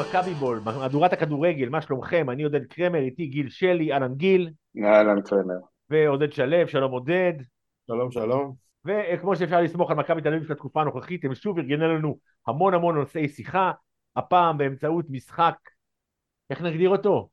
מכבי 0.00 0.34
בול, 0.34 0.60
מהדורת 0.64 1.12
הכדורגל, 1.12 1.68
מה 1.68 1.80
שלומכם? 1.80 2.30
אני 2.30 2.42
עודד 2.42 2.66
קרמר, 2.66 2.98
איתי 2.98 3.26
גיל 3.26 3.48
שלי, 3.48 3.92
אהלן 3.92 4.14
גיל. 4.14 4.50
אהלן 4.84 5.22
קרמר. 5.22 5.54
ועודד 5.90 6.32
שלו, 6.32 6.68
שלום 6.68 6.92
עודד. 6.92 7.32
שלום 7.86 8.10
שלום. 8.10 8.54
וכמו 8.84 9.36
שאפשר 9.36 9.60
לסמוך 9.60 9.90
על 9.90 9.96
מכבי 9.96 10.22
תל 10.22 10.28
אביב 10.28 10.46
של 10.46 10.52
התקופה 10.52 10.80
הנוכחית, 10.80 11.24
הם 11.24 11.34
שוב 11.34 11.58
ארגנו 11.58 11.94
לנו 11.94 12.18
המון 12.46 12.74
המון 12.74 12.94
נושאי 12.94 13.28
שיחה, 13.28 13.72
הפעם 14.16 14.58
באמצעות 14.58 15.04
משחק, 15.08 15.56
איך 16.50 16.62
נגדיר 16.62 16.90
אותו? 16.90 17.28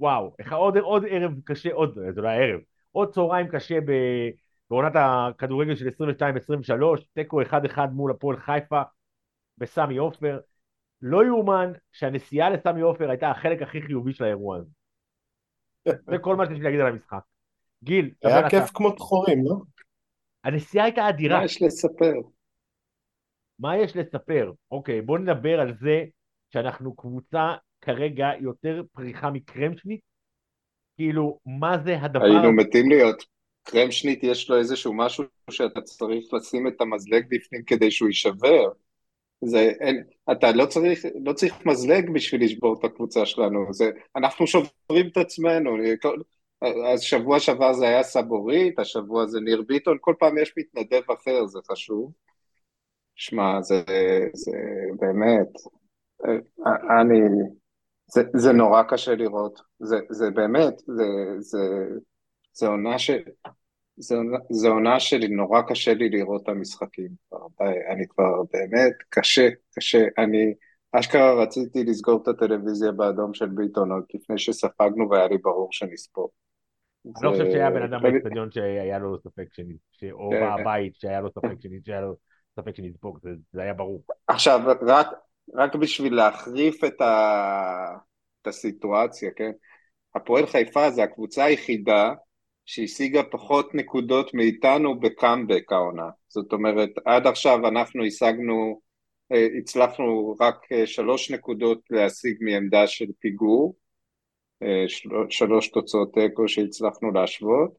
וואו, 0.00 0.34
איך 0.38 0.52
עוד, 0.52 0.76
עוד 0.76 1.04
ערב 1.08 1.32
קשה, 1.44 1.72
עוד, 1.72 1.98
זה 2.14 2.20
לא 2.20 2.28
היה 2.28 2.44
ערב, 2.44 2.60
עוד 2.92 3.12
צהריים 3.12 3.48
קשה 3.48 3.78
בעונת 4.70 4.92
הכדורגל 4.94 5.74
של 5.74 5.88
22-23, 5.88 5.92
תיקו 7.14 7.42
1-1 7.42 7.78
מול 7.92 8.10
הפועל 8.10 8.36
חיפה 8.36 8.82
בסמי 9.58 9.96
עופר. 9.96 10.38
לא 11.02 11.24
יאומן 11.24 11.72
שהנסיעה 11.92 12.50
לסמי 12.50 12.80
עופר 12.80 13.10
הייתה 13.10 13.30
החלק 13.30 13.62
הכי 13.62 13.82
חיובי 13.82 14.12
של 14.12 14.24
האירוע 14.24 14.56
הזה. 14.56 14.70
זה 16.10 16.18
כל 16.20 16.36
מה 16.36 16.46
שיש 16.46 16.58
לי 16.58 16.64
להגיד 16.64 16.80
על 16.80 16.86
המשחק. 16.86 17.22
גיל, 17.84 18.10
היה 18.24 18.50
כיף 18.50 18.64
אתה. 18.64 18.72
כמו 18.72 18.92
תחורים, 18.92 19.44
לא? 19.44 19.56
הנסיעה 20.44 20.84
הייתה 20.84 21.08
אדירה. 21.08 21.38
מה 21.38 21.44
יש 21.44 21.62
לספר? 21.62 22.12
מה 23.58 23.76
יש 23.76 23.96
לספר? 23.96 24.52
אוקיי, 24.70 25.02
בוא 25.02 25.18
נדבר 25.18 25.60
על 25.60 25.74
זה 25.80 26.04
שאנחנו 26.52 26.96
קבוצה 26.96 27.54
כרגע 27.80 28.30
יותר 28.40 28.82
פריחה 28.92 29.30
מקרמשניט. 29.30 30.00
כאילו, 30.96 31.38
מה 31.46 31.78
זה 31.84 31.96
הדבר... 32.00 32.24
היינו 32.24 32.52
מתים 32.52 32.88
להיות. 32.88 33.24
קרמשניט 33.64 34.20
יש 34.22 34.50
לו 34.50 34.58
איזשהו 34.58 34.94
משהו 34.94 35.24
שאתה 35.50 35.80
צריך 35.80 36.34
לשים 36.34 36.68
את 36.68 36.80
המזלג 36.80 37.24
בפנים 37.28 37.64
כדי 37.64 37.90
שהוא 37.90 38.08
יישבר. 38.08 38.68
זה, 39.44 39.58
אין, 39.58 40.04
אתה 40.32 40.52
לא 40.52 40.66
צריך, 40.66 41.04
לא 41.24 41.32
צריך 41.32 41.66
מזלג 41.66 42.10
בשביל 42.14 42.44
לשבור 42.44 42.76
את 42.78 42.84
הקבוצה 42.84 43.26
שלנו, 43.26 43.72
זה, 43.72 43.90
אנחנו 44.16 44.46
שוברים 44.46 45.08
את 45.12 45.16
עצמנו, 45.16 45.70
אז 46.92 47.00
שבוע 47.00 47.40
שעבר 47.40 47.72
זה 47.72 47.88
היה 47.88 48.02
סבורית, 48.02 48.78
השבוע 48.78 49.26
זה 49.26 49.40
ניר 49.40 49.62
ביטון, 49.62 49.98
כל 50.00 50.14
פעם 50.18 50.38
יש 50.38 50.54
מתנדב 50.56 51.10
אחר, 51.10 51.46
זה 51.46 51.58
חשוב. 51.70 52.12
שמע, 53.16 53.62
זה, 53.62 53.82
זה 54.34 54.52
באמת, 55.00 55.48
אני, 57.00 57.20
זה, 58.06 58.22
זה 58.34 58.52
נורא 58.52 58.82
קשה 58.82 59.14
לראות, 59.14 59.60
זה, 59.78 59.96
זה 60.10 60.30
באמת, 60.30 60.78
זה, 60.78 61.04
זה, 61.38 61.58
זה 62.52 62.68
עונה 62.68 62.98
ש... 62.98 63.10
זו 64.50 64.68
עונה 64.68 65.00
שלי, 65.00 65.28
נורא 65.28 65.60
קשה 65.62 65.94
לי 65.94 66.08
לראות 66.08 66.42
את 66.42 66.48
המשחקים. 66.48 67.08
אני 67.88 68.06
כבר 68.08 68.42
באמת, 68.52 68.92
קשה, 69.08 69.48
קשה. 69.74 70.04
אני 70.18 70.54
אשכרה 70.92 71.42
רציתי 71.42 71.84
לסגור 71.84 72.22
את 72.22 72.28
הטלוויזיה 72.28 72.92
באדום 72.92 73.34
של 73.34 73.46
ביטון 73.46 73.92
עוד 73.92 74.04
לפני 74.14 74.38
שספגנו 74.38 75.10
והיה 75.10 75.28
לי 75.28 75.38
ברור 75.38 75.68
שנספוג. 75.72 76.28
אני 77.06 77.14
לא 77.22 77.30
חושב 77.30 77.50
שהיה 77.50 77.70
בן 77.70 77.82
אדם 77.82 78.02
באצטדיון 78.02 78.50
שהיה 78.50 78.98
לו 78.98 79.18
ספק 79.18 79.46
שנית, 79.52 80.12
או 80.12 80.30
כן. 80.30 80.62
בבית 80.62 80.94
שהיה 80.96 81.20
לו 81.20 81.30
ספק 81.30 81.60
שנית, 81.60 81.84
שהיה 81.84 82.00
לו 82.00 82.16
ספק 82.60 82.76
שנספוג, 82.76 83.18
זה 83.52 83.62
היה 83.62 83.74
ברור. 83.74 84.02
עכשיו, 84.26 84.60
רק 85.54 85.76
בשביל 85.76 86.14
להחריף 86.14 86.84
את 86.84 87.02
הסיטואציה, 88.46 89.30
כן? 89.36 89.50
הפועל 90.14 90.46
חיפה 90.46 90.90
זה 90.90 91.02
הקבוצה 91.02 91.44
היחידה 91.44 92.12
שהשיגה 92.66 93.22
פחות 93.22 93.74
נקודות 93.74 94.34
מאיתנו 94.34 95.00
בקאמבק 95.00 95.72
העונה. 95.72 96.08
זאת 96.28 96.52
אומרת, 96.52 96.90
עד 97.04 97.26
עכשיו 97.26 97.68
אנחנו 97.68 98.04
השגנו, 98.04 98.80
אה, 99.32 99.46
הצלחנו 99.58 100.36
רק 100.40 100.72
אה, 100.72 100.86
שלוש 100.86 101.30
נקודות 101.30 101.80
להשיג 101.90 102.36
מעמדה 102.40 102.86
של 102.86 103.06
פיגור, 103.20 103.76
אה, 104.62 104.84
שלוש 105.30 105.68
תוצאות 105.68 106.14
תיקו 106.14 106.48
שהצלחנו 106.48 107.10
להשוות, 107.12 107.70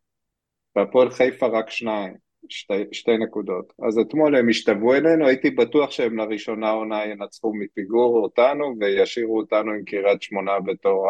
והפועל 0.75 1.09
חיפה 1.09 1.47
רק 1.47 1.69
שניים, 1.69 2.13
שתי, 2.49 2.83
שתי 2.91 3.17
נקודות. 3.17 3.73
אז 3.88 3.99
אתמול 3.99 4.35
הם 4.35 4.49
השתוו 4.49 4.93
אלינו, 4.93 5.27
הייתי 5.27 5.49
בטוח 5.49 5.91
שהם 5.91 6.17
לראשונה 6.17 6.69
עונה 6.69 7.05
ינצחו 7.05 7.53
מפיגור 7.55 8.23
אותנו 8.23 8.75
וישאירו 8.79 9.38
אותנו 9.38 9.72
עם 9.72 9.83
קריית 9.85 10.22
שמונה 10.22 10.59
בתור 10.59 11.07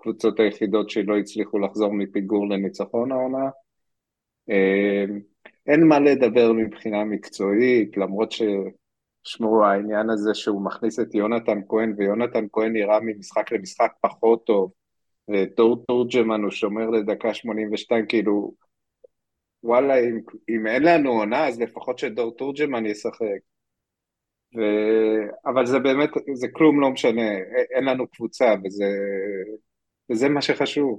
הקבוצות 0.00 0.40
היחידות 0.40 0.90
שלא 0.90 1.18
הצליחו 1.18 1.58
לחזור 1.58 1.92
מפיגור 1.92 2.48
לניצחון 2.48 3.12
העונה. 3.12 3.50
אמ, 4.48 5.20
אין 5.66 5.86
מה 5.86 6.00
לדבר 6.00 6.52
מבחינה 6.52 7.04
מקצועית, 7.04 7.96
למרות 7.96 8.32
ששמעו 8.32 9.64
העניין 9.64 10.10
הזה 10.10 10.34
שהוא 10.34 10.64
מכניס 10.64 11.00
את 11.00 11.14
יונתן 11.14 11.58
כהן, 11.68 11.94
ויונתן 11.96 12.46
כהן 12.52 12.72
נראה 12.72 13.00
ממשחק 13.00 13.52
למשחק 13.52 13.92
פחות 14.00 14.46
טוב, 14.46 14.72
ודור 15.30 15.84
תורג'מן 15.86 16.42
הוא 16.42 16.50
שומר 16.50 16.90
לדקה 16.90 17.34
82, 17.34 18.06
כאילו, 18.06 18.54
וואלה, 19.62 20.00
אם, 20.00 20.20
אם 20.48 20.66
אין 20.66 20.82
לנו 20.82 21.10
עונה, 21.10 21.48
אז 21.48 21.60
לפחות 21.60 21.98
שדור 21.98 22.36
תורג'מן 22.36 22.86
ישחק. 22.86 23.40
ו... 24.56 24.60
אבל 25.46 25.66
זה 25.66 25.78
באמת, 25.78 26.10
זה 26.34 26.48
כלום 26.52 26.80
לא 26.80 26.90
משנה, 26.90 27.36
אין 27.74 27.84
לנו 27.84 28.08
קבוצה, 28.08 28.54
וזה 28.64 28.86
וזה 30.10 30.28
מה 30.28 30.42
שחשוב. 30.42 30.98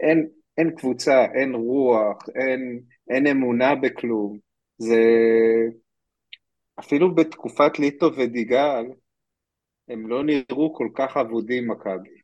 אין, 0.00 0.28
אין 0.58 0.70
קבוצה, 0.76 1.24
אין 1.34 1.54
רוח, 1.54 2.28
אין, 2.34 2.80
אין 3.10 3.26
אמונה 3.26 3.74
בכלום. 3.74 4.38
זה... 4.78 5.02
אפילו 6.78 7.14
בתקופת 7.14 7.78
ליטו 7.78 8.10
ודיגל, 8.16 8.84
הם 9.88 10.08
לא 10.08 10.24
נראו 10.24 10.74
כל 10.74 10.88
כך 10.94 11.16
אבודים 11.16 11.70
מכבי. 11.70 12.18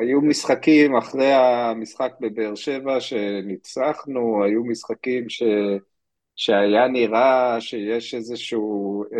היו 0.00 0.20
משחקים 0.20 0.96
אחרי 0.96 1.32
המשחק 1.32 2.12
בבאר 2.20 2.54
שבע 2.54 3.00
שניצחנו, 3.00 4.44
היו 4.44 4.64
משחקים 4.64 5.28
ש... 5.28 5.42
שהיה 6.36 6.88
נראה 6.88 7.60
שיש 7.60 8.14
איזושהי 8.14 8.58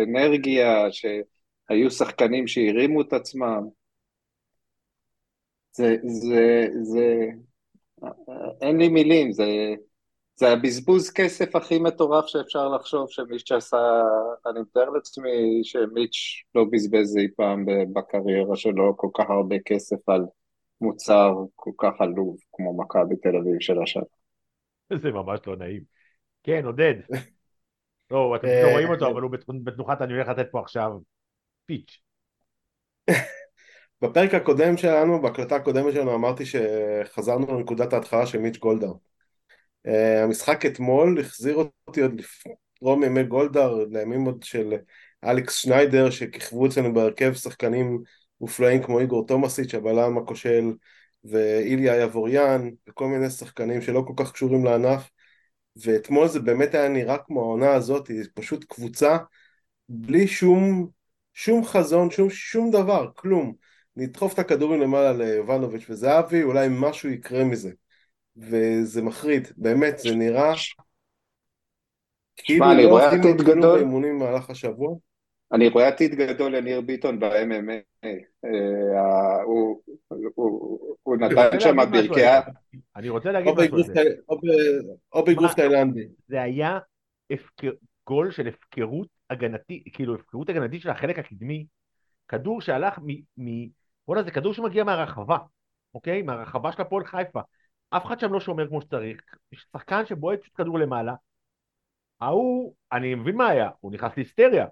אנרגיה, 0.03 0.87
שהיו 0.91 1.91
שחקנים 1.91 2.47
שהרימו 2.47 3.01
את 3.01 3.13
עצמם. 3.13 3.67
זה, 5.75 5.95
זה, 6.03 6.67
זה, 6.83 7.29
אין 8.61 8.77
לי 8.77 8.87
מילים, 8.87 9.31
זה, 9.31 9.45
זה 10.35 10.49
הבזבוז 10.49 11.11
כסף 11.11 11.55
הכי 11.55 11.79
מטורף 11.79 12.25
שאפשר 12.25 12.67
לחשוב 12.69 13.09
שמיץ' 13.09 13.51
עשה, 13.51 14.01
אני 14.49 14.59
מתאר 14.59 14.89
לעצמי 14.89 15.61
שמיץ' 15.63 16.43
לא 16.55 16.65
בזבז 16.71 17.17
אי 17.17 17.27
פעם 17.35 17.65
בקריירה 17.93 18.55
שלו 18.55 18.97
כל 18.97 19.09
כך 19.13 19.29
הרבה 19.29 19.55
כסף 19.65 20.09
על 20.09 20.25
מוצר 20.81 21.33
כל 21.55 21.71
כך 21.77 22.01
עלוב 22.01 22.37
כמו 22.53 22.77
מכבי 22.77 23.15
תל 23.15 23.35
אביב 23.35 23.59
של 23.59 23.81
השנה. 23.83 24.03
זה 25.01 25.11
ממש 25.11 25.39
לא 25.47 25.55
נעים. 25.55 25.83
כן, 26.43 26.65
עודד. 26.65 26.93
לא, 28.11 28.35
אתם 28.35 28.47
לא 28.47 28.71
רואים 28.71 28.89
אותו, 28.89 29.11
אבל 29.11 29.21
הוא 29.21 29.31
בתנוחת 29.63 30.01
אני 30.01 30.13
הולך 30.13 30.27
לתת 30.27 30.47
פה 30.51 30.59
עכשיו 30.59 30.91
פיץ'. 31.65 31.99
בפרק 34.07 34.33
הקודם 34.33 34.77
שלנו, 34.77 35.21
בהקלטה 35.21 35.55
הקודמת 35.55 35.93
שלנו, 35.93 36.15
אמרתי 36.15 36.43
שחזרנו 36.45 37.57
לנקודת 37.57 37.93
ההתחלה 37.93 38.25
של 38.25 38.39
מיץ' 38.39 38.57
גולדהר. 38.57 38.93
Uh, 39.87 39.91
המשחק 40.23 40.65
אתמול 40.65 41.19
החזיר 41.19 41.55
אותי 41.87 42.01
עוד 42.01 42.21
לפרום 42.21 43.03
ימי 43.03 43.23
גולדהר, 43.23 43.85
לימים 43.91 44.25
עוד 44.25 44.43
של 44.43 44.73
אלכס 45.23 45.55
שניידר, 45.55 46.09
שכיכבו 46.09 46.67
אצלנו 46.67 46.93
בהרכב 46.93 47.33
שחקנים 47.33 48.01
מופלאים 48.41 48.83
כמו 48.83 48.99
איגור 48.99 49.27
תומאסיץ', 49.27 49.75
הבלם 49.75 50.17
הכושל, 50.17 50.73
ואיליה 51.23 52.01
יבוריאן, 52.01 52.69
וכל 52.89 53.07
מיני 53.07 53.29
שחקנים 53.29 53.81
שלא 53.81 54.03
כל 54.07 54.13
כך 54.23 54.31
קשורים 54.31 54.65
לענף. 54.65 55.09
ואתמול 55.75 56.27
זה 56.27 56.39
באמת 56.39 56.75
היה 56.75 56.89
נראה 56.89 57.17
כמו 57.17 57.41
העונה 57.41 57.73
הזאת, 57.73 58.07
היא 58.07 58.23
פשוט 58.33 58.63
קבוצה 58.63 59.17
בלי 59.89 60.27
שום, 60.27 60.87
שום 61.33 61.65
חזון, 61.65 62.11
שום, 62.11 62.29
שום 62.29 62.71
דבר, 62.71 63.07
כלום. 63.15 63.53
נדחוף 63.97 64.33
את 64.33 64.39
הכדורים 64.39 64.81
למעלה 64.81 65.13
ליובנוביץ' 65.13 65.85
וזהבי, 65.89 66.43
אולי 66.43 66.67
משהו 66.71 67.09
יקרה 67.09 67.43
מזה. 67.43 67.71
וזה 68.37 69.01
מחריד, 69.01 69.47
באמת, 69.57 69.99
זה 69.99 70.15
נראה 70.15 70.53
כאילו 72.37 72.65
לא 72.65 73.07
עשינו 73.07 73.37
כלום 73.37 73.61
באימונים 73.61 74.19
במהלך 74.19 74.49
השבוע. 74.49 74.95
אני 75.51 75.67
רואה 75.67 75.87
עתיד 75.87 76.15
גדול 76.15 76.55
לניר 76.55 76.81
ביטון 76.81 77.19
ב-MMA, 77.19 78.05
אה, 78.05 79.41
הוא 81.03 81.17
נתן 81.17 81.59
שם 81.59 81.77
ברכיה. 81.91 82.41
אני 82.95 83.09
רוצה 83.09 83.31
להגיד 83.31 83.53
משהו 83.57 83.77
על 83.77 83.83
זה. 83.83 83.93
או 85.13 85.25
בגוף 85.25 85.53
תאילנדי. 85.53 86.07
זה 86.27 86.41
היה 86.41 86.79
גול 88.07 88.31
של 88.31 88.47
הפקרות 88.47 89.07
הגנתית, 89.29 89.83
כאילו 89.93 90.15
הפקרות 90.15 90.49
הגנתית 90.49 90.81
של 90.81 90.89
החלק 90.89 91.19
הקדמי, 91.19 91.65
כדור 92.27 92.61
שהלך 92.61 92.99
מ... 93.39 93.67
בוא'נה 94.07 94.23
זה 94.23 94.31
כדור 94.31 94.53
שמגיע 94.53 94.83
מהרחבה, 94.83 95.37
אוקיי? 95.93 96.21
מהרחבה 96.21 96.71
של 96.71 96.81
הפועל 96.81 97.05
חיפה. 97.05 97.39
אף 97.89 98.05
אחד 98.05 98.19
שם 98.19 98.33
לא 98.33 98.39
שומר 98.39 98.67
כמו 98.67 98.81
שצריך, 98.81 99.21
יש 99.51 99.65
שחקן 99.73 100.05
שבועט 100.05 100.41
פשוט 100.41 100.55
כדור 100.55 100.79
למעלה. 100.79 101.13
ההוא, 102.21 102.73
אני 102.91 103.15
מבין 103.15 103.35
מה 103.35 103.47
היה, 103.47 103.69
הוא 103.79 103.91
נכנס 103.91 104.11
להיסטריה. 104.17 104.65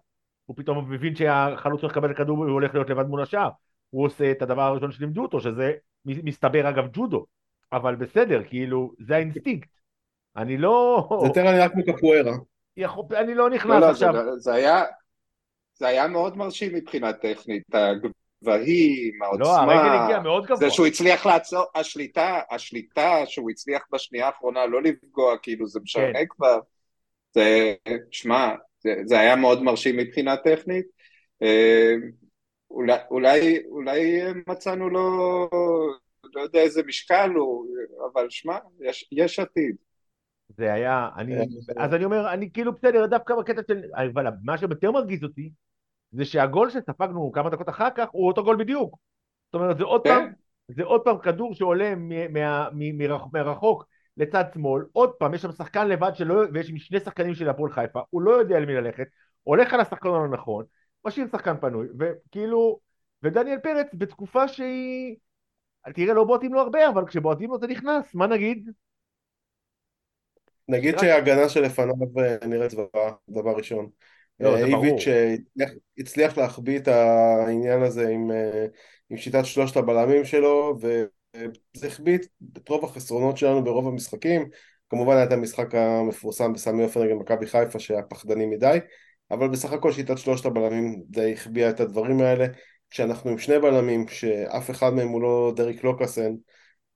הוא 0.45 0.55
פתאום 0.57 0.91
מבין 0.91 1.15
שהחלוץ 1.15 1.81
הולך 1.81 1.91
לקבל 1.91 2.11
את 2.11 2.15
הכדור 2.15 2.39
והוא 2.39 2.51
הולך 2.51 2.73
להיות 2.73 2.89
לבד 2.89 3.05
מול 3.05 3.21
השער. 3.21 3.49
הוא 3.89 4.05
עושה 4.05 4.31
את 4.31 4.41
הדבר 4.41 4.61
הראשון 4.61 4.91
שלימדו 4.91 5.21
אותו, 5.21 5.39
שזה 5.41 5.71
מסתבר 6.05 6.69
אגב 6.69 6.87
ג'ודו, 6.93 7.25
אבל 7.71 7.95
בסדר, 7.95 8.43
כאילו, 8.47 8.91
זה 8.99 9.15
האינסטינקט. 9.15 9.69
אני 10.35 10.57
לא... 10.57 11.07
זה 11.21 11.27
יותר 11.27 11.43
נראה 11.43 11.69
כמו 11.69 11.83
קפוארה. 11.83 12.31
אני 13.11 13.35
לא 13.35 13.49
נכנס 13.49 13.71
לא, 13.71 13.79
לא, 13.79 13.89
עכשיו. 13.89 14.13
זה, 14.13 14.37
זה 14.37 14.53
היה... 14.53 14.83
זה 15.75 15.87
היה 15.87 16.07
מאוד 16.07 16.37
מרשים 16.37 16.75
מבחינה 16.75 17.13
טכנית, 17.13 17.63
הגבהים, 18.43 19.13
לא, 19.39 19.57
הרגל 19.57 20.03
הגיע 20.03 20.19
מאוד 20.19 20.43
גבוה. 20.43 20.57
זה 20.57 20.69
שהוא 20.69 20.87
הצליח 20.87 21.25
לעצור, 21.25 21.65
השליטה, 21.75 22.39
השליטה 22.51 23.25
שהוא 23.25 23.49
הצליח 23.49 23.81
בשנייה 23.93 24.27
האחרונה 24.27 24.65
לא 24.65 24.81
לפגוע, 24.81 25.37
כאילו 25.37 25.67
זה 25.67 25.79
משנה 25.79 26.13
כן. 26.13 26.25
כבר, 26.29 26.59
זה, 27.33 27.75
שמע, 28.11 28.55
זה, 28.79 28.95
זה 29.05 29.19
היה 29.19 29.35
מאוד 29.35 29.63
מרשים 29.63 29.97
מבחינה 29.97 30.37
טכנית, 30.37 30.85
אה, 31.41 31.93
אולי, 32.71 32.97
אולי, 33.11 33.59
אולי 33.69 34.21
מצאנו 34.47 34.89
לו, 34.89 35.49
לא 36.35 36.41
יודע 36.41 36.59
איזה 36.59 36.81
משקל 36.83 37.29
הוא, 37.29 37.67
אבל 38.13 38.29
שמע, 38.29 38.57
יש, 38.81 39.09
יש 39.11 39.39
עתיד. 39.39 39.75
זה 40.57 40.73
היה, 40.73 41.09
אני, 41.17 41.35
אה, 41.37 41.43
אז 41.77 41.93
אני 41.93 42.05
אומר, 42.05 42.33
אני 42.33 42.49
כאילו 42.51 42.73
בסדר, 42.73 43.05
דווקא 43.05 43.35
בקטע 43.35 43.61
של, 43.67 43.81
אבל 43.95 44.25
מה 44.43 44.57
שיותר 44.57 44.91
מרגיז 44.91 45.23
אותי, 45.23 45.49
זה 46.13 46.25
שהגול 46.25 46.69
שספגנו 46.69 47.31
כמה 47.31 47.49
דקות 47.49 47.69
אחר 47.69 47.89
כך, 47.95 48.07
הוא 48.11 48.27
אותו 48.27 48.43
גול 48.43 48.55
בדיוק. 48.55 48.97
זאת 49.45 49.61
אומרת, 49.61 49.77
זה 49.77 49.83
עוד 49.83 50.03
כן. 50.03 50.09
פעם, 50.09 50.31
זה 50.67 50.83
עוד 50.83 51.01
פעם 51.03 51.17
כדור 51.17 51.53
שעולה 51.53 51.93
מרחוק 53.33 53.85
לצד 54.17 54.43
שמאל, 54.53 54.83
עוד 54.91 55.11
פעם, 55.13 55.33
יש 55.33 55.41
שם 55.41 55.51
שחקן 55.51 55.87
לבד 55.87 56.11
שלא, 56.15 56.41
ויש 56.53 56.67
שם 56.67 56.77
שני 56.77 56.99
שחקנים 56.99 57.35
של 57.35 57.49
הפועל 57.49 57.71
חיפה, 57.71 57.99
הוא 58.09 58.21
לא 58.21 58.31
יודע 58.31 58.59
למי 58.59 58.73
ללכת, 58.73 59.07
הולך 59.43 59.73
על 59.73 59.79
השחקן 59.79 60.09
הלא 60.09 60.27
נכון, 60.27 60.65
משאיר 61.05 61.27
שחקן 61.31 61.57
פנוי, 61.61 61.87
וכאילו, 61.99 62.79
ודניאל 63.23 63.59
פרץ 63.59 63.87
בתקופה 63.93 64.47
שהיא, 64.47 65.15
תראה, 65.93 66.13
לא 66.13 66.23
בועטים 66.23 66.53
לו 66.53 66.59
הרבה, 66.59 66.89
אבל 66.89 67.07
כשבועטים 67.07 67.49
לו 67.49 67.59
זה 67.59 67.67
נכנס, 67.67 68.15
מה 68.15 68.27
נגיד? 68.27 68.69
נגיד 70.67 70.99
שההגנה 70.99 71.49
שלפניו 71.49 71.95
אה, 72.19 72.47
נראית 72.47 72.71
זוועה, 72.71 73.11
דבר 73.29 73.55
ראשון. 73.55 73.89
לא, 74.39 74.55
אה. 74.55 74.65
איביץ' 74.65 75.07
אה, 75.07 75.33
הצליח- 75.33 75.77
הצליח 75.97 76.37
להחביא 76.37 76.79
את 76.79 76.87
העניין 76.87 77.83
הזה 77.83 78.09
עם, 78.09 78.31
אה, 78.31 78.65
עם 79.09 79.17
שיטת 79.17 79.45
שלושת 79.45 79.77
הבלמים 79.77 80.25
שלו, 80.25 80.77
וזה 80.81 81.87
החביא 81.87 82.17
את 82.17 82.69
רוב 82.69 82.85
החסרונות 82.85 83.37
שלנו 83.37 83.63
ברוב 83.63 83.87
המשחקים. 83.87 84.49
כמובן 84.89 85.15
היה 85.15 85.23
את 85.23 85.31
המשחק 85.31 85.75
המפורסם 85.75 86.53
בסמי 86.53 86.83
עופר 86.83 87.03
נגד 87.03 87.13
מכבי 87.13 87.45
חיפה 87.45 87.79
שהיה 87.79 88.03
פחדני 88.03 88.45
מדי, 88.45 88.77
אבל 89.31 89.47
בסך 89.47 89.73
הכל 89.73 89.91
שיטת 89.91 90.17
שלושת 90.17 90.45
הבלמים 90.45 91.01
די 91.09 91.33
החביאה 91.33 91.69
את 91.69 91.79
הדברים 91.79 92.21
האלה. 92.21 92.47
כשאנחנו 92.89 93.29
עם 93.29 93.37
שני 93.37 93.59
בלמים, 93.59 94.07
שאף 94.07 94.69
אחד 94.69 94.93
מהם 94.93 95.07
הוא 95.07 95.21
לא 95.21 95.53
דריק 95.55 95.83
לוקאסן, 95.83 96.33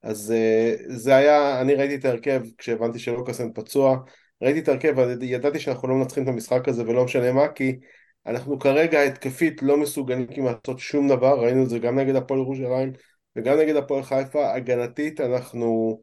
אז 0.04 0.34
uh, 0.34 0.84
זה 0.88 1.16
היה, 1.16 1.62
אני 1.62 1.74
ראיתי 1.76 1.96
את 1.96 2.06
ההרכב 2.06 2.42
כשהבנתי 2.58 3.00
שלוקאסן 3.00 3.54
פצוע, 3.54 3.98
ראיתי 4.42 4.60
את 4.60 4.68
ההרכב 4.68 4.94
וידעתי 4.98 5.60
שאנחנו 5.60 5.88
לא 5.88 5.96
מנצחים 5.96 6.24
את 6.24 6.28
המשחק 6.28 6.68
הזה 6.68 6.84
ולא 6.88 7.06
משנה 7.06 7.32
מה, 7.32 7.48
כי 7.48 7.76
אנחנו 8.26 8.60
כרגע 8.60 9.02
התקפית 9.02 9.64
לא 9.64 9.78
מסוגלים 9.78 10.28
כמעט 10.28 10.68
לעשות 10.68 10.80
שום 10.80 11.08
דבר, 11.08 11.40
ראינו 11.40 11.64
את 11.64 11.70
זה 11.70 11.80
גם 11.80 12.00
נגד 12.00 12.16
הפועל 12.16 12.40
ירושלים 12.40 12.94
וגם 13.36 13.58
נגד 13.58 13.76
הפועל 13.76 14.04
חיפה, 14.04 14.54
הגנתית 14.54 15.22
אנחנו 15.22 16.02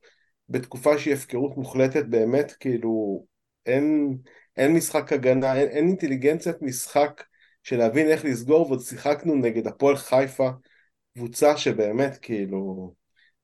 בתקופה 0.48 0.98
שהיא 0.98 1.14
הפקרות 1.14 1.56
מוחלטת 1.56 2.04
באמת, 2.04 2.52
כאילו 2.52 3.25
אין, 3.66 4.16
אין 4.56 4.75
משחק 4.75 5.12
הגנה, 5.12 5.54
אין, 5.56 5.69
אין 5.69 5.86
אינטליגנציית 5.88 6.62
משחק 6.62 7.25
של 7.62 7.76
להבין 7.76 8.08
איך 8.08 8.25
לסגור, 8.25 8.66
ועוד 8.66 8.81
שיחקנו 8.81 9.34
נגד 9.34 9.66
הפועל 9.66 9.96
חיפה, 9.96 10.50
קבוצה 11.14 11.56
שבאמת 11.56 12.19
כאילו 12.22 12.92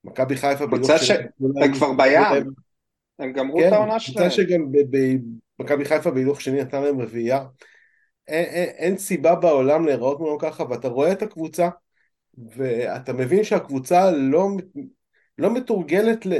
מכבי 0.04 0.36
חיפה 0.36 0.66
קבוצה 0.66 0.86
בהילוך 0.86 1.02
ש- 1.02 1.06
שני- 1.06 1.64
הם 1.64 1.74
כבר 1.74 1.92
בים. 1.92 2.69
הם 3.20 3.32
גמרו 3.32 3.58
כן, 3.58 3.68
את 3.68 3.72
העונה 3.72 4.00
שלהם. 4.00 4.30
שגם 4.30 4.72
ב- 4.72 4.96
ב- 4.96 5.16
מכבי 5.58 5.84
חיפה 5.84 6.10
בהילוך 6.10 6.40
שני 6.40 6.60
נתן 6.60 6.82
להם 6.82 7.00
רביעייה. 7.00 7.44
אין, 8.28 8.44
אין, 8.44 8.68
אין 8.68 8.98
סיבה 8.98 9.34
בעולם 9.34 9.86
להיראות 9.86 10.20
מולו 10.20 10.38
ככה, 10.38 10.64
ואתה 10.70 10.88
רואה 10.88 11.12
את 11.12 11.22
הקבוצה, 11.22 11.68
ואתה 12.56 13.12
מבין 13.12 13.44
שהקבוצה 13.44 14.10
לא, 14.10 14.48
לא 15.38 15.54
מתורגלת 15.54 16.26
ל, 16.26 16.32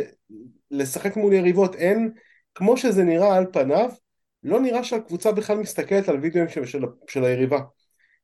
לשחק 0.71 1.17
מול 1.17 1.33
יריבות. 1.33 1.75
אין, 1.75 2.13
כמו 2.55 2.77
שזה 2.77 3.05
נראה 3.05 3.37
על 3.37 3.47
פניו, 3.53 3.91
לא 4.43 4.61
נראה 4.61 4.85
שהקבוצה 4.85 5.33
בכלל 5.33 5.59
מסתכלת 5.59 6.09
על 6.09 6.19
וידאוים 6.21 6.49
של, 6.49 6.67
של, 6.67 6.83
של 7.09 7.25
היריבה. 7.25 7.61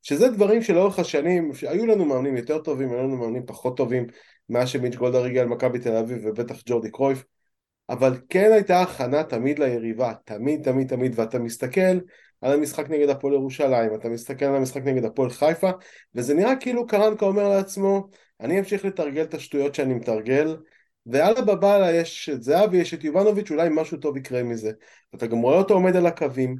שזה 0.02 0.28
דברים 0.28 0.62
שלאורך 0.62 0.98
השנים, 0.98 1.50
היו 1.68 1.86
לנו 1.86 2.04
מאמנים 2.04 2.36
יותר 2.36 2.58
טובים, 2.58 2.92
היו 2.92 2.98
לנו 2.98 3.16
מאמנים 3.16 3.46
פחות 3.46 3.76
טובים, 3.76 4.06
מאז 4.48 4.68
שמיץ' 4.68 4.94
גולדהר 4.94 5.24
הגיע 5.24 5.44
למכבי 5.44 5.78
תל 5.78 5.96
אביב 5.96 6.18
ובטח 6.24 6.56
ג'ורדי 6.66 6.90
קרויף, 6.90 7.24
אבל 7.88 8.18
כן 8.28 8.52
הייתה 8.52 8.80
הכנה 8.80 9.24
תמיד 9.24 9.58
ליריבה, 9.58 10.12
תמיד 10.24 10.62
תמיד 10.62 10.88
תמיד, 10.88 11.18
ואתה 11.18 11.38
מסתכל 11.38 11.98
על 12.40 12.52
המשחק 12.52 12.90
נגד 12.90 13.08
הפועל 13.08 13.34
ירושלים, 13.34 13.94
אתה 13.94 14.08
מסתכל 14.08 14.44
על 14.44 14.56
המשחק 14.56 14.82
נגד 14.84 15.04
הפועל 15.04 15.30
חיפה, 15.30 15.70
וזה 16.14 16.34
נראה 16.34 16.56
כאילו 16.56 16.86
קרנקה 16.86 17.26
אומר 17.26 17.48
לעצמו, 17.48 18.08
אני 18.40 18.58
אמשיך 18.58 18.84
לתרגל 18.84 19.22
את 19.22 19.34
השטויות 19.34 19.74
שאני 19.74 19.94
מתרגל, 19.94 20.56
ואללה 21.06 21.42
בבאללה 21.42 21.92
יש 21.92 22.28
את 22.28 22.42
זהבי, 22.42 22.76
יש 22.76 22.94
את 22.94 23.04
יובנוביץ', 23.04 23.50
אולי 23.50 23.68
משהו 23.72 23.96
טוב 23.96 24.16
יקרה 24.16 24.42
מזה. 24.42 24.70
אתה 25.14 25.26
גם 25.26 25.38
רואה 25.38 25.58
אותו 25.58 25.74
עומד 25.74 25.96
על 25.96 26.06
הקווים, 26.06 26.56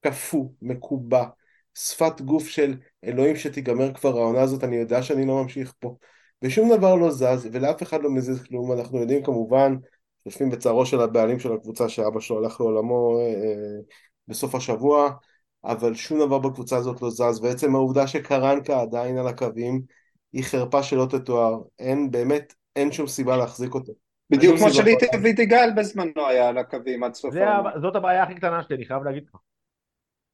קפוא, 0.00 0.44
מקובע, 0.62 1.24
שפת 1.74 2.20
גוף 2.20 2.48
של 2.48 2.74
אלוהים 3.04 3.36
שתיגמר 3.36 3.94
כבר 3.94 4.18
העונה 4.18 4.40
הזאת, 4.40 4.64
אני 4.64 4.76
יודע 4.76 5.02
שאני 5.02 5.26
לא 5.26 5.42
ממשיך 5.42 5.74
פה. 5.78 5.96
ושום 6.42 6.76
דבר 6.76 6.94
לא 6.94 7.10
זז, 7.10 7.48
ולאף 7.52 7.82
אחד 7.82 8.02
לא 8.02 8.10
מזיז 8.10 8.42
כלום, 8.42 8.72
אנחנו 8.72 8.98
יודעים 9.00 9.22
כמובן, 9.22 9.74
יושבים 10.26 10.50
בצערו 10.50 10.86
של 10.86 11.00
הבעלים 11.00 11.38
של 11.38 11.52
הקבוצה 11.52 11.88
שאבא 11.88 12.20
שלו 12.20 12.38
הלך 12.38 12.60
לעולמו 12.60 13.18
אה, 13.18 13.80
בסוף 14.28 14.54
השבוע, 14.54 15.10
אבל 15.64 15.94
שום 15.94 16.18
דבר 16.18 16.38
בקבוצה 16.38 16.76
הזאת 16.76 17.02
לא 17.02 17.10
זז, 17.10 17.40
ועצם 17.42 17.74
העובדה 17.74 18.06
שקרנקה 18.06 18.80
עדיין 18.80 19.18
על 19.18 19.28
הקווים, 19.28 19.82
היא 20.32 20.44
חרפה 20.44 20.82
שלא 20.82 21.06
תתואר, 21.10 21.58
אין, 21.78 22.10
באמת, 22.10 22.54
אין 22.76 22.92
שום 22.92 23.06
סיבה 23.06 23.36
להחזיק 23.36 23.74
אותו. 23.74 23.92
בדיוק 24.30 24.58
כמו 24.58 24.70
שליטי. 24.70 25.06
וידיגל 25.22 25.70
בזמנו 25.76 26.26
היה 26.28 26.48
על 26.48 26.58
הקווים 26.58 27.04
עד 27.04 27.14
סוף 27.14 27.32
זה, 27.32 27.48
העונה. 27.48 27.70
זאת 27.80 27.96
הבעיה 27.96 28.22
הכי 28.22 28.34
קטנה 28.34 28.62
שלי, 28.62 28.76
אני 28.76 28.84
חייב 28.84 29.02
להגיד 29.02 29.22
לך. 29.28 29.40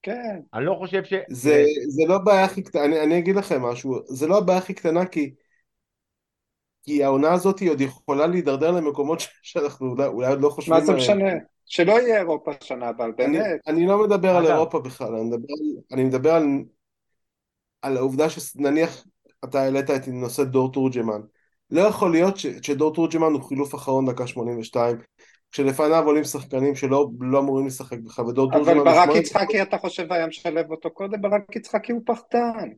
כן. 0.03 0.41
אני 0.55 0.65
לא 0.65 0.75
חושב 0.79 1.05
ש... 1.05 1.15
זה, 1.31 1.65
זה 1.89 2.03
לא 2.09 2.15
הבעיה 2.15 2.45
הכי 2.45 2.63
קטנה, 2.63 2.85
אני, 2.85 3.01
אני 3.01 3.19
אגיד 3.19 3.37
לכם 3.37 3.63
משהו, 3.63 4.01
זה 4.05 4.27
לא 4.27 4.39
הבעיה 4.39 4.59
הכי 4.59 4.75
קטנה 4.75 5.07
כי, 5.07 5.35
כי 6.83 7.05
העונה 7.05 7.33
הזאת 7.33 7.59
היא 7.59 7.71
עוד 7.71 7.81
יכולה 7.81 8.27
להידרדר 8.27 8.71
למקומות 8.71 9.21
ש- 9.21 9.29
שאנחנו 9.43 9.87
אולי, 9.91 10.07
אולי 10.07 10.29
עוד 10.29 10.41
לא 10.41 10.49
חושבים 10.49 10.75
מה 10.75 10.81
זה 10.85 10.93
עליהם. 10.93 11.17
משנה? 11.19 11.33
שלא 11.67 11.93
יהיה 11.93 12.19
אירופה 12.19 12.53
שנה, 12.61 12.91
אבל 12.91 13.05
אני, 13.05 13.39
באמת. 13.39 13.61
אני 13.67 13.87
לא 13.87 14.03
מדבר 14.05 14.37
על. 14.37 14.47
אירופה 14.47 14.79
בכלל, 14.81 15.15
אני 15.15 15.25
מדבר, 15.25 15.37
על- 15.61 15.83
אני 15.93 16.05
מדבר 16.05 16.33
על, 16.35 16.45
על 17.83 17.97
העובדה 17.97 18.31
שנניח 18.31 19.05
אתה 19.45 19.61
העלית 19.63 19.91
את 19.91 20.09
נושא 20.09 20.45
דור 20.45 20.73
תורג'מן. 20.73 21.21
לא 21.71 21.81
יכול 21.81 22.11
להיות 22.11 22.37
ש, 22.37 22.47
שדור 22.63 22.95
תורג'מן 22.95 23.33
הוא 23.33 23.43
חילוף 23.43 23.75
אחרון 23.75 24.07
דקה 24.11 24.27
82, 24.27 24.97
כשלפניו 25.53 26.05
עולים 26.07 26.25
שחקנים 26.25 26.75
שלא 26.75 27.09
לא 27.21 27.39
אמורים 27.39 27.67
לשחק 27.67 27.99
בכלל, 27.99 28.25
ודור 28.27 28.51
אבל 28.53 28.65
תורג'מן... 28.65 28.85
ברק 28.85 28.99
בשמונה- 29.09 29.19
יצחקי, 29.19 29.63
אתה 29.63 29.79
חושב 29.79 30.13
היה 30.13 30.27
משלב 30.27 30.71
אותו 30.71 30.91
קודם? 30.91 31.21
ברק 31.23 31.57
יצחקי 31.57 31.93
הוא 31.93 32.01
פחדן. 32.07 32.69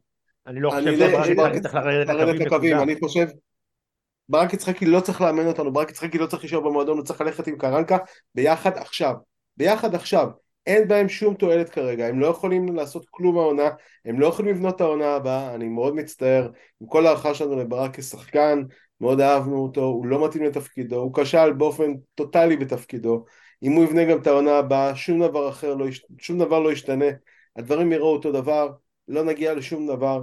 אני 0.47 0.61
לא 0.61 0.79
אני 0.79 0.91
חושב 0.97 1.03
לא- 1.03 1.25
שברק 1.25 1.37
ברק 1.37 1.55
יצחקי 1.55 1.61
צריך 1.61 1.75
לרדת 2.09 2.41
לקווים. 2.41 2.79
אני 2.79 2.95
חושב, 3.01 3.27
ברק 4.29 4.53
יצחקי 4.53 4.87
לא 4.87 5.01
צריך 5.01 5.21
לאמן 5.21 5.47
אותנו, 5.47 5.73
ברק 5.73 5.91
יצחקי 5.91 6.19
לא 6.19 6.27
צריך 6.27 6.43
להישאר 6.43 6.61
במועדון, 6.61 6.99
הוא 6.99 7.05
צריך 7.05 7.21
ללכת 7.21 7.47
עם 7.47 7.59
קרנקה 7.59 7.99
ביחד 8.35 8.77
עכשיו, 8.79 9.15
ביחד 9.57 9.95
עכשיו, 9.95 10.29
אין 10.67 10.89
בהם 10.89 11.09
שום 11.09 11.35
תועלת 11.35 11.69
כרגע, 11.69 12.07
הם 12.07 12.21
לא 12.21 12.27
יכולים 12.27 12.77
לעשות 12.77 13.07
כלום 13.11 13.39
העונה, 13.39 13.71
הם 14.05 14.21
לא 14.21 14.27
יכולים 14.27 14.55
לבנות 14.55 14.77
את 14.77 14.81
העונה 14.81 15.15
הבאה, 15.15 15.55
אני 15.55 15.69
מאוד 15.69 15.95
מצטער, 15.95 16.51
עם 16.81 16.87
כל 16.87 17.07
הערכה 17.07 17.35
שלנו 17.35 17.57
לברק 17.57 17.97
כשחקן, 17.97 18.63
מאוד 19.01 19.21
אהבנו 19.21 19.63
אותו, 19.63 19.81
הוא 19.81 20.07
לא 20.07 20.27
מתאים 20.27 20.45
לתפקידו, 20.45 20.97
הוא 20.97 21.15
כשל 21.15 21.53
באופן 21.53 21.93
טוטאלי 22.15 22.57
בתפקידו, 22.57 23.25
אם 23.63 23.73
הוא 23.73 23.85
יבנה 23.85 24.05
גם 24.05 24.19
את 24.19 24.27
העונה 24.27 24.59
הבאה, 24.59 24.97
שום 24.97 25.21
דבר 25.21 25.49
אחר 25.49 25.75
לא, 25.75 25.89
יש- 25.89 26.07
שום 26.19 26.39
דבר 26.39 26.61
לא 26.61 26.73
ישתנה, 26.73 27.07
הדברים 27.57 27.93
יראו 27.93 28.13
אותו 28.13 28.33
דבר, 28.33 28.69
לא 29.09 29.25
נגיע 29.25 29.55
לשום 29.55 29.87
דבר, 29.87 30.23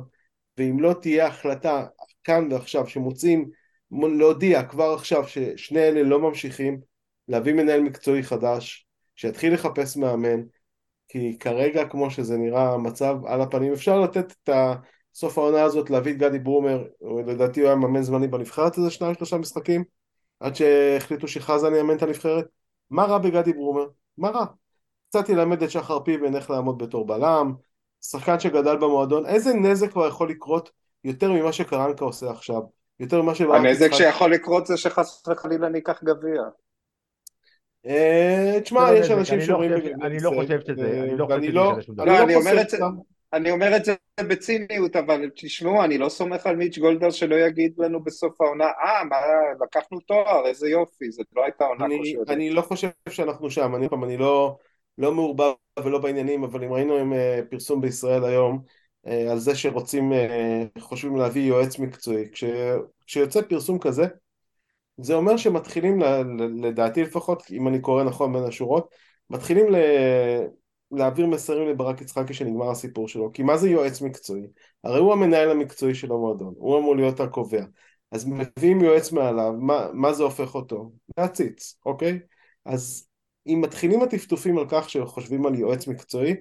ואם 0.58 0.80
לא 0.80 0.94
תהיה 0.94 1.28
החלטה 1.28 1.86
כאן 2.24 2.48
ועכשיו 2.52 2.88
שמוצאים 2.88 3.50
להודיע 3.92 4.64
כבר 4.64 4.94
עכשיו 4.94 5.28
ששני 5.28 5.80
אלה 5.80 6.04
לא 6.04 6.20
ממשיכים, 6.20 6.82
להביא 7.28 7.54
מנהל 7.54 7.82
מקצועי 7.82 8.24
חדש, 8.24 8.88
שיתחיל 9.16 9.54
לחפש 9.54 9.98
מאמן, 9.98 10.42
כי 11.08 11.38
כרגע 11.40 11.86
כמו 11.86 12.12
שזה 12.12 12.38
נראה 12.38 12.74
המצב 12.74 13.16
על 13.26 13.42
הפנים, 13.42 13.74
אפשר 13.74 14.00
לתת 14.00 14.32
את 14.32 14.50
סוף 15.14 15.38
העונה 15.38 15.64
הזאת 15.64 15.90
להביא 15.90 16.12
את 16.12 16.18
גדי 16.18 16.40
ברומר, 16.40 16.84
לדעתי 17.28 17.60
הוא 17.60 17.68
היה 17.68 17.76
מאמן 17.76 18.02
זמני 18.02 18.28
בנבחרת 18.28 18.78
איזה 18.78 18.90
שניים 18.90 19.16
שלושה 19.16 19.38
משחקים, 19.38 19.84
עד 20.40 20.56
שהחליטו 20.56 21.28
שחזן 21.28 21.76
יאמן 21.76 21.98
את 21.98 22.04
הנבחרת. 22.04 22.46
מה 22.90 23.04
רע 23.04 23.18
בגדי 23.18 23.54
ברומר? 23.54 23.86
מה 24.18 24.30
רע? 24.30 24.46
קצת 25.10 25.30
ילמד 25.30 25.64
את 25.64 25.72
שחר 25.72 26.00
פיבן 26.00 26.36
איך 26.36 26.50
לעמוד 26.50 26.84
בתור 26.84 27.08
בלם, 27.08 27.54
שחקן 28.02 28.40
שגדל 28.40 28.78
במועדון, 28.78 29.26
איזה 29.26 29.54
נזק 29.54 29.92
כבר 29.92 30.08
יכול 30.08 30.30
לקרות 30.30 30.72
יותר 31.04 31.32
ממה 31.32 31.54
שקרנקה 31.54 32.06
עושה 32.06 32.32
עכשיו? 32.32 32.62
יותר 33.02 33.22
ממה 33.22 33.36
שברק 33.36 33.60
הנזק 33.60 33.86
יצחק... 33.86 33.98
שיכול 33.98 34.34
לקרות 34.34 34.68
זה 34.68 34.78
שחס 34.78 35.28
וחלילה 35.28 35.70
ניקח 35.70 36.04
גביע. 36.04 36.42
אה, 37.86 38.58
תשמע, 38.64 38.92
לא 38.92 38.98
יש 38.98 39.06
נזק, 39.12 39.18
אנשים 39.18 39.34
אני 39.34 39.42
לא 39.42 39.48
שאומרים 39.48 39.72
אני 40.02 40.20
לא 40.20 40.30
הישג, 40.30 40.42
חושב 40.42 40.60
שזה- 40.68 41.02
אני 41.04 41.18
לא 41.18 41.26
חושב 41.26 41.52
לא- 41.52 41.82
שזה. 41.82 42.04
אני 42.04 42.10
לא, 42.10 42.18
לא 42.18 42.24
אני 42.24 42.36
אומר 43.52 43.76
את 43.76 43.86
זה-. 43.86 43.94
אני 44.14 44.28
בציניות, 44.30 44.96
אבל 44.96 45.30
תשמעו, 45.36 45.84
אני 45.84 45.98
לא 45.98 46.10
סומך 46.10 46.46
על 46.46 46.56
מיץ' 46.56 46.78
גולדהר 46.78 47.10
שלא 47.10 47.36
יגיד 47.36 47.74
לנו 47.78 48.04
בסוף 48.04 48.42
העונה, 48.42 48.66
אה, 48.66 49.04
מה, 49.04 49.18
לקחנו 49.66 50.00
תואר, 50.00 50.46
איזה 50.48 50.70
יופי, 50.70 51.12
זאת 51.12 51.28
לא 51.36 51.44
הייתה 51.44 51.66
עונה 51.66 51.86
אני, 51.86 51.98
כושלת. 51.98 52.30
אני 52.30 52.50
לא 52.50 52.62
חושב 52.62 52.90
שאנחנו 53.10 53.50
שם, 53.50 53.76
אני, 53.76 53.90
פעם, 53.90 54.04
אני 54.04 54.18
לא, 54.18 54.58
לא 54.98 55.12
מעורבב 55.12 55.54
ולא 55.84 56.00
בעניינים, 56.00 56.44
אבל 56.44 56.64
אם 56.64 56.74
ראינו 56.74 56.98
עם 56.98 57.14
אה, 57.14 57.40
פרסום 57.50 57.82
בישראל 57.82 58.24
היום 58.24 58.56
אה, 58.56 58.81
על 59.06 59.40
זה 59.40 59.56
שרוצים, 59.56 60.14
אה, 60.14 60.64
חושבים 60.80 61.16
להביא 61.16 61.42
יועץ 61.42 61.80
מקצועי, 61.80 62.30
כש, 62.32 62.44
כשיוצא 63.06 63.42
פרסום 63.42 63.80
כזה, 63.80 64.06
זה 64.98 65.14
אומר 65.14 65.38
שמתחילים, 65.38 66.02
לדעתי 66.62 67.04
לפחות, 67.04 67.44
אם 67.52 67.68
אני 67.68 67.82
קורא 67.82 68.04
נכון 68.04 68.34
בין 68.34 68.44
השורות, 68.44 68.90
מתחילים 69.30 69.72
ל, 69.72 69.76
להעביר 70.92 71.28
מסרים 71.28 71.68
לברק 71.68 72.02
יצחקי 72.02 72.34
שנגמר 72.34 72.70
הסיפור 72.70 73.08
שלו, 73.08 73.32
כי 73.34 73.44
מה 73.44 73.58
זה 73.58 73.70
יועץ 73.70 74.02
מקצועי? 74.02 74.48
הרי 74.84 75.00
הוא 75.00 75.14
המנהל 75.14 75.50
המקצועי 75.52 75.96
של 75.96 76.12
המועדון, 76.12 76.54
הוא 76.58 76.80
אמור 76.80 76.96
להיות 76.96 77.20
הקובע. 77.20 77.64
אז 78.12 78.26
מביאים 78.26 78.82
יועץ 78.82 79.12
מעליו, 79.12 79.54
מה, 79.60 79.88
מה 79.94 80.14
זה 80.14 80.24
הופך 80.24 80.56
אותו? 80.56 80.92
להציץ, 81.18 81.76
אוקיי? 81.86 82.20
אז 82.66 83.08
אם 83.48 83.62
מתחילים 83.62 84.02
הטפטופים 84.02 84.58
על 84.58 84.66
כך 84.70 84.90
שחושבים 84.90 85.46
על 85.46 85.56
יועץ 85.56 85.88
מקצועי, 85.88 86.36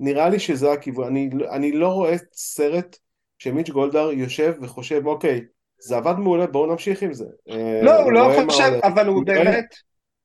נראה 0.00 0.28
לי 0.28 0.38
שזה 0.38 0.72
הכיוון. 0.72 1.06
אני, 1.06 1.30
אני 1.50 1.72
לא 1.72 1.88
רואה 1.88 2.14
סרט 2.32 2.98
שמיץ' 3.38 3.70
גולדהר 3.70 4.12
יושב 4.12 4.54
וחושב, 4.62 5.06
אוקיי, 5.06 5.40
זה 5.78 5.96
עבד 5.96 6.14
מעולה, 6.18 6.46
בואו 6.46 6.66
נמשיך 6.66 7.02
עם 7.02 7.12
זה. 7.12 7.26
אה, 7.50 7.80
לא, 7.82 8.02
הוא 8.02 8.12
לא 8.12 8.30
חושב. 8.44 8.72
אבל 8.82 9.06
הוא 9.06 9.24
באמת, 9.26 9.74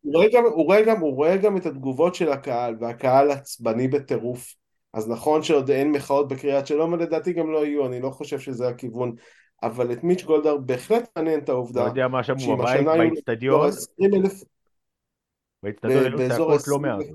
הוא 0.02 0.14
רואה, 0.14 0.28
גם, 0.34 0.44
הוא, 0.44 0.66
רואה 0.66 0.82
גם, 0.82 1.00
הוא 1.00 1.16
רואה 1.16 1.38
גם 1.38 1.58
את 1.58 1.66
התגובות 1.66 2.16
של 2.16 2.32
הקהל, 2.32 2.76
והקהל 2.80 3.32
עצבני 3.32 3.88
בטירוף. 3.88 4.54
אז 4.94 5.10
נכון 5.10 5.44
שעוד 5.44 5.70
אין 5.70 5.92
מחאות 5.92 6.28
בקריית 6.28 6.68
שלום, 6.68 6.94
ולדעתי 6.94 7.34
גם 7.34 7.52
לא 7.52 7.66
יהיו, 7.66 7.86
אני 7.86 8.00
לא 8.00 8.10
חושב 8.10 8.40
שזה 8.40 8.68
הכיוון. 8.68 9.16
אבל 9.64 9.92
את 9.92 10.04
מיץ' 10.04 10.24
גולדהר 10.24 10.58
בהחלט 10.58 11.10
מעניין 11.16 11.40
את 11.40 11.50
לא 11.50 11.54
העובדה 11.54 11.82
יודע 11.82 12.08
מה 12.08 12.24
שמעו 12.24 12.40
שאם 12.40 12.58
בבית, 12.58 12.86
באיצטדיון, 12.86 13.68
20,000 13.68 14.44
באיצטדיון 15.64 16.20
היו 16.20 16.30
צעקות 16.30 16.68
לא 16.68 16.76
ה-20 16.76 16.82
מעט. 16.82 17.06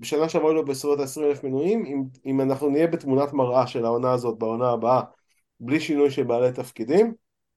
בשנה 0.00 0.28
שעברה 0.28 0.48
היו 0.48 0.54
לו 0.54 0.64
בסביבות 0.64 1.00
ה-20 1.00 1.24
אלף 1.24 1.44
מנויים, 1.44 1.84
אם, 1.86 2.02
אם 2.26 2.40
אנחנו 2.40 2.68
נהיה 2.68 2.86
בתמונת 2.86 3.32
מראה 3.32 3.66
של 3.66 3.84
העונה 3.84 4.12
הזאת 4.12 4.38
בעונה 4.38 4.70
הבאה, 4.70 5.00
בלי 5.60 5.80
שינוי 5.80 6.10
של 6.10 6.22
בעלי 6.22 6.52
תפקידים, 6.52 7.14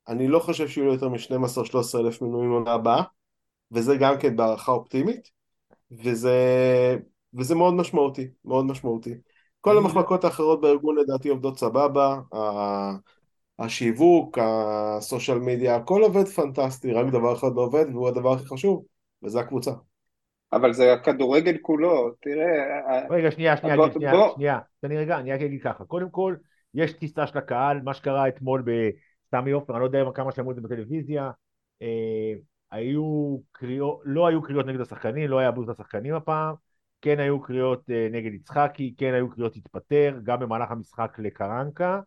אני 0.07 0.27
לא 0.27 0.39
חושב 0.39 0.67
שיהיו 0.67 0.85
לו 0.85 0.93
יותר 0.93 1.09
מ-12-13 1.09 1.99
אלף 1.99 2.21
מנויים 2.21 2.49
בעונה 2.49 2.71
הבאה, 2.71 3.03
וזה 3.71 3.95
גם 3.95 4.15
כן 4.19 4.35
בהערכה 4.35 4.71
אופטימית, 4.71 5.29
וזה, 5.91 6.37
וזה 7.33 7.55
מאוד 7.55 7.73
משמעותי, 7.73 8.27
מאוד 8.45 8.65
משמעותי. 8.65 9.13
כל 9.61 9.77
המחלקות 9.77 10.23
האחרות 10.23 10.61
בארגון 10.61 10.97
לדעתי 10.97 11.29
עובדות 11.29 11.59
סבבה, 11.59 12.19
השיווק, 13.59 14.37
הסושיאל 14.41 15.39
מדיה, 15.39 15.75
הכל 15.75 16.01
עובד 16.01 16.27
פנטסטי, 16.27 16.91
רק 16.91 17.05
דבר 17.11 17.33
אחד 17.33 17.55
לא 17.55 17.61
עובד, 17.61 17.85
והוא 17.91 18.07
הדבר 18.07 18.33
הכי 18.33 18.45
חשוב, 18.45 18.85
וזה 19.23 19.39
הקבוצה. 19.39 19.71
אבל 20.55 20.73
זה 20.73 20.93
הכדורגל 20.93 21.57
כולו, 21.61 22.11
תראה, 22.21 22.47
רגע, 23.09 23.31
שנייה, 23.31 23.57
שנייה, 23.57 23.75
בוא- 23.75 23.89
שנייה, 23.91 24.11
בוא. 24.11 24.33
שנייה. 24.35 24.59
תן 24.81 24.89
לי 24.89 24.97
רגע, 24.97 25.17
אני 25.19 25.33
רק 25.33 25.41
אגיד 25.41 25.63
ככה. 25.63 25.85
קודם 25.85 26.09
כל, 26.09 26.35
יש 26.73 26.93
טיסה 26.93 27.27
של 27.27 27.37
הקהל, 27.37 27.81
מה 27.81 27.93
שקרה 27.93 28.27
אתמול 28.27 28.63
בסמי 28.65 29.51
עופר, 29.51 29.73
אני 29.73 29.79
לא 29.79 29.85
יודע 29.85 30.03
כמה 30.15 30.31
שמעו 30.31 30.51
את 30.51 30.55
זה 30.55 30.61
בטלוויזיה. 30.61 31.31
אה, 31.81 32.33
היו 32.71 33.37
קריאות, 33.51 34.01
לא 34.03 34.27
היו 34.27 34.41
קריאות 34.41 34.65
נגד 34.65 34.81
השחקנים, 34.81 35.29
לא 35.29 35.39
היה 35.39 35.51
בוז 35.51 35.69
לשחקנים 35.69 36.13
הפעם. 36.15 36.55
כן 37.01 37.19
היו 37.19 37.41
קריאות 37.41 37.89
אה, 37.89 38.07
נגד 38.11 38.33
יצחקי, 38.33 38.93
כן 38.97 39.13
היו 39.13 39.29
קריאות 39.29 39.55
התפטר, 39.55 40.19
גם 40.23 40.39
במהלך 40.39 40.71
המשחק 40.71 41.15
לקרנקה. 41.19 41.99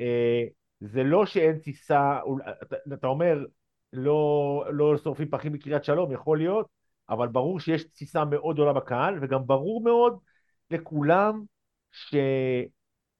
אה, 0.00 0.44
זה 0.80 1.02
לא 1.02 1.26
שאין 1.26 1.58
טיסה, 1.58 2.18
אתה, 2.62 2.76
אתה 2.94 3.06
אומר, 3.06 3.44
לא, 3.92 4.64
לא 4.70 4.96
שורפים 4.96 5.28
פחים 5.28 5.52
בקריית 5.52 5.84
שלום, 5.84 6.12
יכול 6.12 6.38
להיות, 6.38 6.66
אבל 7.10 7.28
ברור 7.28 7.60
שיש 7.60 7.84
תסיסה 7.84 8.24
מאוד 8.24 8.56
גדולה 8.56 8.72
בקהל, 8.72 9.18
וגם 9.20 9.46
ברור 9.46 9.82
מאוד 9.84 10.18
לכולם 10.70 11.42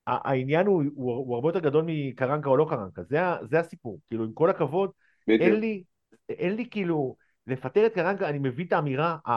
שהעניין 0.07 0.67
הוא, 0.67 0.83
הוא, 0.95 1.13
הוא 1.13 1.35
הרבה 1.35 1.49
יותר 1.49 1.59
גדול 1.59 1.83
מקרנקה 1.87 2.49
או 2.49 2.57
לא 2.57 2.67
קרנקה, 2.69 3.03
זה, 3.03 3.19
זה 3.41 3.59
הסיפור, 3.59 3.99
כאילו 4.07 4.23
עם 4.23 4.33
כל 4.33 4.49
הכבוד, 4.49 4.91
בדיוק. 5.27 5.41
אין 5.41 5.59
לי, 5.59 5.83
אין 6.29 6.55
לי 6.55 6.69
כאילו, 6.69 7.15
לפטר 7.47 7.85
את 7.85 7.93
קרנקה, 7.93 8.29
אני 8.29 8.39
מבין 8.39 8.67
את 8.67 8.73
האמירה, 8.73 9.17
ה, 9.27 9.31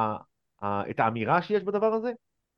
ה, 0.62 0.90
את 0.90 1.00
האמירה 1.00 1.42
שיש 1.42 1.62
בדבר 1.62 1.92
הזה, 1.92 2.12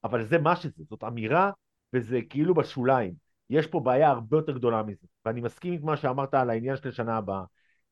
אבל 0.04 0.24
זה 0.24 0.38
מה 0.38 0.56
שזה, 0.56 0.84
זאת 0.88 1.04
אמירה 1.04 1.50
וזה 1.92 2.20
כאילו 2.30 2.54
בשוליים. 2.54 3.14
יש 3.50 3.66
פה 3.66 3.80
בעיה 3.80 4.10
הרבה 4.10 4.36
יותר 4.36 4.52
גדולה 4.52 4.82
מזה, 4.82 5.06
ואני 5.24 5.40
מסכים 5.40 5.72
עם 5.72 5.84
מה 5.84 5.96
שאמרת 5.96 6.34
על 6.34 6.50
העניין 6.50 6.76
של 6.76 6.88
השנה 6.88 7.16
הבאה. 7.16 7.44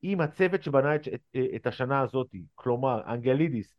אם 0.05 0.21
הצוות 0.21 0.63
שבנה 0.63 0.95
את, 0.95 1.09
את, 1.15 1.37
את 1.57 1.67
השנה 1.67 2.01
הזאת, 2.01 2.29
כלומר 2.55 3.03
אנגלידיס 3.07 3.75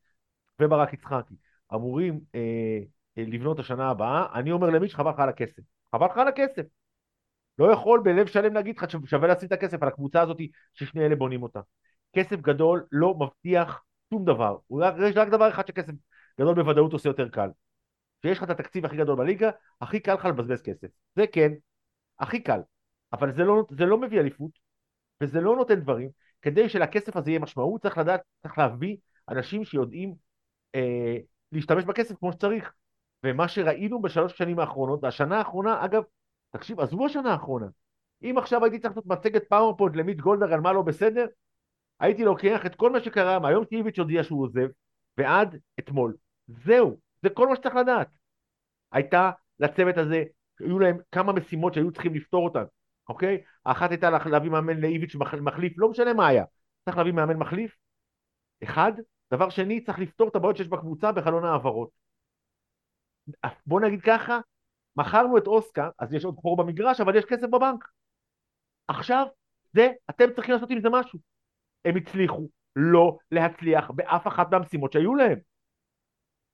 וברק 0.61 0.93
יצחקי, 0.93 1.35
אמורים 1.73 2.19
אה, 2.35 2.79
אה, 3.17 3.23
לבנות 3.27 3.59
השנה 3.59 3.89
הבאה, 3.89 4.25
אני 4.33 4.51
אומר 4.51 4.69
למיץ' 4.69 4.93
חבל 4.93 5.11
לך 5.11 5.19
על 5.19 5.29
הכסף. 5.29 5.61
חבל 5.95 6.05
לך 6.05 6.17
על 6.17 6.27
הכסף. 6.27 6.63
לא 7.59 7.71
יכול 7.71 8.01
בלב 8.03 8.27
שלם 8.27 8.53
להגיד 8.53 8.77
לך 8.77 8.91
ששווה 8.91 9.27
לשים 9.27 9.47
את 9.47 9.51
הכסף 9.51 9.81
על 9.81 9.87
הקבוצה 9.87 10.21
הזאת 10.21 10.37
ששני 10.73 11.05
אלה 11.05 11.15
בונים 11.15 11.43
אותה. 11.43 11.59
כסף 12.13 12.35
גדול 12.35 12.85
לא 12.91 13.13
מבטיח 13.13 13.83
שום 14.13 14.25
דבר. 14.25 14.57
רק, 14.71 14.95
יש 15.09 15.17
רק 15.17 15.27
דבר 15.27 15.49
אחד 15.49 15.67
שכסף 15.67 15.93
גדול 16.41 16.55
בוודאות 16.55 16.93
עושה 16.93 17.09
יותר 17.09 17.29
קל. 17.29 17.49
כשיש 18.21 18.37
לך 18.37 18.43
את 18.43 18.49
התקציב 18.49 18.85
הכי 18.85 18.97
גדול 18.97 19.15
בליגה, 19.15 19.49
הכי 19.81 19.99
קל 19.99 20.13
לך 20.13 20.25
לבזבז 20.25 20.61
כסף. 20.61 20.87
זה 21.15 21.27
כן, 21.27 21.51
הכי 22.19 22.39
קל. 22.39 22.59
אבל 23.13 23.31
זה 23.31 23.43
לא, 23.43 23.65
זה 23.69 23.85
לא 23.85 23.97
מביא 23.97 24.19
אליפות, 24.19 24.51
וזה 25.21 25.41
לא 25.41 25.55
נותן 25.55 25.79
דברים. 25.79 26.09
כדי 26.41 26.69
שלכסף 26.69 27.15
הזה 27.15 27.31
יהיה 27.31 27.39
משמעות, 27.39 27.81
צריך 27.81 27.97
לדעת, 27.97 28.21
צריך 28.41 28.57
להביא 28.57 28.97
אנשים 29.29 29.65
שיודעים 29.65 30.15
אה, 30.75 31.17
להשתמש 31.51 31.83
בכסף 31.83 32.15
כמו 32.19 32.31
שצריך. 32.31 32.73
ומה 33.23 33.47
שראינו 33.47 34.01
בשלוש 34.01 34.33
השנים 34.33 34.59
האחרונות, 34.59 35.03
והשנה 35.03 35.37
האחרונה, 35.37 35.85
אגב, 35.85 36.03
תקשיב, 36.49 36.79
עזבו 36.79 37.05
השנה 37.05 37.31
האחרונה. 37.31 37.67
אם 38.23 38.37
עכשיו 38.37 38.63
הייתי 38.63 38.79
צריך 38.79 38.91
לעשות 38.91 39.05
מצגת 39.05 39.49
PowerPoint 39.49 39.95
למיץ' 39.95 40.19
גולדהר 40.19 40.53
על 40.53 40.59
מה 40.59 40.73
לא 40.73 40.81
בסדר, 40.81 41.25
הייתי 41.99 42.23
לוקח 42.23 42.65
את 42.65 42.75
כל 42.75 42.91
מה 42.91 42.99
שקרה 42.99 43.39
מהיום 43.39 43.65
שאיביץ' 43.69 43.99
הודיע 43.99 44.23
שהוא 44.23 44.43
עוזב, 44.43 44.67
ועד 45.17 45.59
אתמול. 45.79 46.15
זהו, 46.47 46.99
זה 47.21 47.29
כל 47.29 47.47
מה 47.47 47.55
שצריך 47.55 47.75
לדעת. 47.75 48.07
הייתה 48.91 49.31
לצוות 49.59 49.97
הזה, 49.97 50.23
היו 50.59 50.79
להם 50.79 50.97
כמה 51.11 51.33
משימות 51.33 51.73
שהיו 51.73 51.91
צריכים 51.91 52.13
לפתור 52.15 52.43
אותן, 52.43 52.63
אוקיי? 53.09 53.43
האחת 53.65 53.89
הייתה 53.89 54.09
לה- 54.09 54.25
להביא 54.25 54.51
מאמן 54.51 54.77
לאיביץ' 54.77 55.15
מח- 55.15 55.33
מחליף, 55.33 55.73
לא 55.77 55.89
משנה 55.89 56.13
מה 56.13 56.27
היה. 56.27 56.43
צריך 56.85 56.97
להביא 56.97 57.11
מאמן 57.11 57.37
מחליף, 57.37 57.75
אחד. 58.63 58.91
דבר 59.33 59.49
שני, 59.49 59.81
צריך 59.81 59.99
לפתור 59.99 60.27
את 60.27 60.35
הבעיות 60.35 60.57
שיש 60.57 60.67
בקבוצה 60.67 61.11
בחלון 61.11 61.45
העברות. 61.45 61.89
בוא 63.65 63.81
נגיד 63.81 64.01
ככה, 64.01 64.39
מכרנו 64.95 65.37
את 65.37 65.47
אוסקה, 65.47 65.89
אז 65.99 66.13
יש 66.13 66.25
עוד 66.25 66.35
חור 66.35 66.57
במגרש, 66.57 67.01
אבל 67.01 67.15
יש 67.15 67.25
כסף 67.25 67.47
בבנק. 67.47 67.87
עכשיו, 68.87 69.25
זה, 69.73 69.91
אתם 70.09 70.25
צריכים 70.35 70.53
לעשות 70.53 70.69
עם 70.69 70.81
זה 70.81 70.89
משהו. 70.89 71.19
הם 71.85 71.95
הצליחו 71.95 72.49
לא 72.75 73.17
להצליח 73.31 73.91
באף 73.91 74.27
אחת 74.27 74.51
מהמשימות 74.51 74.93
שהיו 74.93 75.15
להם. 75.15 75.39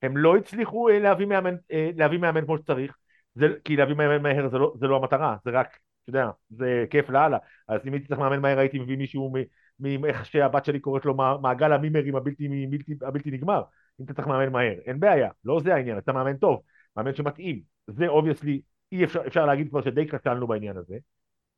הם 0.02 0.18
לא 0.18 0.38
הצליחו 0.38 0.90
אה, 0.90 1.00
להביא 1.00 1.26
מאמן, 1.26 1.56
אה, 1.72 1.90
להביא 1.96 2.18
מאמן 2.20 2.46
כמו 2.46 2.58
שצריך, 2.58 2.98
זה, 3.36 3.46
כי 3.66 3.76
להביא 3.76 3.96
מאמן 3.96 4.24
מהר 4.24 4.50
זה 4.50 4.58
לא, 4.58 4.74
זה 4.80 4.88
לא 4.88 4.96
המטרה, 4.96 5.38
זה 5.46 5.52
רק, 5.52 5.68
אתה 5.68 6.10
יודע, 6.10 6.30
זה 6.50 6.86
כיף 6.90 7.10
לאללה. 7.10 7.38
אז 7.68 7.82
אם 7.88 7.94
הייתי 7.94 8.08
צריך 8.08 8.20
מאמן 8.20 8.40
מהר 8.40 8.60
הייתי 8.60 8.80
מביא 8.80 8.98
מישהו 8.98 9.34
מאיך 9.80 10.26
שהבת 10.26 10.66
שלי 10.66 10.80
קוראת 10.80 11.06
לו 11.06 11.16
מע- 11.16 11.38
מעגל 11.38 11.74
המימרים 11.74 12.16
הבלתי, 12.16 12.50
הבלתי, 12.68 12.94
הבלתי 13.02 13.32
נגמר. 13.32 13.62
אם 14.00 14.06
אתה 14.06 14.14
צריך 14.14 14.28
מאמן 14.28 14.52
מהר, 14.52 14.76
אין 14.86 15.00
בעיה, 15.00 15.30
לא 15.46 15.60
זה 15.64 15.76
העניין, 15.76 15.98
אתה 15.98 16.14
מאמן 16.14 16.38
טוב, 16.38 16.62
מאמן 16.98 17.16
שמתאים. 17.16 17.62
זה 17.88 18.08
obviously, 18.08 18.62
אי 18.92 19.04
אפשר, 19.04 19.28
אפשר 19.28 19.46
להגיד 19.46 19.70
כבר 19.70 19.82
שדי 19.82 20.08
כשלנו 20.08 20.48
בעניין 20.48 20.78
הזה, 20.78 20.98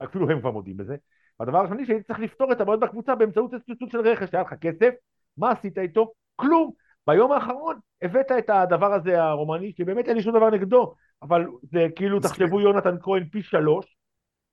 אפילו 0.04 0.30
הם 0.30 0.40
כבר 0.40 0.52
מודים 0.52 0.78
בזה. 0.78 0.96
והדבר 1.40 1.58
השני 1.58 1.86
שהייתי 1.86 2.04
צריך 2.04 2.20
לפתור 2.20 2.52
את 2.52 2.62
הבעיות 2.62 2.80
בקבוצה 2.80 3.16
באמצעות 3.16 3.54
איזשהו 3.54 3.76
סוג 3.80 3.92
של 3.92 4.00
רכש, 4.00 4.34
היה 4.34 4.44
לך 4.44 4.54
כסף, 4.54 4.94
מה 5.38 5.52
עשית 5.52 5.78
איתו? 5.78 6.14
כלום. 6.36 6.72
ביום 7.08 7.32
האחרון 7.32 7.80
הבאת 8.02 8.32
את 8.38 8.50
הדבר 8.50 8.94
הזה 8.94 9.24
הרומני, 9.24 9.74
שבאמת 9.78 10.08
אין 10.08 10.18
לי 10.18 10.24
שום 10.24 10.36
דבר 10.36 10.50
נגדו, 10.50 10.94
אבל 11.22 11.46
זה 11.72 11.88
כאילו. 11.96 12.20
תחשבו 12.20 12.62
יונתן 12.62 12.96
כהן 13.02 13.26
פי 13.32 13.44
שלוש, 13.44 13.98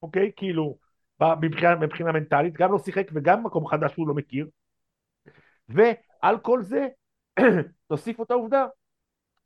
אוקיי? 0.02 0.30
כאילו, 0.37 0.78
מבחינה, 1.40 1.75
מבחינה 1.76 2.12
מנטלית, 2.12 2.54
גם 2.54 2.72
לא 2.72 2.78
שיחק 2.78 3.10
וגם 3.14 3.44
מקום 3.44 3.66
חדש 3.66 3.92
שהוא 3.92 4.08
לא 4.08 4.14
מכיר. 4.14 4.48
ועל 5.68 6.38
כל 6.42 6.62
זה, 6.62 6.87
תוסיפו 7.88 8.22
את 8.22 8.30
העובדה 8.30 8.66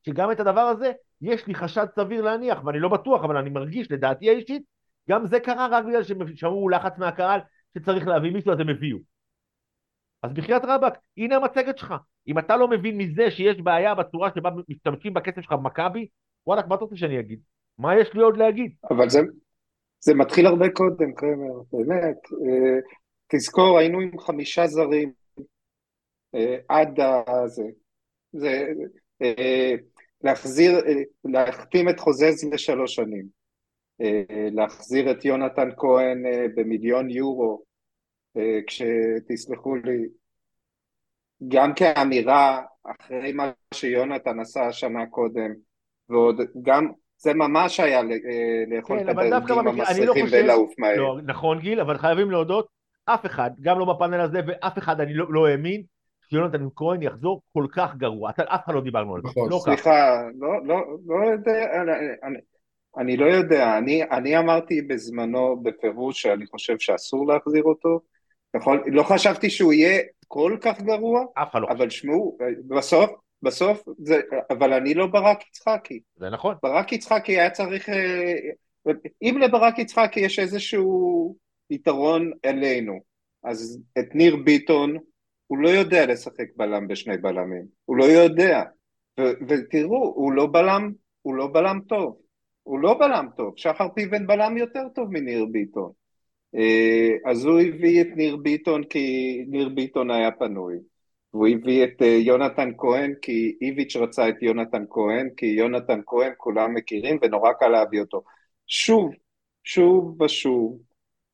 שגם 0.06 0.32
את 0.32 0.40
הדבר 0.40 0.60
הזה 0.60 0.92
יש 1.20 1.46
לי 1.46 1.54
חשד 1.54 1.86
סביר 1.94 2.22
להניח, 2.22 2.64
ואני 2.64 2.80
לא 2.80 2.88
בטוח, 2.88 3.24
אבל 3.24 3.36
אני 3.36 3.50
מרגיש, 3.50 3.90
לדעתי 3.90 4.30
האישית, 4.30 4.62
גם 5.08 5.26
זה 5.26 5.40
קרה 5.40 5.68
רק 5.70 5.84
בגלל 5.84 6.02
שהם 6.02 6.36
שמעו 6.36 6.68
לחץ 6.68 6.98
מהקהל 6.98 7.40
שצריך 7.78 8.06
להביא 8.06 8.32
מישהו, 8.32 8.52
אז 8.52 8.60
הם 8.60 8.68
הביאו. 8.68 8.98
אז 10.22 10.32
בחייאת 10.32 10.62
רבאק, 10.64 10.98
הנה 11.16 11.36
המצגת 11.36 11.78
שלך. 11.78 11.94
אם 12.28 12.38
אתה 12.38 12.56
לא 12.56 12.68
מבין 12.68 12.98
מזה 12.98 13.30
שיש 13.30 13.60
בעיה 13.60 13.94
בצורה 13.94 14.30
שבה 14.34 14.50
משתמשים 14.68 15.14
בכסף 15.14 15.40
שלך 15.40 15.52
במכבי, 15.52 16.06
וואלכ, 16.46 16.66
מה 16.66 16.74
אתה 16.74 16.84
רוצה 16.84 16.96
שאני 16.96 17.20
אגיד? 17.20 17.40
מה 17.78 17.96
יש 17.96 18.14
לי 18.14 18.20
עוד 18.20 18.36
להגיד? 18.36 18.72
אבל 18.90 19.08
זה, 19.08 19.20
זה 20.04 20.14
מתחיל 20.14 20.46
הרבה 20.46 20.70
קודם, 20.70 21.14
קרמר, 21.14 21.60
באמת. 21.72 22.16
אה, 22.32 22.80
תזכור, 23.28 23.78
היינו 23.78 24.00
עם 24.00 24.18
חמישה 24.18 24.66
זרים 24.66 25.12
אה, 26.34 26.56
עד 26.68 27.00
הזה. 27.26 27.68
זה, 28.32 28.66
אה, 29.22 29.72
להחזיר, 30.24 30.84
להחתים 31.24 31.88
את 31.88 32.00
חוזז 32.00 32.44
לשלוש 32.52 32.94
שנים. 32.94 33.42
להחזיר 34.52 35.10
את 35.10 35.24
יונתן 35.24 35.68
כהן 35.76 36.22
במיליון 36.54 37.10
יורו, 37.10 37.62
כשתסלחו 38.66 39.76
לי, 39.76 40.08
גם 41.48 41.74
כאמירה 41.74 42.62
אחרי 42.84 43.32
מה 43.32 43.52
שיונתן 43.74 44.40
עשה 44.40 44.72
שנה 44.72 45.06
קודם, 45.06 45.54
ועוד 46.08 46.40
גם 46.62 46.92
זה 47.22 47.34
ממש 47.34 47.80
היה 47.80 48.00
אה, 48.00 48.04
לאכול 48.68 48.98
כן, 48.98 49.10
את 49.10 49.18
אני 49.18 49.30
לא 49.30 49.36
המסריחים 49.58 50.24
חושב... 50.24 50.38
ולעוף 50.44 50.74
מהר. 50.78 50.96
לא, 50.96 51.16
נכון 51.26 51.58
גיל, 51.58 51.80
אבל 51.80 51.98
חייבים 51.98 52.30
להודות, 52.30 52.66
אף 53.04 53.26
אחד, 53.26 53.50
גם 53.60 53.78
לא 53.78 53.94
בפאנל 53.94 54.20
הזה, 54.20 54.40
ואף 54.46 54.78
אחד 54.78 55.00
אני 55.00 55.14
לא, 55.14 55.26
לא 55.28 55.46
האמין 55.46 55.82
שיונתן 56.30 56.66
כהן 56.76 57.02
יחזור 57.02 57.42
כל 57.52 57.66
כך 57.72 57.96
גרוע. 57.96 58.30
אתה, 58.30 58.42
אף 58.42 58.64
אחד 58.64 58.74
לא 58.74 58.80
דיברנו 58.80 59.14
על 59.14 59.20
זה, 59.22 59.28
נכון, 59.28 59.50
לא 59.50 59.56
ככה. 59.56 59.76
סליחה, 59.76 60.22
לא, 60.38 60.66
לא, 60.66 60.76
לא 61.06 61.32
יודע, 61.32 61.66
אני, 62.98 63.16
לא 63.16 63.26
יודע, 63.26 63.78
אני, 63.78 64.02
אני 64.02 64.38
אמרתי 64.38 64.82
בזמנו 64.82 65.62
בפירוש 65.62 66.22
שאני 66.22 66.46
חושב 66.46 66.78
שאסור 66.78 67.26
להחזיר 67.26 67.62
אותו, 67.62 68.00
יכול, 68.56 68.82
לא 68.86 69.02
חשבתי 69.02 69.50
שהוא 69.50 69.72
יהיה 69.72 70.02
כל 70.28 70.56
כך 70.60 70.80
גרוע, 70.80 71.24
אף 71.34 71.50
אחד 71.50 71.60
לא 71.60 71.66
חושב. 71.66 71.76
אבל 71.78 71.90
שמעו, 71.90 72.38
בסוף, 72.68 73.10
בסוף, 73.42 73.82
זה, 73.98 74.20
אבל 74.50 74.72
אני 74.72 74.94
לא 74.94 75.06
ברק 75.06 75.42
יצחקי. 75.48 76.00
זה 76.16 76.30
נכון. 76.30 76.54
ברק 76.62 76.92
יצחקי 76.92 77.32
היה 77.32 77.50
צריך, 77.50 77.88
אה, 77.88 78.34
אם 79.22 79.38
לברק 79.40 79.78
יצחקי 79.78 80.20
יש 80.20 80.38
איזשהו 80.38 81.36
יתרון 81.70 82.30
אלינו, 82.44 83.00
אז 83.44 83.80
את 83.98 84.14
ניר 84.14 84.36
ביטון, 84.36 84.96
הוא 85.46 85.58
לא 85.58 85.68
יודע 85.68 86.06
לשחק 86.06 86.46
בלם 86.56 86.88
בשני 86.88 87.16
בלמים, 87.16 87.64
הוא 87.84 87.96
לא 87.96 88.04
יודע, 88.04 88.62
ו- 89.20 89.32
ותראו, 89.48 90.12
הוא 90.14 90.32
לא 90.32 90.46
בלם, 90.46 90.92
הוא 91.22 91.34
לא 91.34 91.46
בלם 91.46 91.80
טוב, 91.88 92.16
הוא 92.62 92.78
לא 92.78 92.94
בלם 92.98 93.26
טוב, 93.36 93.54
שחר 93.56 93.88
פיבן 93.94 94.26
בלם 94.26 94.56
יותר 94.56 94.88
טוב 94.94 95.08
מניר 95.10 95.46
ביטון, 95.46 95.90
אה, 96.54 97.30
אז 97.30 97.44
הוא 97.44 97.60
הביא 97.60 98.00
את 98.00 98.06
ניר 98.16 98.36
ביטון 98.36 98.84
כי 98.84 99.44
ניר 99.48 99.68
ביטון 99.68 100.10
היה 100.10 100.30
פנוי. 100.30 100.76
והוא 101.34 101.48
הביא 101.48 101.84
את 101.84 102.02
אה, 102.02 102.06
יונתן 102.06 102.70
כהן 102.78 103.14
כי 103.22 103.56
איביץ' 103.60 103.96
רצה 103.96 104.28
את 104.28 104.42
יונתן 104.42 104.84
כהן, 104.90 105.28
כי 105.36 105.46
יונתן 105.46 106.00
כהן 106.06 106.32
כולם 106.36 106.74
מכירים 106.74 107.18
ונורא 107.22 107.52
קל 107.52 107.68
להביא 107.68 108.00
אותו. 108.00 108.22
שוב, 108.66 109.12
שוב 109.64 110.22
ושוב, 110.22 110.78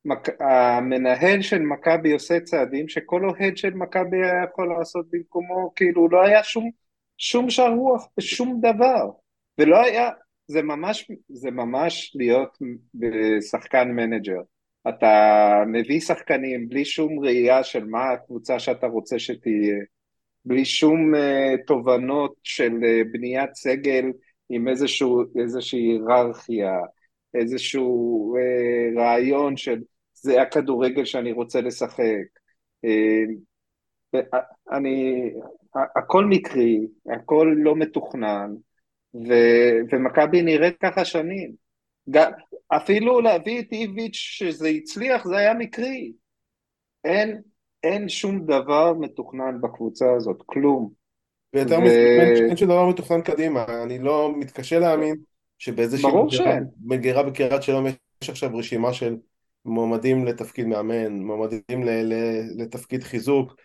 מק... 0.05 0.29
המנהל 0.41 1.43
של 1.43 1.59
מכבי 1.59 2.13
עושה 2.13 2.41
צעדים 2.41 2.89
שכל 2.89 3.29
אוהד 3.29 3.57
של 3.57 3.75
מכבי 3.75 4.17
היה 4.17 4.45
יכול 4.51 4.75
לעשות 4.79 5.07
במקומו, 5.11 5.73
כאילו 5.77 6.09
לא 6.09 6.23
היה 6.23 6.43
שום, 6.45 6.71
שום 7.19 7.51
שאר 7.51 7.73
רוח 7.75 8.09
בשום 8.17 8.61
דבר, 8.61 9.11
ולא 9.59 9.83
היה, 9.83 10.11
זה 10.47 10.63
ממש, 10.63 11.11
זה 11.29 11.51
ממש 11.51 12.13
להיות 12.15 12.59
שחקן 13.51 13.89
manager. 13.89 14.41
אתה 14.89 15.65
מביא 15.67 16.01
שחקנים 16.01 16.69
בלי 16.69 16.85
שום 16.85 17.25
ראייה 17.25 17.65
של 17.65 17.85
מה 17.85 18.11
הקבוצה 18.11 18.59
שאתה 18.59 18.87
רוצה 18.87 19.19
שתהיה, 19.19 19.77
בלי 20.45 20.65
שום 20.65 21.15
אה, 21.15 21.19
תובנות 21.67 22.35
של 22.43 22.73
אה, 22.73 23.13
בניית 23.13 23.55
סגל 23.55 24.05
עם 24.49 24.69
איזשהו, 24.69 25.23
איזושהי 25.43 25.81
היררכיה, 25.81 26.73
איזשהו 27.35 28.35
uh, 28.37 29.01
רעיון 29.01 29.57
של 29.57 29.79
זה 30.15 30.43
הכדורגל 30.43 31.05
שאני 31.05 31.33
רוצה 31.33 31.61
לשחק. 31.61 32.25
Uh, 32.87 34.19
אני, 34.73 35.31
הכל 35.97 36.25
מקרי, 36.25 36.81
הכל 37.15 37.55
לא 37.59 37.77
מתוכנן, 37.77 38.51
ומכבי 39.93 40.43
נראית 40.43 40.77
ככה 40.81 41.05
שנים. 41.05 41.68
אפילו 42.69 43.21
להביא 43.21 43.61
את 43.61 43.73
איביץ' 43.73 44.17
שזה 44.17 44.69
הצליח 44.69 45.25
זה 45.25 45.37
היה 45.37 45.55
מקרי. 45.55 46.13
אין, 47.05 47.41
אין 47.83 48.09
שום 48.09 48.47
דבר 48.47 48.93
מתוכנן 49.01 49.61
בקבוצה 49.61 50.07
הזאת, 50.17 50.43
כלום. 50.47 50.91
ויותר 51.55 51.79
ו- 51.79 51.81
מזה, 51.81 52.17
אין- 52.49 52.57
שום 52.57 52.69
דבר 52.69 52.87
מתוכנן 52.89 53.21
קדימה, 53.21 53.65
אני 53.83 53.99
לא 53.99 54.33
מתקשה 54.37 54.79
להאמין 54.79 55.17
שבאיזושהי. 55.59 56.11
מגירה 56.85 57.23
בקריית 57.23 57.63
שלום 57.63 57.87
יש 57.87 58.31
עכשיו 58.31 58.57
רשימה 58.57 58.93
של 58.93 59.17
מועמדים 59.65 60.25
לתפקיד 60.25 60.67
מאמן, 60.67 61.13
מועמדים 61.13 61.83
ל- 61.85 62.03
ל- 62.15 62.63
לתפקיד 62.63 63.05
חיזוק, 63.05 63.57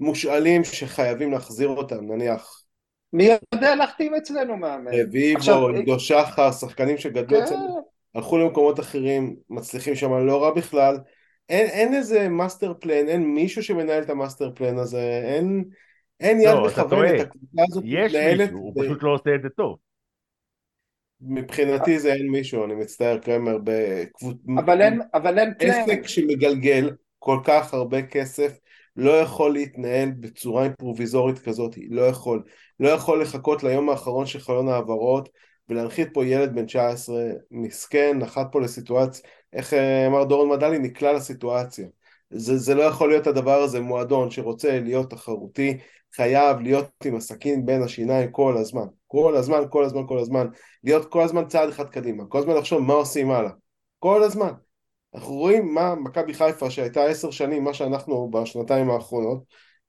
מושאלים 0.00 0.64
שחייבים 0.64 1.32
להחזיר 1.32 1.68
אותם, 1.68 2.12
נניח 2.12 2.62
מי 3.12 3.28
יודע 3.54 3.74
להחתים 3.74 4.14
אצלנו 4.14 4.56
מאמן? 4.56 4.90
רביבו, 4.94 5.38
עכשיו, 5.38 5.68
עידו 5.68 6.00
שחר, 6.00 6.52
שחקנים 6.52 6.98
שגדלו 6.98 7.38
כן, 7.38 7.44
אצלנו, 7.44 7.88
הלכו 8.14 8.38
למקומות 8.38 8.80
אחרים, 8.80 9.36
מצליחים 9.50 9.94
שם 9.94 10.12
לא 10.26 10.42
רע 10.42 10.54
בכלל. 10.54 10.96
אין, 11.48 11.66
אין 11.66 11.94
איזה 11.94 12.28
master 12.28 12.74
plan, 12.80 13.08
אין 13.08 13.34
מישהו 13.34 13.62
שמנהל 13.62 14.02
את 14.02 14.10
ה 14.10 14.16
master 14.16 14.50
plan 14.54 14.78
הזה, 14.78 15.20
אין, 15.24 15.64
אין 16.20 16.40
יד 16.40 16.54
לא, 16.54 16.66
מכוונת. 16.66 17.20
הקבוצה 17.20 17.62
הזאת 17.68 17.84
יש 17.86 18.14
מתנהלת, 18.14 18.40
מישהו, 18.40 18.58
הוא 18.58 18.72
פשוט 18.82 19.02
לא 19.02 19.14
עושה 19.14 19.34
את 19.34 19.42
זה 19.42 19.48
טוב. 19.48 19.76
מבחינתי 21.20 21.98
זה 21.98 22.12
אין 22.12 22.30
מישהו, 22.30 22.64
אני 22.64 22.74
מצטער 22.74 23.18
קרמר, 23.18 23.58
בקבוצ... 23.64 24.36
אבל 24.58 24.82
אין, 24.82 25.00
אבל 25.14 25.38
אין 25.38 25.54
פלן. 25.58 25.70
עסק 25.70 26.06
שמגלגל 26.06 26.90
כל 27.18 27.38
כך 27.44 27.74
הרבה 27.74 28.02
כסף 28.02 28.58
לא 28.96 29.10
יכול 29.20 29.52
להתנהל 29.52 30.10
בצורה 30.20 30.64
אימפרוביזורית 30.64 31.38
כזאת, 31.38 31.74
לא 31.90 32.02
יכול. 32.02 32.42
לא 32.80 32.88
יכול 32.88 33.22
לחכות 33.22 33.62
ליום 33.62 33.88
האחרון 33.88 34.26
של 34.26 34.38
חלון 34.38 34.68
העברות 34.68 35.28
ולהנחית 35.68 36.08
פה 36.12 36.26
ילד 36.26 36.54
בן 36.54 36.66
19 36.66 37.16
מסכן, 37.50 38.18
נחת 38.18 38.46
פה 38.52 38.60
לסיטואציה, 38.60 39.24
איך 39.52 39.74
אה, 39.74 40.06
אמר 40.06 40.24
דורון 40.24 40.48
מדלי, 40.48 40.78
נקלע 40.78 41.12
לסיטואציה. 41.12 41.86
זה, 42.30 42.56
זה 42.56 42.74
לא 42.74 42.82
יכול 42.82 43.08
להיות 43.08 43.26
הדבר 43.26 43.62
הזה, 43.62 43.80
מועדון 43.80 44.30
שרוצה 44.30 44.80
להיות 44.80 45.10
תחרותי, 45.10 45.78
חייב 46.14 46.60
להיות 46.60 46.90
עם 47.04 47.16
הסכין 47.16 47.66
בין 47.66 47.82
השיניים 47.82 48.32
כל 48.32 48.56
הזמן. 48.56 48.86
כל 49.06 49.36
הזמן, 49.36 49.62
כל 49.70 49.84
הזמן, 49.84 50.02
כל 50.08 50.18
הזמן. 50.18 50.46
להיות 50.84 51.10
כל 51.10 51.22
הזמן 51.22 51.46
צעד 51.46 51.68
אחד 51.68 51.88
קדימה. 51.88 52.24
כל 52.28 52.38
הזמן 52.38 52.54
לחשוב 52.54 52.80
מה 52.80 52.92
עושים 52.92 53.30
הלאה. 53.30 53.50
כל 53.98 54.22
הזמן. 54.22 54.52
אנחנו 55.14 55.34
רואים 55.34 55.74
מה 55.74 55.94
מכבי 55.94 56.34
חיפה 56.34 56.70
שהייתה 56.70 57.04
עשר 57.04 57.30
שנים, 57.30 57.64
מה 57.64 57.74
שאנחנו 57.74 58.30
בשנתיים 58.30 58.90
האחרונות, 58.90 59.44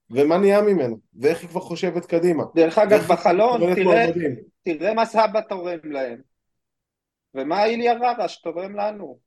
ומה 0.10 0.38
נהיה 0.38 0.62
ממנו, 0.62 0.98
ואיך 1.20 1.42
היא 1.42 1.50
כבר 1.50 1.62
חושבת 1.62 2.06
קדימה. 2.06 2.44
דרך 2.56 2.78
אגב, 2.78 3.00
בחלון, 3.00 3.76
תראה. 3.76 4.06
תראה 4.64 4.94
מה 4.94 5.06
סבא 5.06 5.42
תורם 5.50 5.80
להם. 5.84 6.22
ומה 7.34 7.66
איליה 7.66 7.94
ררש 7.94 8.42
תורם 8.42 8.76
לנו. 8.76 9.18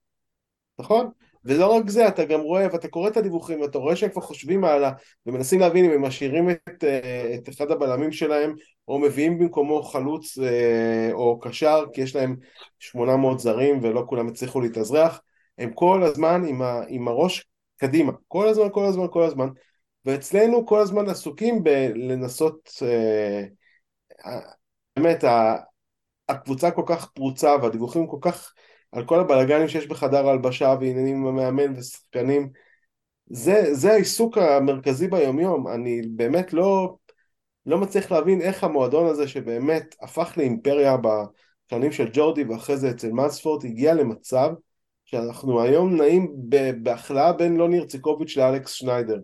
נכון? 0.79 1.11
ולא 1.45 1.67
רק 1.67 1.89
זה, 1.89 2.09
אתה 2.09 2.25
גם 2.25 2.41
רואה, 2.41 2.67
ואתה 2.73 2.89
קורא 2.89 3.09
את 3.09 3.17
הדיווחים, 3.17 3.61
ואתה 3.61 3.79
רואה 3.79 3.97
שהם 3.97 4.11
כבר 4.11 4.23
חושבים 4.23 4.65
הלאה, 4.65 4.93
ומנסים 5.27 5.61
להבין 5.61 5.85
אם 5.85 5.91
הם 5.91 6.03
משאירים 6.03 6.51
את, 6.51 6.85
אה, 6.85 7.35
את 7.35 7.49
אחד 7.49 7.71
הבלמים 7.71 8.13
שלהם, 8.13 8.55
או 8.89 8.99
מביאים 8.99 9.39
במקומו 9.39 9.83
חלוץ 9.83 10.39
אה, 10.39 11.13
או 11.13 11.41
קשר, 11.41 11.85
כי 11.93 12.01
יש 12.01 12.17
להם 12.17 12.37
800 12.79 13.39
זרים 13.39 13.79
ולא 13.83 14.05
כולם 14.09 14.29
הצליחו 14.29 14.61
להתאזרח, 14.61 15.21
הם 15.61 15.71
כל 15.75 16.03
הזמן 16.03 16.43
עם, 16.47 16.63
ה, 16.63 16.81
עם 16.89 17.09
הראש 17.09 17.47
קדימה, 17.77 18.13
כל 18.29 18.49
הזמן, 18.49 18.69
כל 18.73 18.85
הזמן, 18.85 19.07
כל 19.11 19.23
הזמן, 19.23 19.49
ואצלנו 20.05 20.67
כל 20.67 20.81
הזמן 20.81 21.09
עסוקים 21.09 21.65
בלנסות, 21.65 22.71
אה, 22.83 23.45
באמת, 24.97 25.25
ה- 25.25 25.57
הקבוצה 26.29 26.71
כל 26.71 26.83
כך 26.87 27.11
פרוצה 27.11 27.55
והדיווחים 27.63 28.07
כל 28.07 28.19
כך 28.21 28.53
על 28.93 29.05
כל 29.05 29.21
הבלאגנים 29.21 29.69
שיש 29.69 29.87
בחדר 29.87 30.27
ההלבשה 30.29 30.75
ועניינים 30.81 31.17
עם 31.17 31.27
המאמן 31.27 31.79
ושחקנים 31.79 32.51
זה, 33.27 33.75
זה 33.75 33.93
העיסוק 33.93 34.39
המרכזי 34.39 35.09
ביומיום. 35.09 35.69
אני 35.69 36.03
באמת 36.03 36.53
לא, 36.53 36.97
לא 37.67 37.79
מצליח 37.79 38.13
להבין 38.13 38.41
איך 38.41 38.65
המועדון 38.65 39.07
הזה 39.07 39.29
שבאמת 39.29 39.95
הפך 40.03 40.33
לאימפריה 40.37 40.97
בשנים 40.97 41.93
של 41.93 42.11
ג'ורדי 42.13 42.45
ואחרי 42.45 42.77
זה 42.77 42.91
אצל 42.91 43.13
מספורט 43.13 43.65
הגיע 43.65 43.95
למצב 43.95 44.51
שאנחנו 45.11 45.63
היום 45.63 45.97
נעים 45.97 46.35
בהכלאה 46.83 47.33
בין 47.33 47.57
לוני 47.57 47.79
הרציקוביץ' 47.79 48.37
לאלכס 48.37 48.73
שניידר 48.73 49.19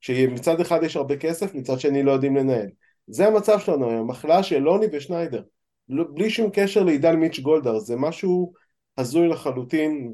שמצד 0.00 0.60
אחד 0.60 0.82
יש 0.82 0.96
הרבה 0.96 1.16
כסף 1.16 1.54
מצד 1.54 1.80
שני 1.80 2.02
לא 2.02 2.12
יודעים 2.12 2.36
לנהל. 2.36 2.66
זה 3.06 3.26
המצב 3.26 3.58
שלנו 3.58 3.90
היום, 3.90 4.10
הכלאה 4.10 4.42
של 4.42 4.58
לוני 4.58 4.86
ושניידר. 4.92 5.42
בלי 5.88 6.30
שום 6.30 6.50
קשר 6.52 6.82
לעידן 6.82 7.16
מיץ' 7.16 7.38
גולדהר, 7.38 7.78
זה 7.78 7.96
משהו 7.96 8.52
הזוי 8.98 9.28
לחלוטין, 9.28 10.12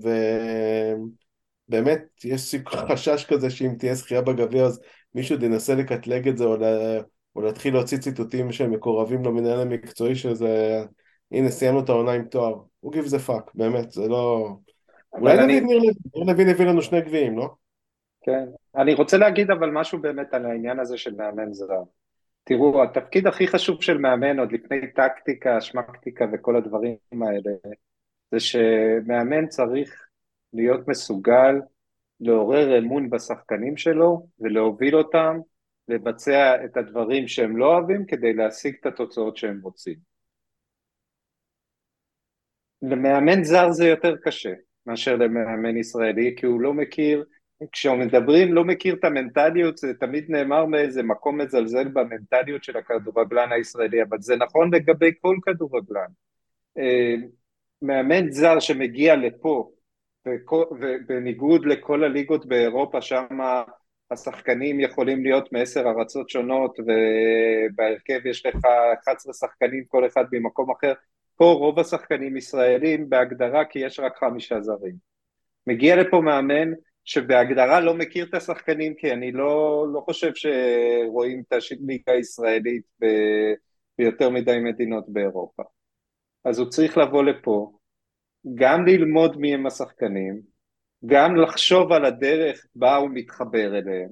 ובאמת 1.69 2.03
יש 2.25 2.55
חשש 2.69 3.25
כזה 3.25 3.51
שאם 3.51 3.75
תהיה 3.79 3.95
זכייה 3.95 4.23
בגביע 4.23 4.65
אז 4.65 4.81
מישהו 5.15 5.37
ינסה 5.43 5.75
לקטלג 5.75 6.29
את 6.29 6.37
זה 6.37 6.45
או, 6.45 6.57
לה... 6.57 7.01
או 7.37 7.41
להתחיל 7.41 7.75
להוציא 7.75 7.99
ציטוטים 7.99 8.53
שהם 8.53 8.71
מקורבים 8.71 9.25
למנהל 9.25 9.61
המקצועי 9.61 10.15
שזה 10.15 10.83
הנה 11.33 11.51
סיימנו 11.51 11.81
את 11.81 11.89
העונה 11.89 12.13
עם 12.13 12.25
תואר, 12.25 12.55
who 12.81 12.93
gives 12.93 13.07
a 13.07 13.19
fuck, 13.19 13.51
באמת, 13.55 13.91
זה 13.91 14.09
לא... 14.09 14.49
אולי 15.13 15.39
אני... 15.39 15.61
דוד 15.61 15.71
ניר 15.71 16.25
לוין 16.27 16.49
הביא 16.49 16.67
לנו 16.67 16.83
שני 16.83 17.01
גביעים, 17.01 17.39
לא? 17.39 17.49
כן, 18.23 18.45
אני 18.77 18.95
רוצה 18.95 19.17
להגיד 19.19 19.51
אבל 19.51 19.71
משהו 19.71 20.01
באמת 20.01 20.35
על 20.35 20.47
העניין 20.47 20.81
הזה 20.81 20.99
של 20.99 21.15
מאמן 21.15 21.53
זר. 21.53 21.83
תראו, 22.45 22.83
התפקיד 22.83 23.27
הכי 23.27 23.47
חשוב 23.47 23.83
של 23.83 23.99
מאמן 23.99 24.39
עוד 24.39 24.53
לפני 24.53 24.93
טקטיקה, 24.93 25.61
שמקטיקה 25.61 26.25
וכל 26.33 26.57
הדברים 26.57 26.97
האלה, 27.13 27.51
זה 28.31 28.41
שמאמן 28.41 29.47
צריך 29.47 30.09
להיות 30.53 30.89
מסוגל 30.89 31.55
לעורר 32.21 32.79
אמון 32.79 33.11
בשחקנים 33.11 33.77
שלו 33.77 34.27
ולהוביל 34.41 34.97
אותם 34.97 35.39
לבצע 35.89 36.65
את 36.65 36.77
הדברים 36.77 37.29
שהם 37.29 37.57
לא 37.57 37.67
אוהבים 37.67 38.07
כדי 38.07 38.33
להשיג 38.33 38.77
את 38.81 38.87
התוצאות 38.87 39.37
שהם 39.37 39.61
רוצים. 39.63 39.97
למאמן 42.83 43.45
זר 43.45 43.71
זה 43.71 43.89
יותר 43.89 44.17
קשה 44.23 44.53
מאשר 44.89 45.17
למאמן 45.17 45.77
ישראלי, 45.77 46.35
כי 46.37 46.47
הוא 46.47 46.61
לא 46.61 46.75
מכיר, 46.75 47.25
כשמדברים 47.73 48.55
לא 48.55 48.65
מכיר 48.65 48.95
את 48.95 49.05
המנטליות, 49.05 49.79
זה 49.79 49.95
תמיד 49.95 50.25
נאמר 50.29 50.67
מאיזה 50.67 51.03
מקום 51.03 51.41
מזלזל 51.41 51.89
במנטליות 51.89 52.65
של 52.65 52.77
הכדורגלן 52.77 53.53
הישראלי, 53.53 54.03
אבל 54.03 54.21
זה 54.21 54.37
נכון 54.37 54.75
לגבי 54.75 55.11
כל 55.21 55.37
כדורגלן. 55.43 56.11
אה, 56.79 57.15
מאמן 57.83 58.31
זר 58.31 58.61
שמגיע 58.61 59.17
לפה, 59.17 59.71
ובניגוד 60.81 61.67
לכל 61.67 62.05
הליגות 62.05 62.47
באירופה, 62.47 63.03
שם 63.03 63.27
השחקנים 64.11 64.81
יכולים 64.81 65.23
להיות 65.23 65.53
מעשר 65.53 65.81
ארצות 65.81 66.31
שונות, 66.31 66.79
ובהרכב 66.81 68.27
יש 68.27 68.47
לך 68.47 68.57
11 69.05 69.35
שחקנים 69.35 69.85
כל 69.89 70.07
אחד 70.07 70.25
במקום 70.31 70.71
אחר, 70.71 70.93
פה 71.39 71.45
רוב 71.45 71.79
השחקנים 71.79 72.37
ישראלים 72.37 73.09
בהגדרה 73.09 73.65
כי 73.65 73.79
יש 73.79 74.01
רק 74.01 74.17
חמישה 74.17 74.61
זרים. 74.61 74.95
מגיע 75.67 75.97
לפה 75.97 76.21
מאמן 76.21 76.73
שבהגדרה 77.05 77.81
לא 77.81 77.95
מכיר 77.95 78.27
את 78.27 78.35
השחקנים 78.35 78.95
כי 78.95 79.13
אני 79.13 79.33
לא, 79.33 79.87
לא 79.95 80.01
חושב 80.01 80.31
שרואים 80.35 81.43
את 81.49 81.53
הליגה 81.53 82.13
הישראלית 82.13 82.83
ב, 83.01 83.07
ביותר 83.99 84.31
מדי 84.31 84.59
מדינות 84.59 85.05
באירופה. 85.09 85.63
אז 86.45 86.59
הוא 86.59 86.69
צריך 86.69 86.99
לבוא 86.99 87.23
לפה, 87.23 87.73
גם 88.55 88.87
ללמוד 88.87 89.37
מי 89.37 89.55
הם 89.55 89.67
השחקנים, 89.67 90.41
גם 91.07 91.37
לחשוב 91.37 91.93
על 91.93 92.05
הדרך 92.05 92.67
בה 92.75 92.97
הוא 92.97 93.11
מתחבר 93.13 93.79
אליהם, 93.79 94.11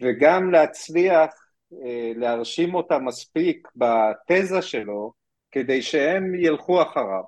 וגם 0.00 0.50
להצליח 0.50 1.30
אה, 1.72 2.12
להרשים 2.16 2.74
אותה 2.74 2.98
מספיק 2.98 3.68
בתזה 3.76 4.62
שלו, 4.62 5.19
כדי 5.50 5.82
שהם 5.82 6.34
ילכו 6.34 6.82
אחריו. 6.82 7.22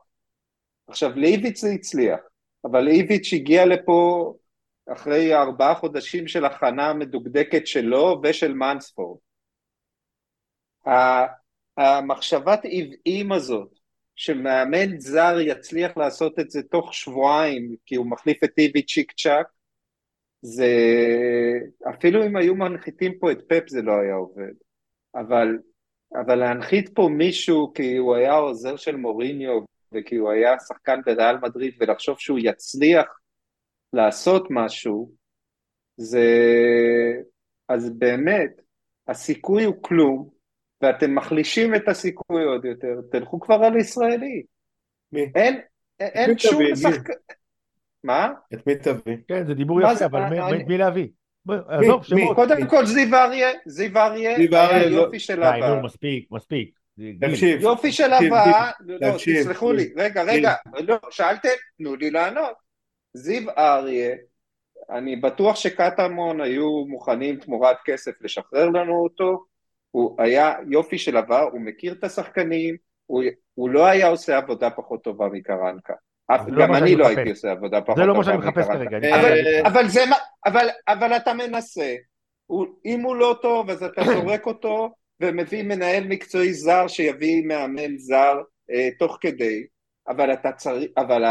עכשיו 0.86 1.10
לאיביץ' 1.16 1.60
זה 1.60 1.70
הצליח, 1.70 2.20
אבל 2.64 2.88
איביץ' 2.88 3.32
הגיע 3.32 3.66
לפה 3.66 4.34
אחרי 4.92 5.34
ארבעה 5.34 5.74
חודשים 5.74 6.28
של 6.28 6.44
הכנה 6.44 6.94
מדוקדקת 6.94 7.66
שלו 7.66 8.20
ושל 8.22 8.54
מנספורד. 8.54 9.18
המחשבת 11.76 12.60
עוועים 12.64 13.32
הזאת 13.32 13.78
שמאמן 14.16 15.00
זר 15.00 15.36
יצליח 15.40 15.96
לעשות 15.96 16.38
את 16.38 16.50
זה 16.50 16.62
תוך 16.62 16.94
שבועיים 16.94 17.76
כי 17.86 17.94
הוא 17.94 18.10
מחליף 18.10 18.44
את 18.44 18.52
איביץ' 18.58 18.92
צ'יק 18.92 19.12
צ'אק 19.12 19.46
זה 20.42 20.68
אפילו 21.90 22.26
אם 22.26 22.36
היו 22.36 22.54
מנחיתים 22.54 23.18
פה 23.18 23.32
את 23.32 23.38
פפ 23.48 23.68
זה 23.68 23.82
לא 23.82 23.92
היה 23.92 24.14
עובד 24.14 24.52
אבל 25.14 25.58
אבל 26.20 26.34
להנחית 26.34 26.88
פה 26.94 27.08
מישהו 27.10 27.72
כי 27.74 27.96
הוא 27.96 28.14
היה 28.14 28.34
עוזר 28.34 28.76
של 28.76 28.96
מוריניו 28.96 29.60
וכי 29.92 30.16
הוא 30.16 30.30
היה 30.30 30.58
שחקן 30.58 31.00
בריאל 31.06 31.36
מדריד 31.42 31.74
ולחשוב 31.80 32.18
שהוא 32.18 32.38
יצליח 32.42 33.06
לעשות 33.92 34.46
משהו, 34.50 35.10
זה... 35.96 36.26
אז 37.68 37.90
באמת, 37.98 38.50
הסיכוי 39.08 39.64
הוא 39.64 39.82
כלום, 39.82 40.28
ואתם 40.82 41.14
מחלישים 41.14 41.74
את 41.74 41.88
הסיכוי 41.88 42.44
עוד 42.44 42.64
יותר, 42.64 43.00
תלכו 43.10 43.40
כבר 43.40 43.54
על 43.54 43.76
ישראלי. 43.76 44.42
מי? 45.12 45.20
אין, 45.34 45.60
אין 46.00 46.38
שום 46.38 46.62
שחקן... 46.74 47.12
מה? 48.04 48.32
את 48.54 48.66
מי 48.66 48.76
תביא? 48.76 49.16
כן, 49.28 49.46
זה 49.46 49.54
דיבור 49.54 49.80
יפה, 49.80 50.04
אבל 50.04 50.22
את 50.60 50.66
מי 50.66 50.78
להביא? 50.78 51.08
עזוב, 51.68 52.04
שמות. 52.04 52.36
קודם 52.36 52.66
כל 52.66 52.86
זיו 52.86 53.14
אריה, 53.14 53.48
זיו 53.66 53.98
אריה 53.98 54.36
היה 54.36 54.88
לא- 54.88 54.96
יופי 54.96 55.18
של 55.18 55.42
הבאה. 55.42 55.60
די, 55.60 55.76
נו, 55.76 55.82
מספיק, 55.82 56.28
מספיק. 56.30 56.78
תקשיב. 57.20 57.60
יופי 57.60 57.92
של 57.92 58.12
הבאה, 58.12 58.70
לא, 58.80 59.08
תסלחו 59.16 59.72
לי, 59.72 59.92
רגע, 59.96 60.22
רגע, 60.22 60.54
לא, 60.80 60.96
שאלתם, 61.10 61.48
תנו 61.78 61.96
לי 61.96 62.10
לענות. 62.10 62.54
זיו 63.14 63.50
אריה, 63.58 64.14
אני 64.90 65.16
בטוח 65.16 65.56
שקטמון 65.56 66.40
היו 66.40 66.84
מוכנים 66.86 67.36
תמורת 67.36 67.76
כסף 67.84 68.12
לשחרר 68.20 68.68
לנו 68.68 69.02
אותו, 69.02 69.44
הוא 69.90 70.22
היה 70.22 70.54
יופי 70.68 70.98
של 70.98 71.16
עבר, 71.16 71.48
הוא 71.52 71.60
מכיר 71.60 71.92
את 71.92 72.04
השחקנים, 72.04 72.76
הוא, 73.06 73.22
הוא 73.54 73.70
לא 73.70 73.86
היה 73.86 74.08
עושה 74.08 74.36
עבודה 74.36 74.70
פחות 74.70 75.04
טובה 75.04 75.28
מקרנקה. 75.32 75.94
לא 76.48 76.66
גם 76.66 76.74
אני 76.74 76.96
לא 76.96 77.06
הייתי 77.06 77.30
עושה 77.30 77.50
עבודה 77.50 77.80
פחות. 77.80 77.96
זה 77.96 78.04
לא 78.04 78.14
מה 78.14 78.24
שאני 78.24 78.36
מחפש 78.36 78.66
כרגע. 78.66 78.98
אבל, 79.66 79.88
זה, 79.88 80.04
אבל, 80.46 80.68
אבל 80.88 81.16
אתה 81.16 81.34
מנסה, 81.34 81.94
אם 82.84 83.00
הוא 83.00 83.16
לא 83.16 83.38
טוב 83.42 83.70
אז 83.70 83.82
אתה 83.82 84.02
זורק 84.04 84.46
אותו 84.46 84.94
ומביא 85.20 85.62
מנהל 85.62 86.04
מקצועי 86.04 86.54
זר 86.54 86.88
שיביא 86.88 87.46
מאמן 87.46 87.96
זר 87.96 88.34
אה, 88.70 88.88
תוך 88.98 89.18
כדי, 89.20 89.66
אבל 90.08 90.32
אתה 90.32 90.52
צריך, 90.52 90.90
אבל 90.96 91.22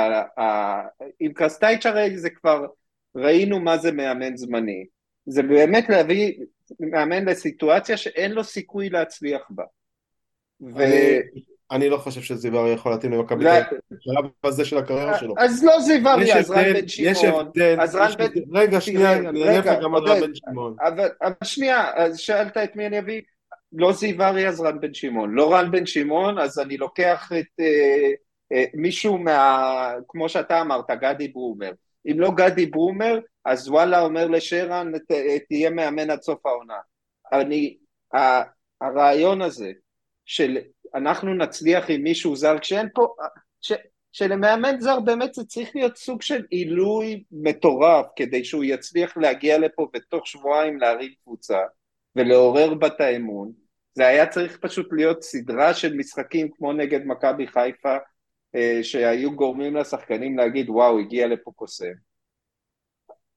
עם 1.19 1.33
קרסטייץ' 1.33 1.85
הרי 1.85 2.17
זה 2.17 2.29
כבר 2.29 2.65
ראינו 3.15 3.59
מה 3.59 3.77
זה 3.77 3.91
מאמן 3.91 4.37
זמני, 4.37 4.85
זה 5.25 5.43
באמת 5.43 5.89
להביא 5.89 6.33
מאמן 6.79 7.25
לסיטואציה 7.25 7.97
שאין 7.97 8.31
לו 8.31 8.43
סיכוי 8.43 8.89
להצליח 8.89 9.41
בה. 9.49 9.63
ו... 10.61 10.83
אני 11.71 11.89
לא 11.89 11.97
חושב 11.97 12.21
שזיו 12.21 12.59
אריה 12.59 12.73
יכול 12.73 12.91
להתאים 12.91 13.11
למכבי 13.11 13.45
בשלב 13.91 14.25
הזה 14.43 14.65
של 14.65 14.77
הקריירה 14.77 15.17
שלו. 15.17 15.33
אז 15.37 15.63
לא 15.63 15.79
זיו 15.79 16.07
אריה, 16.07 16.37
אז 16.37 16.51
רן 16.51 16.73
בן 16.73 16.87
שמעון. 16.87 17.11
יש 17.11 17.23
הבדל. 17.23 17.77
רגע, 18.53 18.81
שנייה, 18.81 19.13
אני 19.17 19.43
אענה 19.43 19.59
לך 19.59 19.83
גם 19.83 19.95
על 19.95 20.03
רן 20.03 20.21
בן 20.21 20.35
שמעון. 20.35 20.75
אבל 20.81 21.09
שנייה, 21.43 21.91
אז 21.95 22.19
שאלת 22.19 22.57
את 22.57 22.75
מי 22.75 22.87
אני 22.87 22.99
אביא? 22.99 23.21
לא 23.73 23.93
זיו 23.93 24.21
אריה, 24.23 24.49
אז 24.49 24.61
רן 24.61 24.81
בן 24.81 24.93
שמעון. 24.93 25.31
לא 25.33 25.53
רן 25.53 25.71
בן 25.71 25.85
שמעון, 25.85 26.39
אז 26.39 26.59
אני 26.59 26.77
לוקח 26.77 27.31
את 27.39 27.59
אה, 27.59 28.11
אה, 28.51 28.63
מישהו 28.73 29.17
מה... 29.17 29.93
כמו 30.07 30.29
שאתה 30.29 30.61
אמרת, 30.61 30.85
גדי 30.91 31.27
ברומר. 31.27 31.71
אם 32.11 32.19
לא 32.19 32.31
גדי 32.31 32.65
ברומר, 32.65 33.19
אז 33.45 33.69
וואלה 33.69 34.01
אומר 34.01 34.27
לשרן, 34.27 34.91
תהיה 35.47 35.69
מאמן 35.69 36.09
עד 36.09 36.21
סוף 36.21 36.45
העונה. 36.45 36.77
אני... 37.33 37.77
הרעיון 38.81 39.41
הזה 39.41 39.71
של 40.25 40.57
אנחנו 40.95 41.33
נצליח 41.33 41.85
עם 41.89 42.03
מישהו 42.03 42.35
זר, 42.35 42.59
כשאין 42.59 42.87
פה, 42.93 43.15
ש, 43.61 43.71
שלמאמן 44.11 44.79
זר 44.79 44.99
באמת 44.99 45.33
זה 45.33 45.45
צריך 45.45 45.75
להיות 45.75 45.97
סוג 45.97 46.21
של 46.21 46.45
עילוי 46.49 47.23
מטורף 47.31 48.05
כדי 48.15 48.43
שהוא 48.43 48.63
יצליח 48.63 49.17
להגיע 49.17 49.57
לפה 49.57 49.87
ותוך 49.95 50.27
שבועיים 50.27 50.79
להרים 50.79 51.11
קבוצה 51.23 51.59
ולעורר 52.15 52.73
בה 52.73 52.87
את 52.87 53.01
האמון. 53.01 53.51
זה 53.93 54.07
היה 54.07 54.27
צריך 54.27 54.57
פשוט 54.61 54.87
להיות 54.91 55.23
סדרה 55.23 55.73
של 55.73 55.93
משחקים 55.93 56.49
כמו 56.51 56.73
נגד 56.73 56.99
מכבי 57.05 57.47
חיפה 57.47 57.97
אה, 58.55 58.79
שהיו 58.83 59.35
גורמים 59.35 59.75
לשחקנים 59.75 60.37
להגיד 60.37 60.69
וואו 60.69 60.99
הגיע 60.99 61.27
לפה 61.27 61.51
קוסם. 61.55 61.93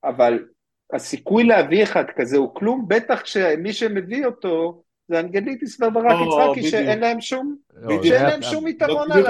אבל 0.05 0.45
הסיכוי 0.93 1.45
להביא 1.45 1.83
אחד 1.83 2.05
כזה 2.17 2.37
הוא 2.37 2.55
כלום, 2.55 2.85
בטח 2.89 3.25
שמי 3.25 3.73
שמביא 3.73 4.27
אותו 4.27 4.83
זה 5.15 5.21
אנגלידיס 5.21 5.81
וברק 5.81 6.17
יצחקי 6.27 6.71
שאין 6.71 7.01
להם 7.01 7.21
שום, 7.21 7.57
שאין 8.03 8.23
להם 8.23 8.43
שום 8.43 8.69
יתרון 8.69 9.13
עליי. 9.13 9.25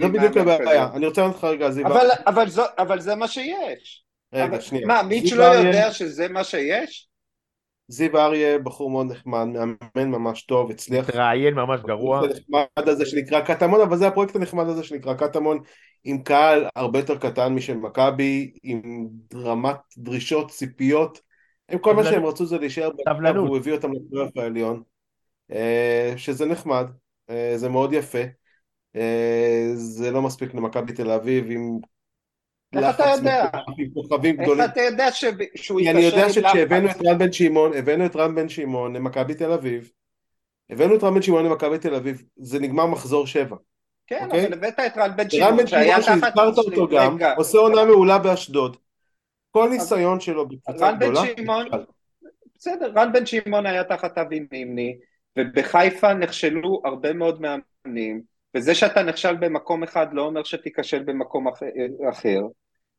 זה 0.00 0.08
בדיוק 0.08 0.36
הבעיה, 0.36 0.88
אני 0.94 1.06
רוצה 1.06 1.20
לענות 1.20 1.36
לך 1.36 1.44
רגע 1.44 1.70
זיו. 1.70 1.86
אבל 2.78 3.00
זה 3.00 3.14
מה 3.14 3.28
שיש. 3.28 4.04
רגע, 4.32 4.60
שנייה. 4.60 4.86
מה, 4.86 5.02
מיץ' 5.02 5.32
לא 5.32 5.44
יודע 5.44 5.92
שזה 5.92 6.28
מה 6.28 6.44
שיש? 6.44 7.08
זיו 7.88 8.18
אריה 8.18 8.58
בחור 8.58 8.90
מאוד 8.90 9.06
נחמד, 9.12 9.46
מאמן 9.46 10.10
ממש 10.10 10.42
טוב, 10.42 10.70
הצליח... 10.70 11.08
מתראיין 11.08 11.54
ממש 11.54 11.80
גרוע. 11.80 12.18
הנחמד 12.18 12.88
הזה 12.88 13.06
שנקרא 13.06 13.40
קטמון, 13.40 13.80
אבל 13.80 13.96
זה 13.96 14.06
הפרויקט 14.06 14.36
הנחמד 14.36 14.66
הזה 14.66 14.84
שנקרא 14.84 15.14
קטמון, 15.14 15.58
עם 16.04 16.22
קהל 16.22 16.66
הרבה 16.76 16.98
יותר 16.98 17.18
קטן 17.18 17.54
משל 17.54 17.76
מכבי, 17.76 18.52
עם 18.62 19.06
רמת 19.34 19.76
דרישות, 19.98 20.50
ציפיות 20.50 21.20
הם 21.68 21.78
כל 21.78 21.94
מה 21.94 22.04
שהם 22.04 22.26
רצו 22.26 22.46
זה 22.46 22.58
להישאר 22.58 22.90
בקו 22.90 23.34
והוא 23.34 23.56
הביא 23.56 23.72
אותם 23.72 23.92
לפלייאוף 23.92 24.36
העליון, 24.36 24.82
שזה 26.16 26.46
נחמד, 26.46 26.86
אה, 27.30 27.52
זה 27.56 27.68
מאוד 27.68 27.92
יפה. 27.92 28.22
אה, 28.96 29.70
זה 29.74 30.10
לא 30.10 30.22
מספיק 30.22 30.54
למכבי 30.54 30.92
תל 30.92 31.10
אביב 31.10 31.50
עם 31.50 31.78
איך 32.76 32.94
אתה 32.94 33.04
יודע? 33.16 33.46
כוכבים 33.94 34.34
איך 34.34 34.42
גדולים. 34.42 34.64
אתה 34.64 34.80
יודע 34.80 35.12
ש- 35.12 35.24
שהוא 35.54 35.80
כי 35.80 35.90
אני 35.90 36.00
יודע 36.00 36.30
שכשהבאנו? 36.32 36.90
את 36.90 36.96
רן 37.06 37.18
בן 37.18 37.32
שמעון, 37.32 37.74
הבאנו 37.74 38.06
את 38.06 38.16
רן 38.16 38.34
בן 38.34 38.48
שמעון 38.48 38.96
למכבי 38.96 39.34
תל 39.34 39.52
אביב, 39.52 39.90
הבאנו 40.70 40.96
את 40.96 41.04
רן 41.04 41.14
בן 41.14 41.22
שמעון 41.22 41.44
למכבי 41.46 41.78
תל 41.78 41.94
אביב, 41.94 42.22
זה 42.36 42.58
נגמר 42.58 42.86
מחזור 42.86 43.26
שבע. 43.26 43.56
כן, 44.06 44.24
אוקיי? 44.26 44.46
אבל 44.46 44.54
הבאת 44.54 44.80
את 44.86 44.98
רן 44.98 45.16
בן 45.16 45.24
רן 45.24 45.30
שמעון, 45.30 45.56
בן 45.56 45.66
שהיה 45.66 46.02
שמעון 46.02 46.20
תחת... 46.20 46.32
שהזכרת 46.34 46.58
אותו 46.58 46.88
גם, 46.88 47.14
רגע, 47.14 47.34
עושה 47.36 47.58
עונה 47.58 47.84
מעולה 47.84 48.18
באשדוד. 48.18 48.76
כל 49.50 49.68
ניסיון 49.68 50.20
שלו 50.20 50.48
בקבוצה 50.48 50.88
רן 50.88 50.98
בן 50.98 51.10
גדולה, 51.10 51.26
שמעון-. 51.36 51.68
בסדר, 52.56 52.92
רן 52.96 53.12
בן 53.12 53.26
שמעון 53.26 53.66
היה 53.66 53.84
תחת 53.84 54.18
אבי 54.18 54.40
נימני, 54.52 54.98
ובחיפה 55.38 56.14
נכשלו 56.14 56.82
הרבה 56.84 57.12
מאוד 57.12 57.40
מאמנים, 57.40 58.22
וזה 58.56 58.74
שאתה 58.74 59.02
נכשל 59.02 59.34
במקום 59.34 59.82
אחד 59.82 60.06
לא 60.12 60.22
אומר 60.22 60.44
שתיכשל 60.44 61.02
במקום 61.02 61.48
אח- 61.48 61.62
אחר, 62.10 62.40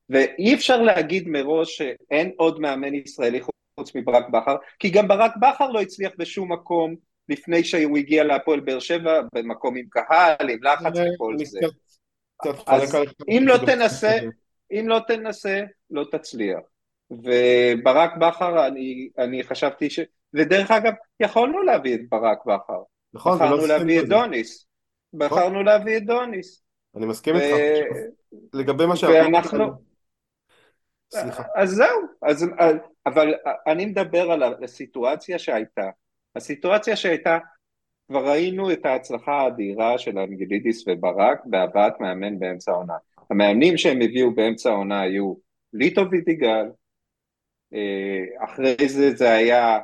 ואי 0.10 0.54
אפשר 0.54 0.82
להגיד 0.82 1.28
מראש 1.28 1.78
שאין 1.78 2.32
עוד 2.38 2.60
מאמן 2.60 2.96
ישראלי 2.96 3.42
חוץ 3.80 3.96
מברק 3.96 4.30
בכר, 4.30 4.56
כי 4.80 4.90
גם 4.90 5.08
ברק 5.08 5.32
בכר 5.42 5.70
לא 5.70 5.82
הצליח 5.82 6.12
בשום 6.18 6.52
מקום 6.52 6.96
לפני 7.30 7.64
שהוא 7.64 7.98
הגיע 7.98 8.24
להפועל 8.24 8.60
באר 8.60 8.80
שבע, 8.80 9.22
במקום 9.34 9.76
עם 9.76 9.86
קהל, 9.90 10.50
עם 10.50 10.64
לחץ 10.64 11.00
וכל 11.16 11.34
אני 11.36 11.46
זה. 11.46 11.60
אז. 12.68 12.96
אם 13.30 13.44
לא 13.48 13.58
תנסה, 13.66 14.18
אם 14.72 14.86
לא 14.88 15.00
תנסה, 15.08 15.62
לא 15.90 16.06
תצליח. 16.12 16.60
וברק 17.12 18.12
בכר, 18.18 18.68
אני, 18.68 19.10
אני 19.18 19.44
חשבתי 19.44 19.90
ש... 19.90 20.00
ודרך 20.34 20.72
אגב, 20.72 20.94
יכולנו 21.20 21.64
להביא 21.64 21.96
את 21.96 22.10
ברק 22.10 22.46
בכר. 22.46 22.82
נכון, 23.14 23.34
ולא 23.34 23.46
בחרנו 23.46 23.56
עשינו 23.56 23.68
להביא 23.78 24.00
את 24.00 24.08
זה. 24.08 24.14
דוניס. 24.14 24.68
בחרנו 25.14 25.64
להביא 25.64 25.98
את 25.98 26.06
דוניס. 26.06 26.64
אני 26.96 27.06
מסכים 27.06 27.36
איתך. 27.36 27.96
לגבי 28.54 28.86
מה 28.86 28.96
שאמרת, 28.96 29.26
ואנחנו... 29.26 29.66
סליחה. 31.14 31.44
אז 31.56 31.70
זהו, 31.70 32.02
אז, 32.22 32.48
אבל 33.06 33.34
אני 33.68 33.86
מדבר 33.86 34.32
על 34.32 34.64
הסיטואציה 34.64 35.40
שהייתה. 35.40 35.90
הסיטואציה 36.36 36.96
שהייתה, 36.96 37.38
כבר 38.08 38.28
ראינו 38.30 38.72
את 38.72 38.86
ההצלחה 38.86 39.32
האדירה 39.32 39.98
של 39.98 40.18
אנגלידיס 40.18 40.84
וברק 40.88 41.40
בהבאת 41.46 42.00
מאמן 42.00 42.40
באמצע 42.40 42.72
העונה. 42.72 42.94
המאמנים 43.30 43.78
שהם 43.78 44.02
הביאו 44.02 44.36
באמצע 44.36 44.70
העונה 44.70 45.02
היו 45.02 45.34
ליטו 45.74 46.10
וידיגל, 46.12 46.66
אה, 47.74 48.44
אחרי 48.44 48.76
זה 48.88 49.16
זה 49.16 49.32
היה 49.32 49.80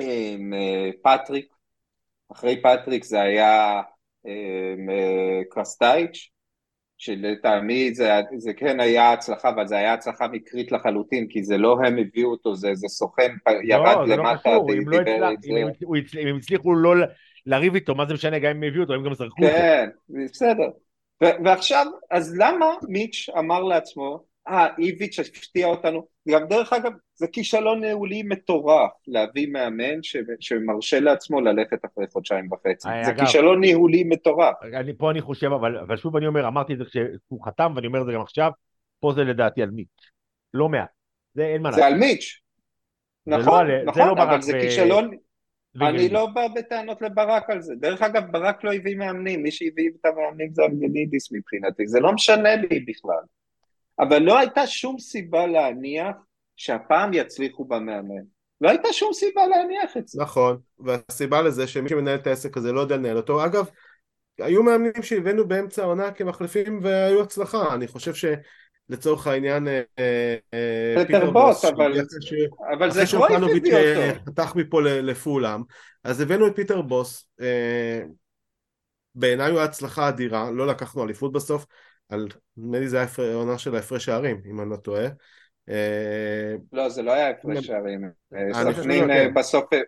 אה, 0.00 0.90
פטריק, 1.02 1.46
אחרי 2.32 2.62
פטריק 2.62 3.04
זה 3.04 3.20
היה 3.20 3.80
אה, 4.26 5.40
קרסטייץ', 5.50 6.28
שלטעמי 6.98 7.94
זה, 7.94 8.10
זה 8.36 8.52
כן 8.52 8.80
היה 8.80 9.12
הצלחה, 9.12 9.48
אבל 9.48 9.66
זה 9.66 9.76
היה 9.76 9.92
הצלחה 9.94 10.28
מקרית 10.28 10.72
לחלוטין, 10.72 11.26
כי 11.28 11.42
זה 11.42 11.56
לא 11.58 11.76
הם 11.86 11.98
הביאו 11.98 12.30
אותו, 12.30 12.54
זה 12.54 12.68
איזה 12.68 12.88
סוכן 12.88 13.32
ירד 13.64 13.96
לא, 13.96 14.06
זה 14.06 14.16
לא 14.16 14.22
למטה 14.24 14.40
קשור, 14.40 14.72
אם 14.72 14.88
לא 14.88 14.96
הצלח- 15.00 15.40
זה. 15.40 15.48
אם 15.50 15.68
הצל- 16.04 16.18
אם 16.18 16.28
הם 16.28 16.36
הצליחו 16.36 16.74
לא 16.74 16.94
לריב 17.46 17.74
איתו, 17.74 17.94
מה 17.94 18.06
זה 18.06 18.14
משנה 18.14 18.38
גם 18.38 18.50
אם 18.50 18.56
הם 18.56 18.62
הביאו 18.62 18.82
אותו, 18.82 18.94
הם 18.94 19.04
גם 19.04 19.14
זרקו 19.14 19.42
אותו. 19.42 19.54
כן, 19.54 19.88
בסדר. 20.08 20.68
ו- 21.24 21.44
ועכשיו, 21.44 21.86
אז 22.10 22.36
למה 22.38 22.66
מיץ' 22.88 23.26
אמר 23.38 23.62
לעצמו, 23.62 24.24
אה, 24.48 24.66
איביץ' 24.78 25.18
הפתיע 25.18 25.66
אותנו, 25.66 26.06
גם 26.28 26.46
דרך 26.48 26.72
אגב, 26.72 26.92
זה 27.14 27.26
כישלון 27.32 27.80
ניהולי 27.80 28.22
מטורף 28.22 28.90
להביא 29.06 29.48
מאמן 29.52 30.02
ש- 30.02 30.16
שמרשה 30.40 31.00
לעצמו 31.00 31.40
ללכת 31.40 31.84
אחרי 31.84 32.04
חודשיים 32.12 32.52
וחצי. 32.52 32.88
אה, 32.88 33.04
זה 33.04 33.10
אגב- 33.10 33.20
כישלון 33.20 33.60
ניהולי 33.60 34.04
מטורף. 34.04 34.54
אני, 34.74 34.92
פה 34.98 35.10
אני 35.10 35.20
חושב, 35.20 35.52
אבל, 35.52 35.78
אבל 35.78 35.96
שוב 35.96 36.16
אני 36.16 36.26
אומר, 36.26 36.48
אמרתי 36.48 36.72
את 36.72 36.78
זה 36.78 36.84
כשהוא 36.84 37.44
חתם, 37.44 37.72
ואני 37.76 37.86
אומר 37.86 38.00
את 38.00 38.06
זה 38.06 38.12
גם 38.12 38.20
עכשיו, 38.20 38.50
פה 39.00 39.12
זה 39.16 39.24
לדעתי 39.24 39.62
על 39.62 39.70
מיץ'. 39.70 40.10
לא 40.54 40.68
מעט. 40.68 40.88
זה 41.34 41.46
אין 41.46 41.62
מה 41.62 41.72
זה 41.72 41.80
לעשות. 41.80 41.92
על 41.94 41.98
מיץ'. 42.00 42.40
זה 43.26 43.36
נכון, 43.36 43.66
לא 43.66 43.78
זה 43.78 43.84
נכון, 43.86 44.06
לא 44.06 44.12
אבל 44.12 44.24
ברק 44.26 44.40
זה 44.40 44.52
ו- 44.56 44.60
כישלון, 44.60 45.10
אני. 45.82 46.08
לא 46.08 46.26
בא 46.26 46.48
בטענות 46.54 47.02
לברק 47.02 47.50
על 47.50 47.60
זה. 47.62 47.74
דרך 47.74 48.02
אגב, 48.02 48.22
ברק 48.32 48.64
לא 48.64 48.72
הביא 48.72 48.96
מאמנים, 48.96 49.42
מי 49.42 49.50
שהביא 49.50 49.88
את 50.00 50.06
המאמנים 50.06 50.48
זה 50.52 50.64
אבגנידיס 50.64 51.32
מבחינתי, 51.32 51.86
זה 51.86 52.00
לא 52.00 52.12
משנה 52.12 52.56
לי 52.56 52.80
בכלל. 52.80 53.22
אבל 54.00 54.18
לא 54.22 54.38
הייתה 54.38 54.66
שום 54.66 54.98
סיבה 54.98 55.46
להניח 55.46 56.16
שהפעם 56.56 57.10
יצליחו 57.14 57.64
במאמן. 57.64 58.22
לא 58.60 58.68
הייתה 58.68 58.92
שום 58.92 59.12
סיבה 59.12 59.46
להניח 59.46 59.96
את 59.96 60.08
זה. 60.08 60.22
נכון, 60.22 60.58
והסיבה 60.78 61.42
לזה 61.42 61.66
שמי 61.66 61.88
שמנהל 61.88 62.14
את 62.18 62.26
העסק 62.26 62.56
הזה 62.56 62.72
לא 62.72 62.80
יודע 62.80 62.96
לנהל 62.96 63.16
אותו. 63.16 63.44
אגב, 63.44 63.68
היו 64.38 64.62
מאמנים 64.62 65.02
שהבאנו 65.02 65.48
באמצע 65.48 65.82
העונה 65.82 66.10
כמחליפים 66.12 66.80
והיו 66.82 67.22
הצלחה. 67.22 67.74
אני 67.74 67.86
חושב 67.86 68.14
העניין 69.26 69.68
אה, 69.68 69.82
אה, 69.98 71.04
פטר 71.04 71.30
בוס, 71.30 71.60
שהוא 71.60 71.72
אבל- 71.72 71.92
אחרי 71.92 72.20
ש- 72.20 72.34
אבל 72.78 72.90
זה 72.90 73.04
קרויף 73.10 73.30
הביא 73.42 73.74
אותו. 74.14 74.24
חתך 74.26 74.56
מפה 74.56 74.82
ל- 74.82 75.10
לפולאם, 75.10 75.60
אז 76.04 76.20
הבאנו 76.20 76.46
את 76.46 76.56
פיטר 76.56 76.82
בוס, 76.82 77.28
אה, 77.40 78.00
בעיניי 79.14 79.50
הוא 79.50 79.58
היה 79.58 79.68
הצלחה 79.68 80.08
אדירה, 80.08 80.50
לא 80.50 80.66
לקחנו 80.66 81.04
אליפות 81.04 81.32
בסוף, 81.32 81.66
על, 82.08 82.28
נדמה 82.56 82.78
לי 82.78 82.88
זה 82.88 82.96
היה 82.96 83.06
העונה 83.18 83.58
של 83.58 83.74
ההפרש 83.74 84.04
שערים, 84.04 84.42
אם 84.50 84.60
אני 84.60 84.70
לא 84.70 84.76
טועה. 84.76 85.06
אה, 85.68 86.54
לא, 86.72 86.88
זה 86.88 87.02
לא 87.02 87.12
היה 87.12 87.30
הפרש 87.30 87.66
שערים. 87.66 88.04
אה, 88.34 88.54
חושב 88.54 88.80
סכנין. 88.80 89.10
אה, 89.10 89.28
בסוף, 89.34 89.72
אה, 89.72 89.78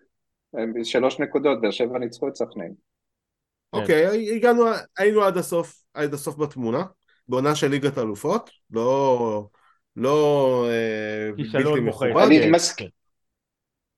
אה, 0.58 0.84
שלוש 0.84 1.20
נקודות, 1.20 1.60
באר 1.60 1.70
שבע 1.70 1.98
ניצחו 1.98 2.28
את 2.28 2.36
סכנין. 2.36 2.74
אוקיי, 3.72 4.36
הגענו, 4.36 4.64
היינו 4.98 5.22
עד 5.22 5.36
הסוף, 5.36 5.82
עד 5.94 6.14
הסוף 6.14 6.36
בתמונה, 6.36 6.82
בעונה 7.28 7.54
של 7.54 7.68
ליגת 7.68 7.98
אלופות, 7.98 8.50
לא, 8.70 9.48
לא 9.96 10.66
אה, 10.70 11.30
כישלון 11.36 11.64
בלתי 11.64 11.80
מוחץ. 11.80 12.08
מכובד. 12.08 12.26
אני 12.26 12.40
כן. 12.40 12.50
מסכים. 12.50 12.88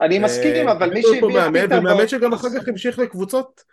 אני 0.01 0.19
מסכים, 0.19 0.69
אה, 0.69 0.73
אבל 0.73 0.91
מי 0.95 1.03
שהביא 1.03 1.19
את 1.19 1.33
מאמן, 1.35 1.79
ומאמן 1.79 2.09
שגם 2.09 2.33
אחר 2.33 2.49
כך 2.57 2.69
המשיך 2.69 2.99
לקבוצות, 2.99 3.65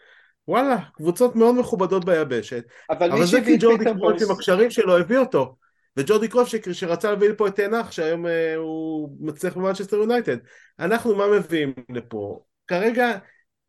וואלה, 0.50 0.78
קבוצות 0.94 1.36
מאוד 1.36 1.56
מכובדות 1.56 2.06
ביבשת. 2.06 2.64
אבל 2.90 3.12
אבל 3.12 3.26
זה 3.26 3.42
כי 3.42 3.58
ג'ורדי 3.60 3.94
בוס, 3.94 4.24
עם 4.24 4.32
הקשרים 4.32 4.72
שלו 4.72 4.98
הביא 4.98 5.18
אותו. 5.18 5.56
וג'ורדי 5.98 6.28
קרויף 6.28 6.48
ש- 6.48 6.70
שרצה 6.72 7.10
להביא 7.12 7.30
לפה 7.30 7.48
את 7.48 7.56
תנח, 7.56 7.92
שהיום 7.92 8.26
אה, 8.26 8.56
הוא 8.56 9.10
מצליח 9.20 9.58
במנצ'סטר 9.58 9.98
יונייטד. 9.98 10.38
אנחנו 10.80 11.16
מה 11.16 11.28
מביאים 11.28 11.74
לפה? 11.90 12.40
כרגע, 12.68 13.18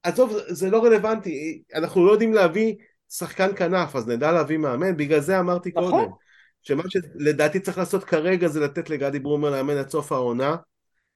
עזוב, 0.03 0.37
זה 0.49 0.71
לא 0.71 0.85
רלוונטי, 0.85 1.62
אנחנו 1.75 2.07
לא 2.07 2.12
יודעים 2.12 2.35
להביא 2.35 2.75
שחקן 3.11 3.51
כנף, 3.57 3.97
אז 3.97 4.09
נדע 4.09 4.33
להביא 4.33 4.59
מאמן, 4.59 4.97
בגלל 4.97 5.21
זה 5.21 5.40
אמרתי 5.40 5.71
נכון. 5.77 5.90
קודם. 5.90 6.11
שמה 6.62 6.83
שלדעתי 6.88 7.61
צריך 7.61 7.79
לעשות 7.79 8.05
כרגע 8.05 8.49
זה 8.49 8.61
לתת 8.61 8.90
לגדי 8.90 9.19
ברומר 9.19 9.51
לאמן 9.51 9.77
עד 9.77 9.88
סוף 9.88 10.12
העונה. 10.12 10.57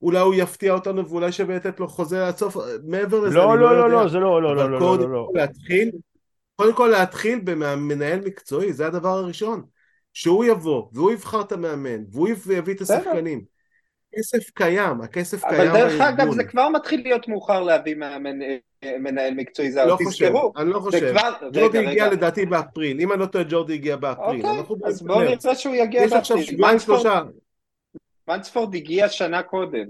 אולי 0.05 0.19
הוא 0.19 0.35
יפתיע 0.35 0.73
אותנו 0.73 1.09
ואולי 1.09 1.33
שווה 1.33 1.57
לתת 1.57 1.81
לו 1.81 1.89
חוזה 1.89 2.27
עד 2.27 2.37
סוף, 2.37 2.57
מעבר 2.87 3.21
לזה 3.21 3.37
לא, 3.37 3.53
אני 3.53 3.61
לא, 3.61 3.71
לא 3.71 3.77
לא, 3.79 3.85
יודע. 3.85 4.03
לא, 4.03 4.09
זה 4.09 4.19
לא, 4.19 4.43
לא, 4.43 4.57
לא, 4.57 4.63
אבל 4.63 4.71
לא, 4.71 4.79
קודם 4.79 5.03
לא, 5.03 5.13
לא. 5.13 5.29
כל 5.33 5.39
להתחיל, 5.39 5.91
קודם 6.57 6.75
כל 6.75 6.89
להתחיל 6.93 7.41
במנהל 7.45 8.21
מקצועי, 8.21 8.73
זה 8.73 8.87
הדבר 8.87 9.09
הראשון. 9.09 9.63
שהוא 10.13 10.45
יבוא, 10.45 10.89
והוא 10.93 11.13
יבחר 11.13 11.41
את 11.41 11.53
המאמן, 11.53 12.05
והוא 12.13 12.29
יביא 12.29 12.75
את. 12.75 12.81
השחקנים. 12.81 13.55
הכסף 14.15 14.51
קיים, 14.51 15.01
הכסף 15.01 15.45
אבל 15.45 15.57
קיים 15.57 15.73
דרך 15.73 16.01
אגב. 16.01 16.33
זה 16.33 16.45
כבר 16.45 16.69
מתחיל 16.69 17.03
להיות 17.03 17.29
מאוחר 17.29 17.63
להביא 17.63 17.95
מאמן, 17.95 18.43
אה, 18.43 18.57
מנהל 18.99 19.35
מקצועי 19.35 19.73
זר, 19.73 19.87
לא 19.87 19.97
תזכרו, 20.01 20.53
אני 20.57 20.71
לא 20.71 20.81
חושב. 20.81 21.11
כבר, 21.19 21.33
ג'ורדי 21.53 21.79
רגע, 21.79 21.91
הגיע 21.91 22.05
רגע, 22.05 22.13
לדעתי 22.13 22.47
באפריל, 22.47 23.01
אם 23.01 23.13
אני 23.13 23.21
לא 23.21 23.27
טועה 23.27 23.45
ג'ורדי 23.49 23.75
הגיע 23.75 23.97
באפריל. 23.97 24.47
אוקיי, 24.47 24.89
אז 24.89 25.03
בואו. 25.03 25.21
נראה 25.21 25.55
שהוא 25.55 25.75
יגיע 25.75 26.03
יש 26.03 26.13
עכשיו 26.13 26.37
באפריל. 26.37 26.57
שבועיים 26.57 26.79
שלושה, 26.79 27.23
מנספורד 28.29 28.75
הגיע 28.75 29.09
שנה 29.09 29.43
קודם, 29.43 29.87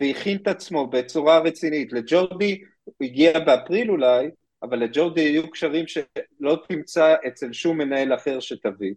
והכין 0.00 0.38
את 0.42 0.48
עצמו 0.48 0.86
בצורה 0.86 1.38
רצינית. 1.38 1.92
לג'ורדי 1.92 2.60
הוא 2.84 2.94
הגיע 3.00 3.38
באפריל 3.38 3.90
אולי, 3.90 4.30
אבל 4.62 4.78
לג'ורדי 4.78 5.20
היו 5.20 5.50
קשרים 5.50 5.84
שלא 5.86 6.58
תמצא 6.68 7.14
אצל 7.28 7.52
שום 7.52 7.78
מנהל 7.78 8.14
אחר 8.14 8.40
שתביא. 8.40 8.94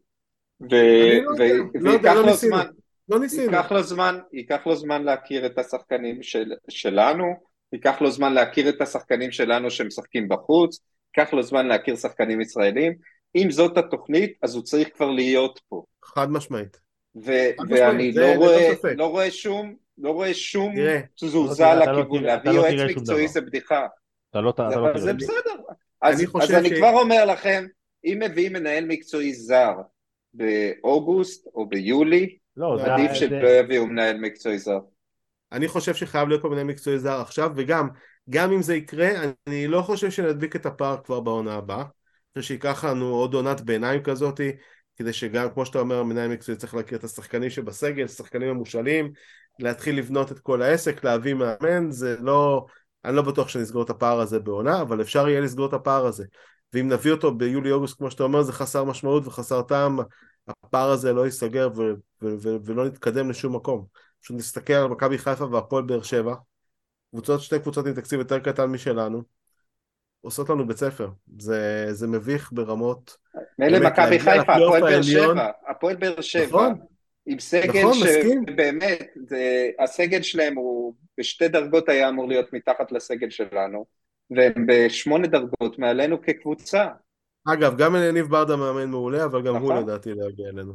ו- 0.62 1.22
לא 1.24 1.32
ו- 1.38 1.80
לא 1.80 1.89
וייקח 1.89 2.13
לא 2.15 2.26
לו. 2.26 2.34
זמן, 2.34 2.65
לא 3.10 3.20
ניסינו. 3.20 3.54
ייקח 3.54 3.72
לו 3.72 3.84
זמן, 3.84 4.20
ייקח 4.34 4.65
לו 4.65 4.76
זמן 4.76 5.04
להכיר 5.04 5.46
את 5.46 5.58
השחקנים 5.58 6.24
של, 6.24 6.52
שלנו, 6.70 7.26
ייקח 7.74 8.02
לו 8.02 8.12
זמן 8.12 8.34
להכיר 8.34 8.70
את 8.70 8.82
השחקנים 8.82 9.32
שלנו 9.32 9.72
שמשחקים 9.72 10.30
בחוץ, 10.30 10.80
ייקח 11.18 11.34
לו 11.34 11.44
זמן 11.44 11.68
להכיר 11.68 11.96
שחקנים 11.96 12.42
ישראלים. 12.42 12.94
אם 13.36 13.52
זאת 13.52 13.78
התוכנית, 13.78 14.38
אז 14.44 14.56
הוא 14.56 14.63
צריך 14.63 14.89
כבר 14.96 15.10
להיות 15.12 15.60
פה. 15.70 15.84
חד 16.06 16.32
משמעית. 16.32 16.88
ו- 17.15 17.50
ואני 17.69 18.12
לא 18.12 18.24
זה 18.24 18.36
רואה, 18.36 18.72
ספק. 18.76 18.93
לא 18.98 19.06
רואה 19.06 19.32
שום, 19.32 19.76
לא 19.98 20.12
רואה 20.12 20.34
שום 20.34 20.74
תזוזה 21.15 21.63
לא 21.63 21.74
לכיוון, 21.74 22.24
להביא 22.24 22.52
לא 22.52 22.56
יועץ 22.67 22.91
מקצועי. 22.98 23.28
זה 23.28 23.41
בדיחה, 23.41 23.88
אתה 24.30 24.41
לא, 24.41 24.50
אתה 24.50 24.63
לא 24.69 25.00
זה 25.00 25.02
תראה. 25.04 25.13
בסדר. 25.13 25.56
אז 26.02 26.19
אני 26.19 26.28
אז 26.41 26.52
אני 26.52 26.76
כבר 26.76 26.91
אומר 27.02 27.26
לכם, 27.26 27.65
אם 28.06 28.19
מביאים 28.26 28.54
מנהל 28.54 28.86
מקצועי 28.86 29.34
זר 29.34 29.74
באוגוסט 30.34 31.48
או 31.56 31.65
ביולי, 31.69 32.38
לא, 32.58 32.78
זה- 32.78 32.93
עדיף 32.93 33.10
זה- 33.10 33.15
שלא 33.15 33.48
יביאו 33.50 33.88
מנהל 33.88 34.17
מקצועי 34.17 34.60
זר. 34.60 34.80
אני 35.52 35.67
חושב 35.67 35.93
שחייב 35.93 36.28
להיות 36.30 36.41
פה 36.41 36.50
מנהל 36.50 36.63
מקצועי 36.63 37.00
זר 37.00 37.22
עכשיו, 37.22 37.52
וגם, 37.56 37.88
גם 38.30 38.52
אם 38.52 38.62
זה 38.62 38.76
יקרה, 38.76 39.10
אני 39.48 39.67
לא 39.67 39.82
חושב 39.82 40.10
שנדביק 40.12 40.56
את 40.56 40.65
הפער 40.65 40.98
כבר 41.04 41.19
בעונה 41.19 41.54
הבאה. 41.54 41.84
חושב 42.38 42.48
שייקח 42.48 42.86
לנו 42.86 43.06
עוד 43.15 43.34
עונת 43.34 43.62
ביניים 43.62 44.04
כזאתי, 44.04 44.52
כדי 45.00 45.14
שגם, 45.14 45.50
כמו 45.54 45.66
שאתה 45.66 45.80
אומר, 45.80 46.00
המנהל 46.00 46.32
מקצועי 46.32 46.58
צריך 46.58 46.76
להכיר 46.76 46.98
את 46.98 47.04
השחקנים 47.04 47.50
שבסגל, 47.50 48.08
שחקנים 48.08 48.50
המושאלים, 48.50 49.12
להתחיל 49.60 49.98
לבנות 49.98 50.32
את 50.32 50.40
כל 50.40 50.62
העסק, 50.62 51.04
להביא 51.04 51.34
מאמן, 51.34 51.92
זה 51.92 52.16
לא... 52.20 52.66
אני 53.06 53.16
לא 53.16 53.22
בטוח 53.22 53.50
שנסגור 53.50 53.84
את 53.84 53.90
הפער 53.90 54.20
הזה 54.20 54.40
בעונה, 54.40 54.82
אבל 54.82 55.02
אפשר 55.02 55.30
יהיה 55.30 55.42
לסגור 55.42 55.66
את 55.66 55.74
הפער 55.74 56.06
הזה. 56.06 56.26
ואם 56.74 56.90
נביא 56.90 57.12
אותו 57.12 57.36
ביולי-אוגוסט, 57.36 57.98
כמו 57.98 58.12
שאתה 58.12 58.24
אומר, 58.24 58.42
זה 58.42 58.54
חסר 58.54 58.84
משמעות 58.84 59.28
וחסר 59.28 59.62
טעם, 59.62 60.00
הפער 60.48 60.90
הזה 60.90 61.14
לא 61.14 61.26
ייסגר 61.26 61.70
ו- 61.76 61.94
ו- 62.24 62.36
ו- 62.42 62.58
ולא 62.66 62.86
נתקדם 62.86 63.30
לשום 63.30 63.56
מקום. 63.56 63.86
פשוט 64.22 64.38
נסתכל 64.38 64.74
על 64.74 64.88
מכבי 64.88 65.18
חיפה 65.18 65.46
והפועל 65.46 65.84
באר 65.84 66.02
שבע, 66.02 66.36
קבוצות, 67.12 67.42
שתי 67.42 67.60
קבוצות 67.60 67.86
עם 67.86 67.94
תקציב 67.94 68.20
יותר 68.20 68.40
קטן 68.40 68.66
משלנו, 68.66 69.24
עושות 70.22 70.50
לנו 70.50 70.68
בית 70.68 70.78
ספר. 70.78 71.10
זה, 71.40 71.86
זה 71.90 72.08
מביך 72.08 72.52
ברמות... 72.54 73.18
מילא 73.60 73.80
מכבי 73.90 74.20
חיפה, 74.20 74.54
הפועל 74.54 74.82
באר 74.82 75.02
שבע, 75.02 75.50
הפועל 75.68 75.96
באר 75.96 76.22
שבע. 76.22 76.46
נכון. 76.46 76.80
עם 77.26 77.40
סגל 77.40 77.80
נכון. 77.80 77.94
שבאמת, 77.94 79.08
זה, 79.28 79.70
הסגל 79.80 80.22
שלהם 80.22 80.56
הוא 80.56 80.94
בשתי 81.18 81.48
דרגות 81.48 81.90
היה 81.90 82.10
אמור 82.10 82.28
להיות 82.28 82.54
מתחת 82.54 82.92
לסגל 82.92 83.30
שלנו, 83.30 83.86
והם 84.32 84.66
בשמונה 84.68 85.28
דרגות 85.28 85.80
מעלינו 85.80 86.22
כקבוצה. 86.22 86.88
אגב, 87.48 87.78
גם 87.78 87.96
יניב 87.96 88.26
ברדה 88.26 88.56
מאמן 88.56 88.90
מעולה, 88.90 89.26
אבל 89.26 89.42
גם 89.42 89.56
הוא 89.56 89.74
נכון. 89.74 89.84
לדעתי 89.84 90.14
לא 90.14 90.30
יגיע 90.30 90.50
אלינו. 90.50 90.74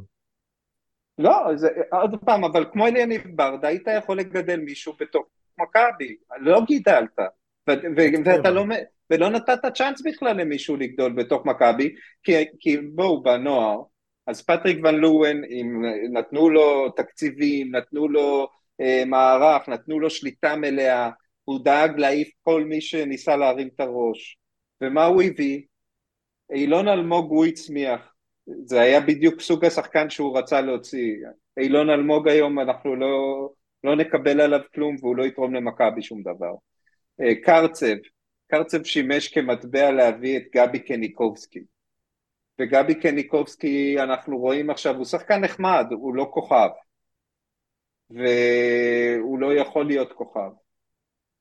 לא, 1.17 1.55
זה, 1.55 1.67
עוד 1.91 2.15
פעם, 2.25 2.43
אבל 2.43 2.65
כמו 2.71 2.87
אליניב 2.87 3.21
ברדה, 3.35 3.67
היית 3.67 3.87
יכול 3.97 4.17
לגדל 4.17 4.59
מישהו 4.59 4.93
בתוך 4.99 5.25
מכבי, 5.57 6.17
לא 6.39 6.61
גידלת, 6.67 7.19
ו- 7.69 7.71
ו- 7.97 8.25
ואתה 8.25 8.49
לא, 8.49 8.65
ולא 9.09 9.29
נתת 9.29 9.65
צ'אנס 9.75 10.01
בכלל 10.01 10.41
למישהו 10.41 10.75
לגדול 10.75 11.13
בתוך 11.13 11.45
מכבי, 11.45 11.95
כי, 12.23 12.33
כי 12.59 12.77
בואו, 12.77 13.23
בנוער, 13.23 13.81
אז 14.27 14.45
פטריק 14.45 14.77
ון 14.83 14.95
לואן, 14.95 15.43
אם 15.43 15.81
נתנו 16.13 16.49
לו 16.49 16.89
תקציבים, 16.89 17.75
נתנו 17.75 18.07
לו 18.07 18.47
אה, 18.81 19.03
מערך, 19.05 19.69
נתנו 19.69 19.99
לו 19.99 20.09
שליטה 20.09 20.55
מלאה, 20.55 21.09
הוא 21.43 21.59
דאג 21.63 21.99
להעיף 21.99 22.29
כל 22.43 22.63
מי 22.63 22.81
שניסה 22.81 23.35
להרים 23.35 23.69
את 23.75 23.79
הראש. 23.79 24.37
ומה 24.81 25.05
הוא 25.05 25.21
הביא? 25.23 25.61
אילון 26.53 26.87
אלמוג 26.87 27.31
הוא 27.31 27.45
הצמיח. 27.45 28.13
זה 28.65 28.81
היה 28.81 29.01
בדיוק 29.01 29.41
סוג 29.41 29.65
השחקן 29.65 30.09
שהוא 30.09 30.37
רצה 30.37 30.61
להוציא. 30.61 31.15
אילון 31.59 31.89
אלמוג 31.89 32.27
היום 32.27 32.59
אנחנו 32.59 32.95
לא, 32.95 33.49
לא 33.83 33.95
נקבל 33.95 34.41
עליו 34.41 34.59
כלום 34.73 34.95
והוא 34.99 35.15
לא 35.15 35.23
יתרום 35.23 35.55
למכבי 35.55 36.01
שום 36.01 36.21
דבר. 36.21 36.53
אה, 37.21 37.35
קרצב, 37.35 37.95
קרצב 38.47 38.83
שימש 38.83 39.27
כמטבע 39.27 39.91
להביא 39.91 40.37
את 40.37 40.43
גבי 40.55 40.79
קניקובסקי. 40.79 41.63
וגבי 42.59 42.95
קניקובסקי 42.95 43.95
אנחנו 43.99 44.37
רואים 44.37 44.69
עכשיו, 44.69 44.95
הוא 44.95 45.05
שחקן 45.05 45.41
נחמד, 45.41 45.85
הוא 45.91 46.15
לא 46.15 46.29
כוכב. 46.33 46.69
והוא 48.09 49.39
לא 49.39 49.53
יכול 49.53 49.85
להיות 49.85 50.13
כוכב. 50.13 50.49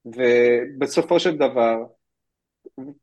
ובסופו 0.05 1.21
של 1.21 1.37
דבר, 1.37 1.77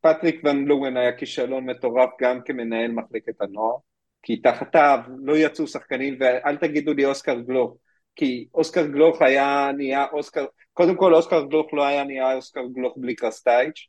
פטריק 0.02 0.42
ון 0.46 0.66
לואן 0.66 0.98
היה 0.98 1.18
כישלון 1.18 1.70
מטורף 1.70 2.10
גם 2.22 2.40
כמנהל 2.46 2.92
מחלקת 2.92 3.42
הנוער, 3.42 3.76
כי 4.24 4.38
תחתיו 4.38 5.00
לא 5.24 5.38
יצאו 5.38 5.68
שחקנים, 5.68 6.18
ואל 6.20 6.58
תגידו 6.58 6.94
לי 6.94 7.06
אוסקר 7.06 7.40
גלוך, 7.40 7.78
כי 8.16 8.48
אוסקר 8.54 8.88
גלוך 8.88 9.22
היה 9.22 9.72
נהיה 9.78 10.06
אוסקר, 10.12 10.46
קודם 10.74 10.98
כל 10.98 11.14
אוסקר 11.14 11.46
גלוך 11.46 11.74
לא 11.74 11.86
היה 11.86 12.04
נהיה 12.04 12.36
אוסקר 12.36 12.66
גלוך 12.74 12.94
בלי 12.98 13.16
קרסטייץ', 13.16 13.88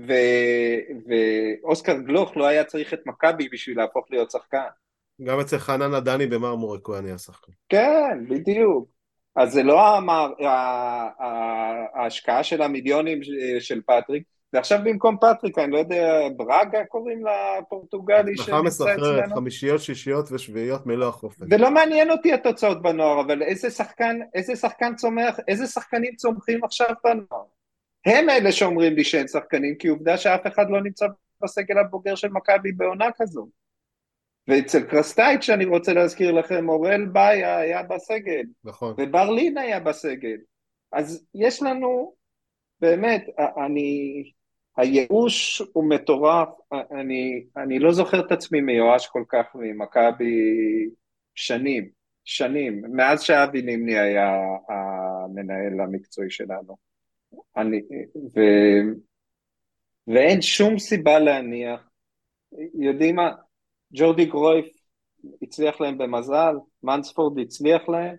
ו... 0.00 0.12
ואוסקר 1.08 1.98
גלוך 1.98 2.36
לא 2.36 2.46
היה 2.46 2.64
צריך 2.64 2.94
את 2.94 3.00
מכבי 3.06 3.48
בשביל 3.48 3.76
להפוך 3.78 4.06
להיות 4.10 4.30
שחקן. 4.30 4.66
גם 5.22 5.40
אצל 5.40 5.58
חנן 5.58 5.94
עדני 5.94 6.26
במרמורק 6.26 6.86
הוא 6.86 6.94
היה 6.94 7.02
נהיה 7.02 7.18
שחקן. 7.18 7.52
כן, 7.68 8.24
בדיוק. 8.28 8.88
אז 9.36 9.52
זה 9.52 9.62
לא 9.62 9.96
המר... 9.96 10.32
ההשקעה 11.94 12.42
של 12.42 12.62
המיליונים 12.62 13.20
של 13.60 13.80
פטריק, 13.86 14.22
ועכשיו 14.52 14.78
במקום 14.84 15.16
פטריק, 15.20 15.58
אני 15.58 15.72
לא 15.72 15.78
יודע, 15.78 16.20
ברגה 16.36 16.84
קוראים 16.84 17.22
לפורטוגלי 17.26 18.36
שנמצא 18.36 18.62
מסחררת, 18.62 18.98
אצלנו? 18.98 19.34
חמישיות, 19.34 19.80
שישיות 19.80 20.32
ושביעיות 20.32 20.86
מלוא 20.86 21.08
החופן. 21.08 21.46
ולא 21.50 21.70
מעניין 21.70 22.10
אותי 22.10 22.32
התוצאות 22.32 22.82
בנוער, 22.82 23.20
אבל 23.20 23.42
איזה 23.42 23.70
שחקן, 23.70 24.18
איזה 24.34 24.56
שחקן 24.56 24.94
צומח, 24.94 25.40
איזה 25.48 25.66
שחקנים 25.66 26.14
צומחים 26.16 26.64
עכשיו 26.64 26.88
בנוער? 27.04 27.44
הם 28.06 28.30
אלה 28.30 28.52
שאומרים 28.52 28.94
לי 28.94 29.04
שאין 29.04 29.28
שחקנים, 29.28 29.74
כי 29.74 29.88
עובדה 29.88 30.16
שאף 30.16 30.46
אחד 30.46 30.70
לא 30.70 30.82
נמצא 30.82 31.06
בסגל 31.42 31.78
הבוגר 31.78 32.14
של 32.14 32.28
מכבי 32.28 32.72
בעונה 32.72 33.06
כזו. 33.16 33.48
ואצל 34.48 34.82
קרסטייץ', 34.82 35.42
שאני 35.42 35.64
רוצה 35.64 35.92
להזכיר 35.92 36.32
לכם, 36.32 36.68
אוראל 36.68 37.06
באיה 37.06 37.56
היה 37.56 37.82
בסגל, 37.82 38.42
נכון. 38.64 38.94
ובר 38.98 39.30
לין 39.30 39.58
היה 39.58 39.80
בסגל. 39.80 40.36
אז 40.92 41.26
יש 41.34 41.62
לנו, 41.62 42.14
באמת, 42.80 43.26
אני, 43.66 44.22
הייאוש 44.76 45.62
הוא 45.72 45.88
מטורף, 45.88 46.48
אני, 46.72 47.46
אני 47.56 47.78
לא 47.78 47.92
זוכר 47.92 48.20
את 48.26 48.32
עצמי 48.32 48.60
מיואש 48.60 49.06
כל 49.06 49.24
כך 49.28 49.46
ממכבי 49.54 50.34
שנים, 51.34 51.88
שנים, 52.24 52.82
מאז 52.92 53.22
שאבי 53.22 53.62
נימני 53.62 53.98
היה 53.98 54.32
המנהל 54.68 55.80
המקצועי 55.80 56.30
שלנו. 56.30 56.87
אני, 57.58 57.80
ו, 58.34 58.40
ואין 60.06 60.42
שום 60.42 60.78
סיבה 60.78 61.18
להניח, 61.18 61.80
יודעים 62.74 63.16
מה, 63.16 63.30
ג'ורדי 63.92 64.24
גרויף 64.24 64.66
הצליח 65.42 65.80
להם 65.80 65.98
במזל, 65.98 66.54
מנספורד 66.82 67.38
הצליח 67.38 67.88
להם, 67.88 68.16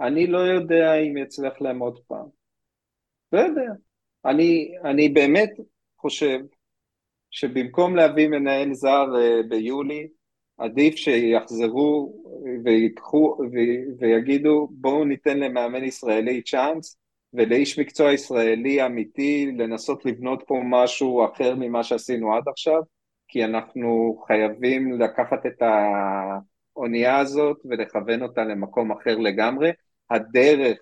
אני 0.00 0.26
לא 0.26 0.38
יודע 0.38 0.94
אם 0.94 1.16
יצליח 1.16 1.60
להם 1.60 1.78
עוד 1.78 1.98
פעם. 2.06 2.26
לא 3.32 3.40
יודע. 3.40 3.72
אני, 4.24 4.74
אני 4.84 5.08
באמת 5.08 5.50
חושב 5.98 6.38
שבמקום 7.30 7.96
להביא 7.96 8.28
מנהל 8.28 8.74
זר 8.74 9.06
uh, 9.14 9.46
ביולי, 9.48 10.08
עדיף 10.58 10.96
שיחזרו 10.96 12.22
ויקחו 12.64 13.38
ויגידו 13.98 14.68
בואו 14.70 15.04
ניתן 15.04 15.38
למאמן 15.38 15.84
ישראלי 15.84 16.42
צ'אנס 16.42 16.96
ולאיש 17.34 17.78
מקצוע 17.78 18.12
ישראלי 18.12 18.86
אמיתי 18.86 19.52
לנסות 19.58 20.04
לבנות 20.04 20.42
פה 20.46 20.60
משהו 20.64 21.24
אחר 21.24 21.54
ממה 21.54 21.84
שעשינו 21.84 22.34
עד 22.34 22.42
עכשיו, 22.48 22.82
כי 23.28 23.44
אנחנו 23.44 24.22
חייבים 24.26 25.00
לקחת 25.00 25.46
את 25.46 25.62
האונייה 25.62 27.18
הזאת 27.18 27.56
ולכוון 27.64 28.22
אותה 28.22 28.44
למקום 28.44 28.92
אחר 28.92 29.18
לגמרי. 29.18 29.70
הדרך 30.10 30.78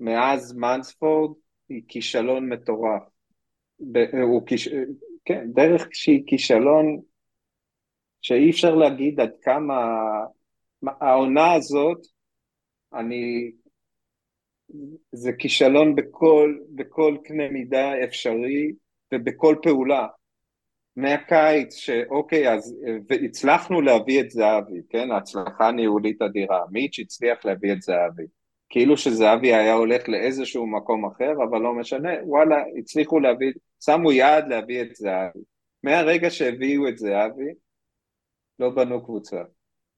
מאז 0.00 0.56
מנספורד 0.56 1.36
היא 1.68 1.82
כישלון 1.88 2.48
מטורף. 2.48 3.02
הוא 4.22 4.46
כיש... 4.46 4.68
כן, 5.24 5.52
דרך 5.52 5.88
שהיא 5.92 6.22
כישלון 6.26 7.00
שאי 8.22 8.50
אפשר 8.50 8.74
להגיד 8.74 9.20
עד 9.20 9.32
כמה 9.42 9.74
העונה 11.00 11.52
הזאת, 11.52 11.98
אני, 12.94 13.50
זה 15.12 15.32
כישלון 15.32 15.94
בכל, 15.94 16.58
בכל 16.74 17.16
קנה 17.24 17.48
מידה 17.48 18.04
אפשרי 18.04 18.72
ובכל 19.14 19.56
פעולה. 19.62 20.06
מהקיץ 20.96 21.74
שאוקיי, 21.74 22.52
אז 22.54 22.76
והצלחנו 23.08 23.80
להביא 23.80 24.20
את 24.20 24.30
זהבי, 24.30 24.80
כן? 24.88 25.10
ההצלחה 25.10 25.70
ניהולית 25.70 26.22
אדירה. 26.22 26.64
מיץ' 26.70 26.98
הצליח 26.98 27.44
להביא 27.44 27.72
את 27.72 27.82
זהבי. 27.82 28.24
כאילו 28.70 28.96
שזהבי 28.96 29.54
היה 29.54 29.74
הולך 29.74 30.08
לאיזשהו 30.08 30.66
מקום 30.66 31.06
אחר, 31.06 31.32
אבל 31.50 31.58
לא 31.58 31.74
משנה, 31.74 32.10
וואלה, 32.24 32.56
הצליחו 32.78 33.20
להביא, 33.20 33.52
שמו 33.84 34.12
יעד 34.12 34.48
להביא 34.48 34.82
את 34.82 34.96
זהבי. 34.96 35.40
מהרגע 35.82 36.30
שהביאו 36.30 36.88
את 36.88 36.98
זהבי, 36.98 37.50
לא 38.58 38.70
בנו 38.70 39.04
קבוצה. 39.04 39.42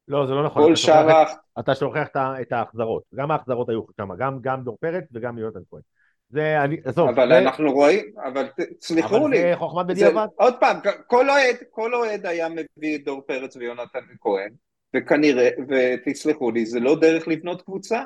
לא, 0.09 0.27
זה 0.27 0.33
לא 0.33 0.45
נכון. 0.47 0.63
כל 0.63 0.77
שאר 0.77 1.11
האח... 1.11 1.31
אתה 1.59 1.75
שוכח 1.75 2.07
את 2.11 2.17
ה- 2.17 2.35
ההחזרות. 2.51 3.03
גם 3.15 3.31
ההחזרות 3.31 3.69
היו 3.69 3.83
שם, 3.97 4.09
גם- 4.19 4.39
גם 4.41 4.63
דור 4.63 4.77
פרץ 4.81 5.05
וגם 5.13 5.39
יונתן 5.39 5.61
כהן. 5.71 5.81
זה, 6.29 6.63
אני, 6.65 6.77
עזוב, 6.85 7.09
אבל 7.09 7.29
זה- 7.29 7.39
אנחנו 7.39 7.73
רואים, 7.73 8.05
אבל 8.25 8.47
תסלחו 8.79 9.17
אבל 9.17 9.31
לי, 9.31 9.39
זה 9.41 9.53
חוכמת 9.57 9.87
זה, 9.87 9.93
בדיעבד. 9.93 10.27
עוד 10.37 10.55
פעם, 10.61 10.77
כל 11.07 11.31
אוהד, 11.31 11.57
כל 11.71 11.95
אוהד 11.95 12.27
היה 12.27 12.49
מביא 12.49 12.97
את 12.97 13.05
דור 13.05 13.23
פרץ 13.27 13.57
ויונתן 13.57 14.01
כהן, 14.21 14.51
וכנראה, 14.97 15.49
ותסלחו 15.69 16.51
לי, 16.51 16.67
זה 16.67 16.81
לא 16.81 17.01
דרך 17.01 17.29
לבנות 17.29 17.63
קבוצה. 17.63 18.03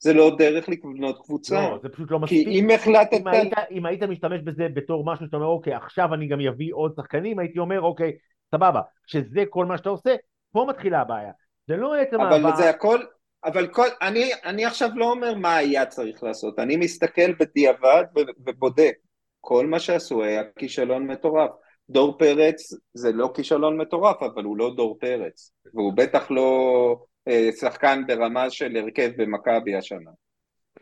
זה 0.00 0.12
לא 0.12 0.36
דרך 0.38 0.68
לבנות 0.68 1.18
קבוצה. 1.24 1.54
לא, 1.54 1.78
זה 1.82 1.88
פשוט 1.88 2.10
לא 2.10 2.18
כי 2.26 2.40
מספיק. 2.40 2.48
אם 2.48 2.70
החלטת... 2.70 3.12
אם 3.20 3.26
היית, 3.28 3.52
אם 3.70 3.86
היית 3.86 4.02
משתמש 4.02 4.40
בזה 4.44 4.66
בתור 4.74 5.04
משהו 5.04 5.26
שאתה 5.26 5.36
אומר, 5.36 5.46
אוקיי, 5.46 5.74
עכשיו 5.74 6.14
אני 6.14 6.26
גם 6.28 6.38
אביא 6.40 6.74
עוד 6.74 6.92
שחקנים, 6.96 7.38
הייתי 7.38 7.58
אומר, 7.58 7.80
אוקיי, 7.80 8.12
סבבה, 8.54 8.80
שזה 9.06 9.44
כל 9.50 9.66
מה 9.66 9.78
שאתה 9.78 9.88
עושה, 9.88 10.14
פה 10.52 10.66
מתחילה 10.68 11.00
הבעיה. 11.00 11.32
זה 11.68 11.76
לא 11.76 11.94
עצם 11.94 12.20
אבל 12.20 12.36
הבעיה. 12.36 12.56
זה 12.56 12.70
הכל... 12.70 12.98
אבל 13.44 13.66
כל... 13.66 13.86
אני, 14.02 14.30
אני 14.44 14.64
עכשיו 14.64 14.88
לא 14.94 15.10
אומר 15.10 15.34
מה 15.34 15.56
היה 15.56 15.86
צריך 15.86 16.22
לעשות, 16.22 16.58
אני 16.58 16.76
מסתכל 16.76 17.32
בדיעבד 17.32 18.04
ובודק. 18.46 18.94
כל 19.40 19.66
מה 19.66 19.80
שעשו 19.80 20.22
היה 20.22 20.42
כישלון 20.58 21.06
מטורף. 21.06 21.50
דור 21.90 22.18
פרץ 22.18 22.74
זה 22.94 23.12
לא 23.12 23.30
כישלון 23.34 23.76
מטורף, 23.76 24.22
אבל 24.22 24.44
הוא 24.44 24.56
לא 24.56 24.74
דור 24.76 24.98
פרץ, 25.00 25.52
והוא 25.74 25.92
בטח 25.92 26.30
לא 26.30 26.96
אה, 27.28 27.48
שחקן 27.60 28.02
ברמה 28.06 28.50
של 28.50 28.76
הרכב 28.76 29.10
במכבי 29.16 29.74
השנה. 29.74 30.10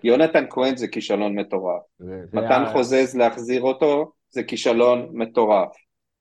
יונתן 0.04 0.44
כהן 0.50 0.76
זה 0.76 0.88
כישלון 0.88 1.38
מטורף. 1.38 1.82
מתן 2.32 2.62
היה... 2.62 2.72
חוזז 2.72 3.16
להחזיר 3.16 3.62
אותו 3.62 4.12
זה 4.30 4.42
כישלון 4.42 5.08
מטורף. 5.12 5.76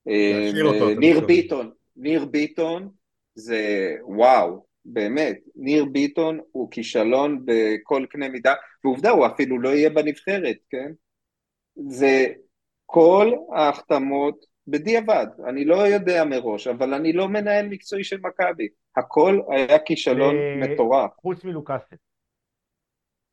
אה, 0.08 0.52
ניר 0.98 1.26
ביטון, 1.26 1.72
ניר 1.96 2.26
ביטון 2.26 2.90
זה 3.36 3.96
וואו, 4.02 4.66
באמת, 4.86 5.40
ניר 5.56 5.86
ביטון 5.86 6.40
הוא 6.52 6.72
כישלון 6.72 7.46
בכל 7.46 8.06
קנה 8.10 8.30
מידה, 8.30 8.54
ועובדה 8.84 9.10
הוא 9.10 9.26
אפילו 9.26 9.60
לא 9.60 9.70
יהיה 9.70 9.90
בנבחרת, 9.90 10.58
כן? 10.70 10.92
זה 11.88 12.28
כל 12.86 13.32
ההחתמות 13.56 14.46
בדיעבד, 14.68 15.28
אני 15.48 15.66
לא 15.66 15.76
יודע 15.76 16.24
מראש, 16.24 16.68
אבל 16.68 16.94
אני 16.94 17.14
לא 17.14 17.28
מנהל 17.28 17.68
מקצועי 17.68 18.04
של 18.04 18.18
מכבי, 18.22 18.68
הכל 18.98 19.40
היה 19.50 19.80
כישלון 19.80 20.36
מטורף. 20.60 21.12
חוץ 21.18 21.44
מלוקאסן. 21.44 21.96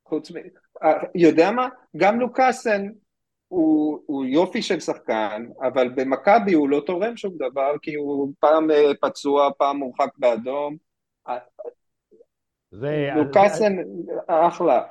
חוץ 0.05 0.31
מ... 0.31 0.35
אה, 0.83 1.03
יודע 1.15 1.51
מה? 1.51 1.69
גם 1.97 2.19
לוקאסן 2.19 2.87
הוא, 3.53 3.99
הוא 4.05 4.25
יופי 4.25 4.61
של 4.61 4.79
שחקן, 4.79 5.45
אבל 5.61 5.89
במכבי 5.89 6.53
הוא 6.53 6.69
לא 6.69 6.83
תורם 6.85 7.17
שום 7.17 7.33
דבר, 7.37 7.75
כי 7.81 7.95
הוא 7.95 8.33
פעם 8.39 8.71
אה, 8.71 8.91
פצוע, 9.01 9.49
פעם 9.57 9.77
מורחק 9.77 10.09
באדום. 10.17 10.77
זה... 12.71 13.09
לוקאסן, 13.15 13.75
אחלה. 14.27 14.83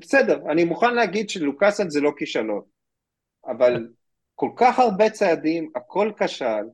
בסדר, 0.00 0.50
אני 0.50 0.64
מוכן 0.64 0.94
להגיד 0.94 1.30
שלוקאסן 1.30 1.90
זה 1.90 2.00
לא 2.00 2.12
כישלון, 2.16 2.62
אבל 3.46 3.88
כל 4.34 4.50
כך 4.56 4.78
הרבה 4.78 5.10
צעדים, 5.10 5.70
הכל 5.74 6.12
כשל, 6.18 6.64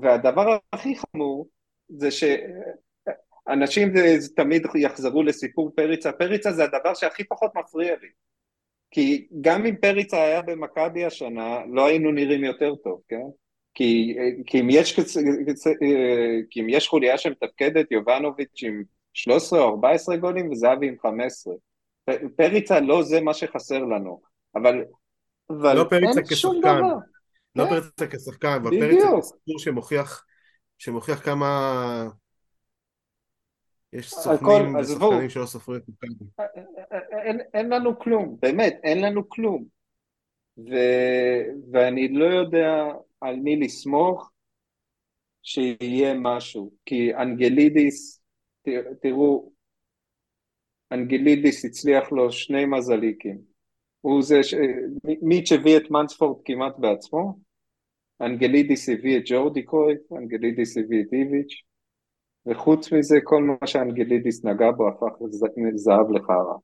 והדבר 0.00 0.56
הכי 0.72 0.94
חמור 0.96 1.48
זה 1.88 2.08
שאנשים 2.10 3.92
תמיד 4.36 4.66
יחזרו 4.74 5.22
לסיפור 5.22 5.72
פריצה, 5.76 6.12
פריצה 6.12 6.52
זה 6.52 6.64
הדבר 6.64 6.94
שהכי 6.94 7.24
פחות 7.24 7.50
מפריע 7.54 7.94
לי. 8.02 8.08
כי 8.90 9.26
גם 9.40 9.66
אם 9.66 9.76
פריצה 9.76 10.22
היה 10.22 10.42
במכבי 10.42 11.04
השנה, 11.04 11.58
לא 11.72 11.86
היינו 11.86 12.12
נראים 12.12 12.44
יותר 12.44 12.74
טוב, 12.74 13.00
כן? 13.08 13.22
כי, 13.74 14.16
כי, 14.46 14.60
אם, 14.60 14.68
יש, 14.70 15.00
כי 16.50 16.60
אם 16.60 16.68
יש 16.68 16.88
חוליה 16.88 17.18
שמתפקדת, 17.18 17.92
יובנוביץ' 17.92 18.62
עם 18.62 18.82
13 19.12 19.60
או 19.60 19.68
14 19.68 20.16
גולים 20.16 20.50
וזהבי 20.50 20.88
עם 20.88 20.94
15. 21.02 21.54
פריצה 22.36 22.80
לא 22.80 23.02
זה 23.02 23.20
מה 23.20 23.34
שחסר 23.34 23.84
לנו, 23.84 24.20
אבל, 24.54 24.84
אבל 25.50 25.76
לא 25.76 25.84
פריצה 25.90 26.22
כשחקן, 26.22 26.80
לא 27.56 27.64
כן? 27.64 27.70
פריצה 27.70 28.06
כשחקן, 28.06 28.58
אבל 28.62 28.70
פריצה 28.70 29.06
כסיפור 29.18 29.58
שמוכיח, 29.58 30.24
שמוכיח 30.78 31.24
כמה 31.24 32.08
יש 33.92 34.10
סוכנים 34.10 34.74
ושחקנים 34.74 35.28
שלא 35.28 35.46
סופרים 35.46 35.80
את 35.80 35.88
מכבי. 35.88 36.24
אין, 37.24 37.40
אין 37.54 37.68
לנו 37.68 37.98
כלום, 37.98 38.36
באמת, 38.42 38.80
אין 38.82 39.04
לנו 39.04 39.28
כלום. 39.28 39.64
ו, 40.58 40.74
ואני 41.72 42.08
לא 42.08 42.24
יודע 42.24 42.86
על 43.20 43.36
מי 43.36 43.56
לסמוך 43.56 44.30
שיהיה 45.42 46.14
משהו. 46.14 46.70
כי 46.86 47.14
אנגלידיס, 47.14 48.22
ת, 48.62 48.68
תראו, 49.02 49.52
אנגלידיס 50.92 51.64
הצליח 51.64 52.12
לו 52.12 52.32
שני 52.32 52.66
מזליקים. 52.66 53.38
הוא 54.00 54.22
זה, 54.22 54.42
ש... 54.42 54.54
מיץ' 55.22 55.52
הביא 55.52 55.76
את 55.76 55.90
מנספורד 55.90 56.42
כמעט 56.44 56.78
בעצמו, 56.78 57.38
אנגלידיס 58.20 58.88
הביא 58.88 59.18
את 59.18 59.22
ג'ורדי 59.26 59.62
קרויף, 59.62 60.12
אנגלידיס 60.12 60.76
הביא 60.76 61.02
את 61.02 61.12
איביץ', 61.12 61.62
וחוץ 62.46 62.92
מזה 62.92 63.16
כל 63.24 63.42
מה 63.42 63.66
שאנגלידיס 63.66 64.44
נגע 64.44 64.70
בו 64.70 64.88
הפך 64.88 65.16
לזהב 65.72 66.10
לחרא. 66.10 66.56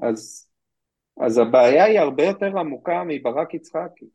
אז, 0.00 0.50
אז 1.20 1.38
הבעיה 1.38 1.84
היא 1.84 2.00
הרבה 2.00 2.24
יותר 2.24 2.58
עמוקה 2.58 3.02
מברק 3.06 3.54
יצחקי. 3.54 4.06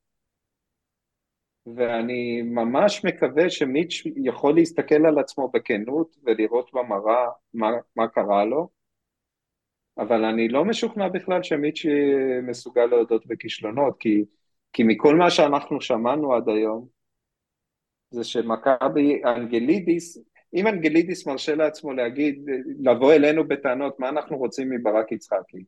ואני 1.75 2.41
ממש 2.41 3.05
מקווה 3.05 3.49
שמיץ' 3.49 4.03
יכול 4.23 4.55
להסתכל 4.55 5.05
על 5.05 5.19
עצמו 5.19 5.51
בכנות 5.53 6.15
ולראות 6.23 6.69
במראה 6.73 7.25
מה, 7.53 7.67
מה 7.95 8.07
קרה 8.07 8.45
לו, 8.45 8.69
אבל 9.97 10.25
אני 10.25 10.47
לא 10.47 10.65
משוכנע 10.65 11.07
בכלל 11.07 11.43
שמיץ' 11.43 11.85
מסוגל 12.43 12.85
להודות 12.85 13.25
בכישלונות, 13.27 13.95
כי, 13.99 14.25
כי 14.73 14.83
מכל 14.83 15.15
מה 15.15 15.29
שאנחנו 15.31 15.81
שמענו 15.81 16.33
עד 16.33 16.49
היום, 16.49 16.87
זה 18.09 18.23
שמכבי 18.23 19.21
אנגלידיס 19.25 20.17
אם 20.53 20.67
אנגלידיס 20.67 21.27
מרשה 21.27 21.55
לעצמו 21.55 21.93
להגיד, 21.93 22.45
לבוא 22.79 23.13
אלינו 23.13 23.47
בטענות 23.47 23.99
מה 23.99 24.09
אנחנו 24.09 24.37
רוצים 24.37 24.69
מברק 24.69 25.11
יצחקי, 25.11 25.63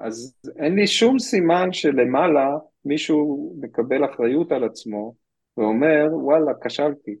אז 0.00 0.36
אין 0.58 0.74
לי 0.74 0.86
שום 0.86 1.18
סימן 1.18 1.72
שלמעלה 1.72 2.48
מישהו 2.84 3.54
מקבל 3.60 4.04
אחריות 4.04 4.52
על 4.52 4.64
עצמו 4.64 5.14
ואומר 5.56 6.04
וואלה 6.12 6.52
כשלתי. 6.64 7.16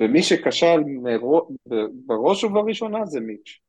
ומי 0.00 0.22
שכשל 0.22 0.80
בראש 2.06 2.44
ובראשונה 2.44 3.06
זה 3.06 3.20
מיץ' 3.20 3.60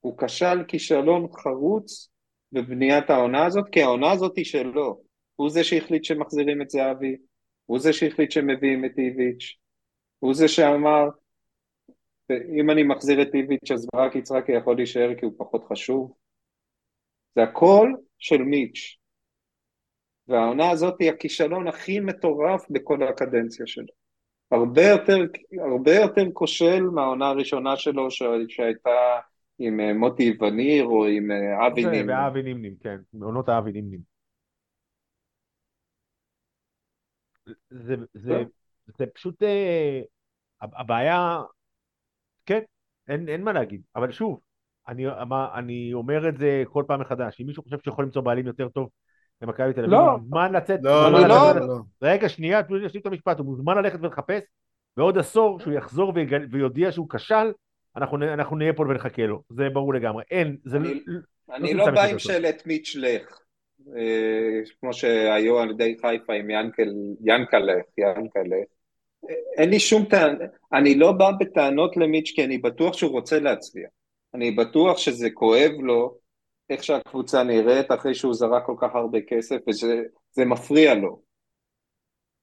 הוא 0.00 0.18
כשל 0.18 0.64
כישלון 0.68 1.26
חרוץ 1.32 2.10
בבניית 2.52 3.10
העונה 3.10 3.46
הזאת 3.46 3.68
כי 3.72 3.82
העונה 3.82 4.12
הזאת 4.12 4.36
היא 4.36 4.44
שלו. 4.44 5.00
הוא 5.36 5.50
זה 5.50 5.64
שהחליט 5.64 6.04
שמחזירים 6.04 6.62
את 6.62 6.70
זהבי 6.70 7.16
הוא 7.68 7.78
זה 7.78 7.92
שהחליט 7.92 8.30
שמביאים 8.30 8.84
את 8.84 8.98
איביץ', 8.98 9.56
הוא 10.18 10.34
זה 10.34 10.48
שאמר, 10.48 11.08
אם 12.30 12.70
אני 12.70 12.82
מחזיר 12.82 13.22
את 13.22 13.34
איביץ' 13.34 13.70
אז 13.72 13.86
ברק 13.94 14.16
יצחקי 14.16 14.52
יכול 14.52 14.76
להישאר 14.76 15.14
כי 15.18 15.24
הוא 15.26 15.34
פחות 15.38 15.64
חשוב. 15.72 16.12
זה 17.34 17.42
הכל 17.42 17.92
של 18.18 18.42
מיץ'. 18.42 18.96
והעונה 20.28 20.70
הזאת 20.70 21.00
היא 21.00 21.10
הכישלון 21.10 21.68
הכי 21.68 22.00
מטורף 22.00 22.66
בכל 22.70 23.02
הקדנציה 23.02 23.66
שלו. 23.66 23.94
הרבה 24.50 24.82
יותר, 24.82 25.16
הרבה 25.70 25.94
יותר 25.94 26.24
כושל 26.32 26.82
מהעונה 26.82 27.28
הראשונה 27.28 27.76
שלו 27.76 28.08
שהייתה 28.48 29.18
עם 29.58 29.80
אה, 29.80 29.92
מוטי 29.94 30.36
וניר 30.40 30.84
או 30.84 31.06
עם 31.06 31.30
אה, 31.30 31.66
אבי 31.66 31.84
נימנים. 31.84 32.08
ואבי 32.08 32.42
נימנים, 32.42 32.74
כן, 32.80 32.96
מעונות 33.12 33.48
האבי 33.48 33.72
נימנים. 33.72 34.17
זה, 37.70 37.94
זה, 38.14 38.30
כן. 38.30 38.44
זה 38.98 39.06
פשוט, 39.06 39.42
אה, 39.42 40.00
הבעיה, 40.62 41.40
כן, 42.46 42.60
אין, 43.08 43.28
אין 43.28 43.42
מה 43.42 43.52
להגיד, 43.52 43.80
אבל 43.96 44.12
שוב, 44.12 44.40
אני, 44.88 45.04
אני 45.54 45.90
אומר 45.92 46.28
את 46.28 46.38
זה 46.38 46.62
כל 46.68 46.84
פעם 46.86 47.00
מחדש, 47.00 47.40
אם 47.40 47.46
מישהו 47.46 47.62
חושב 47.62 47.76
שיכול 47.84 48.04
למצוא 48.04 48.22
בעלים 48.22 48.46
יותר 48.46 48.68
טוב 48.68 48.88
למכבי 49.42 49.72
תל 49.72 49.80
אביב, 49.80 49.92
לא. 49.92 50.10
הוא 50.10 50.18
מוזמן 50.18 50.52
לצאת, 50.52 50.80
לא, 50.82 51.12
לא, 51.12 51.20
לא, 51.20 51.28
לא, 51.28 51.66
לא. 51.66 51.78
רגע, 52.02 52.28
שנייה, 52.28 52.62
תנו 52.62 52.76
לי 52.76 52.82
להשלים 52.82 53.00
את 53.00 53.06
המשפט, 53.06 53.38
הוא 53.38 53.46
מוזמן 53.46 53.76
ללכת 53.76 53.98
ולחפש, 54.02 54.42
בעוד 54.96 55.18
עשור 55.18 55.60
שהוא 55.60 55.72
יחזור 55.72 56.12
ויודיע 56.50 56.92
שהוא 56.92 57.08
כשל, 57.10 57.52
אנחנו, 57.96 58.16
אנחנו 58.34 58.56
נהיה 58.56 58.72
פה 58.72 58.82
ונחכה 58.82 59.26
לו, 59.26 59.42
זה 59.48 59.68
ברור 59.72 59.94
לגמרי, 59.94 60.24
אין, 60.30 60.56
זה 60.64 60.76
אני, 60.76 61.02
לא, 61.06 61.20
אני 61.56 61.74
לא, 61.74 61.86
לא 61.86 61.94
בא 61.94 62.04
עם 62.04 62.18
שלט 62.18 62.66
מיץ' 62.66 62.96
לך, 62.98 63.40
כמו 64.80 64.92
שהיו 64.92 65.58
על 65.58 65.70
ידי 65.70 65.96
חיפה 66.00 66.32
עם 66.32 66.50
ינקל, 66.50 66.94
ינקלך, 67.24 67.84
ינקלך. 67.98 68.66
אין 69.56 69.70
לי 69.70 69.80
שום 69.80 70.04
טענה, 70.04 70.44
אני 70.72 70.94
לא 70.94 71.12
בא 71.12 71.30
בטענות 71.40 71.96
למיץ' 71.96 72.32
כי 72.34 72.44
אני 72.44 72.58
בטוח 72.58 72.94
שהוא 72.94 73.10
רוצה 73.10 73.40
להצביע. 73.40 73.88
אני 74.34 74.50
בטוח 74.50 74.98
שזה 74.98 75.30
כואב 75.30 75.70
לו 75.80 76.18
איך 76.70 76.84
שהקבוצה 76.84 77.42
נראית 77.42 77.92
אחרי 77.92 78.14
שהוא 78.14 78.34
זרק 78.34 78.66
כל 78.66 78.74
כך 78.80 78.94
הרבה 78.94 79.18
כסף 79.20 79.56
וזה 79.68 80.44
מפריע 80.44 80.94
לו. 80.94 81.20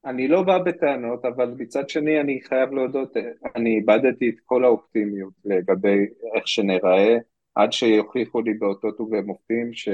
אני 0.05 0.27
לא 0.27 0.43
בא 0.43 0.57
בטענות, 0.57 1.25
אבל 1.25 1.53
מצד 1.57 1.89
שני 1.89 2.21
אני 2.21 2.41
חייב 2.41 2.71
להודות, 2.71 3.13
אני 3.55 3.75
איבדתי 3.75 4.29
את 4.29 4.35
כל 4.45 4.63
האופטימיות 4.63 5.33
לגבי 5.45 6.05
איך 6.35 6.47
שנראה, 6.47 7.17
עד 7.55 7.73
שיוכיחו 7.73 8.41
לי 8.41 8.53
באותות 8.53 9.01
ובמופתים 9.01 9.73
ש... 9.73 9.89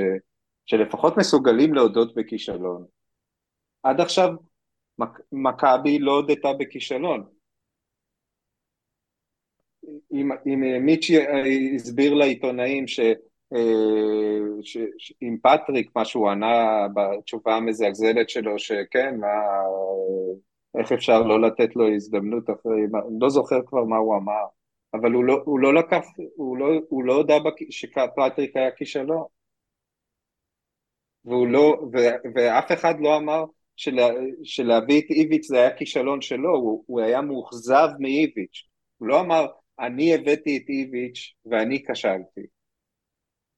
שלפחות 0.65 1.17
מסוגלים 1.17 1.73
להודות 1.73 2.15
בכישלון. 2.15 2.85
עד 3.83 4.01
עכשיו 4.01 4.29
מכבי 5.31 5.99
לא 5.99 6.11
הודתה 6.11 6.53
בכישלון. 6.59 7.23
אם, 10.13 10.31
אם 10.45 10.85
מיצ'י 10.85 11.17
הסביר 11.75 12.13
לעיתונאים 12.13 12.87
ש, 12.87 12.99
אה, 13.53 14.39
ש, 14.61 14.77
ש, 14.97 15.13
עם 15.21 15.37
פטריק, 15.43 15.91
מה 15.95 16.05
שהוא 16.05 16.29
ענה 16.29 16.87
בתשובה 16.93 17.55
המזעזלת 17.55 18.29
שלו, 18.29 18.59
שכן, 18.59 19.17
מה, 19.19 19.27
איך 20.79 20.91
אפשר 20.91 21.21
לא 21.23 21.41
לתת 21.41 21.75
לו 21.75 21.93
הזדמנות 21.93 22.49
אחרי, 22.49 22.81
לא 23.19 23.29
זוכר 23.29 23.59
כבר 23.65 23.83
מה 23.83 23.97
הוא 23.97 24.17
אמר, 24.17 24.45
אבל 24.93 25.11
הוא 25.11 25.23
לא, 25.23 25.41
הוא 25.45 25.59
לא 25.59 25.73
לקח, 25.73 26.05
הוא 26.35 26.57
לא, 26.57 26.65
הוא 26.89 27.03
לא 27.03 27.13
הודה 27.13 27.33
שפטריק 27.69 28.57
היה 28.57 28.71
כישלון. 28.71 29.23
והוא 31.25 31.47
לא, 31.47 31.89
ו, 31.93 31.97
ואף 32.35 32.71
אחד 32.71 32.93
לא 32.99 33.17
אמר 33.17 33.43
שלה, 33.75 34.07
שלהביא 34.43 35.01
את 35.01 35.05
איביץ' 35.09 35.47
זה 35.47 35.57
היה 35.57 35.77
כישלון 35.77 36.21
שלו, 36.21 36.55
הוא, 36.55 36.83
הוא 36.87 37.01
היה 37.01 37.21
מאוכזב 37.21 37.87
מאיביץ', 37.99 38.63
הוא 38.97 39.07
לא 39.07 39.19
אמר 39.19 39.45
אני 39.79 40.15
הבאתי 40.15 40.57
את 40.57 40.69
איביץ' 40.69 41.33
ואני 41.45 41.83
כשלתי. 41.85 42.41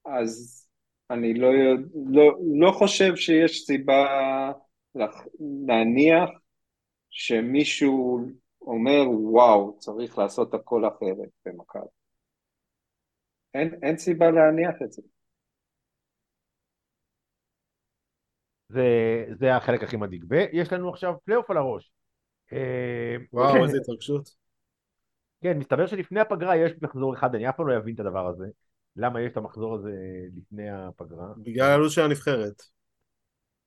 אז 0.05 0.63
אני 1.09 1.33
לא, 1.33 1.49
לא, 2.11 2.37
לא 2.55 2.71
חושב 2.71 3.15
שיש 3.15 3.65
סיבה 3.65 4.05
להניח 5.67 6.29
שמישהו 7.09 8.19
אומר 8.61 9.09
וואו 9.09 9.77
צריך 9.79 10.17
לעשות 10.17 10.53
הכל 10.53 10.87
אחרת 10.87 11.29
במכבי. 11.45 11.87
אין, 13.53 13.79
אין 13.83 13.97
סיבה 13.97 14.31
להניח 14.31 14.75
את 14.85 14.91
זה. 14.91 15.01
זה, 18.73 19.25
זה 19.39 19.55
החלק 19.55 19.83
הכי 19.83 19.97
מדאיג. 19.97 20.25
ויש 20.29 20.73
לנו 20.73 20.89
עכשיו 20.89 21.13
פלייאוף 21.25 21.51
על 21.51 21.57
הראש. 21.57 21.91
אה, 22.53 23.15
וואו, 23.33 23.63
איזה 23.63 23.77
התרגשות. 23.77 24.29
כן, 25.41 25.57
מסתבר 25.57 25.87
שלפני 25.87 26.19
הפגרה 26.19 26.55
יש 26.55 26.71
מחזור 26.81 27.13
אחד, 27.13 27.35
אני 27.35 27.49
אף 27.49 27.57
פעם 27.57 27.67
לא 27.67 27.77
אבין 27.77 27.95
את 27.95 27.99
הדבר 27.99 28.27
הזה. 28.27 28.45
למה 28.95 29.21
יש 29.21 29.31
את 29.31 29.37
המחזור 29.37 29.75
הזה 29.75 29.91
לפני 30.37 30.69
הפגרה. 30.69 31.27
בגלל 31.37 31.71
הלו"ז 31.71 31.91
של 31.91 32.01
הנבחרת. 32.01 32.61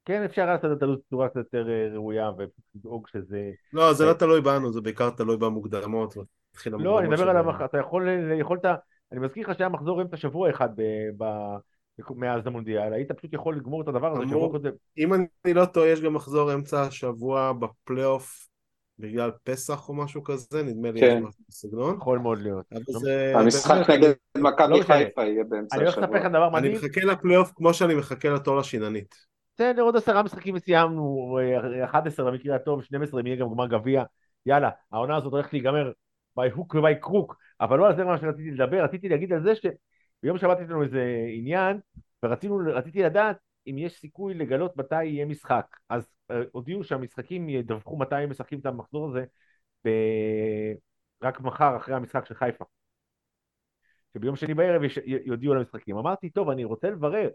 כן, 0.04 0.22
אפשר 0.22 0.46
לעשות 0.46 0.78
את 0.78 0.82
הלו"ז 0.82 0.98
בצורה 1.06 1.28
קצת 1.28 1.36
יותר 1.36 1.68
אה, 1.68 1.88
ראויה 1.94 2.30
ולדאוג 2.30 3.08
שזה... 3.08 3.50
לא, 3.72 3.92
זה 3.92 4.04
לא 4.04 4.12
תלוי 4.12 4.40
בנו, 4.40 4.72
זה 4.72 4.80
בעיקר 4.80 5.10
תלוי 5.10 5.36
במוקדמות. 5.36 6.14
לא, 6.66 6.98
אני 6.98 7.08
מדבר 7.08 7.30
על 7.30 7.36
המח... 7.36 7.60
אתה 7.64 7.78
יכול, 7.78 8.08
יכולת... 8.40 8.64
אני 9.12 9.20
מזכיר 9.20 9.50
לך 9.50 9.58
שהיה 9.58 9.68
מחזור 9.68 10.02
אמצע 10.02 10.16
שבוע 10.16 10.50
אחד. 10.50 10.68
מאז 12.16 12.46
המונדיאל, 12.46 12.92
היית 12.92 13.12
פשוט 13.12 13.32
יכול 13.32 13.56
לגמור 13.56 13.82
את 13.82 13.88
הדבר 13.88 14.12
הזה 14.12 14.28
שבוע 14.28 14.50
קודם. 14.50 14.70
אם 14.98 15.14
אני 15.14 15.54
לא 15.54 15.64
טועה, 15.64 15.88
יש 15.88 16.00
גם 16.00 16.14
מחזור 16.14 16.54
אמצע 16.54 16.82
השבוע 16.82 17.52
בפלייאוף 17.52 18.48
בגלל 18.98 19.30
פסח 19.44 19.88
או 19.88 19.94
משהו 19.94 20.24
כזה, 20.24 20.62
נדמה 20.62 20.90
לי 20.90 21.00
כן. 21.00 21.22
בסגנון. 21.48 21.96
יכול 21.96 22.18
מאוד 22.18 22.38
להיות. 22.38 22.64
המשחק 23.34 23.90
נגד 23.90 24.12
מכבי 24.38 24.82
חיפה 24.82 25.24
יהיה 25.24 25.44
באמצע 25.44 25.76
השבוע. 25.76 25.78
אני 25.78 25.82
הולך 25.82 25.98
לספר 25.98 26.26
לך 26.26 26.26
דבר 26.26 26.50
מדהים. 26.50 26.72
אני 26.72 26.86
מחכה 26.86 27.00
לפלייאוף 27.00 27.52
כמו 27.54 27.74
שאני 27.74 27.94
מחכה 27.94 28.28
לתור 28.28 28.56
לשיננית. 28.56 29.14
בסדר, 29.54 29.82
עוד 29.82 29.96
עשרה 29.96 30.22
משחקים 30.22 30.54
וסיימנו, 30.54 31.38
11 31.84 32.30
במקרה 32.30 32.56
הטוב, 32.56 32.82
12 32.82 33.20
אם 33.20 33.26
יהיה 33.26 33.36
גם 33.36 33.46
גמר 33.50 33.66
גביע. 33.66 34.02
יאללה, 34.46 34.70
העונה 34.92 35.16
הזאת 35.16 35.32
הולכת 35.32 35.52
להיגמר 35.52 35.92
by 36.40 36.56
hook 36.56 36.76
ו-by 36.76 37.06
crook, 37.06 37.34
אבל 37.60 37.78
לא 37.78 37.86
על 37.86 37.96
זה 37.96 38.04
מה 38.04 38.18
שרציתי 38.18 38.50
לדבר, 38.50 38.84
רציתי 38.84 39.08
להגיד 39.08 39.32
על 39.32 39.42
זה 39.42 39.52
שביום 40.20 40.38
שבת 40.38 40.60
יש 40.60 40.70
לנו 40.70 40.82
איזה 40.82 41.26
עניין, 41.32 41.80
ורציתי 42.22 43.02
לדעת 43.02 43.36
אם 43.66 43.78
יש 43.78 44.00
סיכוי 44.00 44.34
לגלות 44.34 44.76
מתי 44.76 45.04
יהיה 45.04 45.26
משחק. 45.26 45.76
אז 45.88 46.08
אה, 46.30 46.42
הודיעו 46.52 46.84
שהמשחקים 46.84 47.48
ידווחו 47.48 47.96
מתי 47.96 48.14
הם 48.14 48.30
משחקים 48.30 48.58
את 48.58 48.66
המחזור 48.66 49.08
הזה 49.08 49.24
ב... 49.86 49.88
רק 51.22 51.40
מחר 51.40 51.76
אחרי 51.76 51.94
המשחק 51.94 52.26
של 52.26 52.34
חיפה. 52.34 52.64
שביום 54.14 54.36
שני 54.36 54.54
בערב 54.54 54.82
יש... 54.82 54.98
יודיעו 55.04 55.52
על 55.52 55.58
המשחקים. 55.58 55.96
אמרתי, 55.96 56.30
טוב, 56.30 56.50
אני 56.50 56.64
רוצה 56.64 56.90
לברר, 56.90 57.28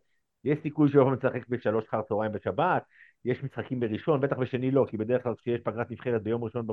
יש 0.44 0.60
סיכוי 0.60 0.90
שיום 0.90 1.14
משחק 1.14 1.48
בשלוש 1.48 1.86
אחר 1.88 2.02
צהריים 2.02 2.32
בשבת, 2.32 2.84
יש 3.26 3.44
משחקים 3.44 3.80
בראשון, 3.80 4.22
בטח 4.22 4.38
בשני 4.38 4.72
לא, 4.72 4.86
כי 4.90 4.98
בדרך 4.98 5.24
כלל 5.24 5.34
כשיש 5.36 5.62
פגרת 5.62 5.92
נבחרת 5.92 6.24
ביום 6.24 6.44
ראשון 6.44 6.68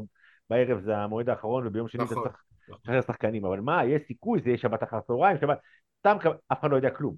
בערב 0.50 0.80
זה 0.80 0.96
המועד 0.96 1.28
האחרון, 1.28 1.66
וביום 1.66 1.88
שני 1.88 2.04
נכון, 2.04 2.18
אתה 2.18 2.28
צריך 2.28 2.42
נכון. 2.68 2.76
לשחרר 2.80 3.00
שחקנים, 3.00 3.44
אבל 3.44 3.60
מה, 3.60 3.84
יש 3.84 4.02
סיכוי, 4.06 4.40
זה 4.42 4.48
יהיה 4.48 4.58
שבת 4.58 4.82
אחר 4.82 5.00
צהריים, 5.00 5.36
שבת, 5.40 5.58
סתם, 5.98 6.16
אף 6.52 6.60
אחד 6.60 6.70
לא 6.70 6.76
יודע 6.76 6.90
כלום. 6.90 7.14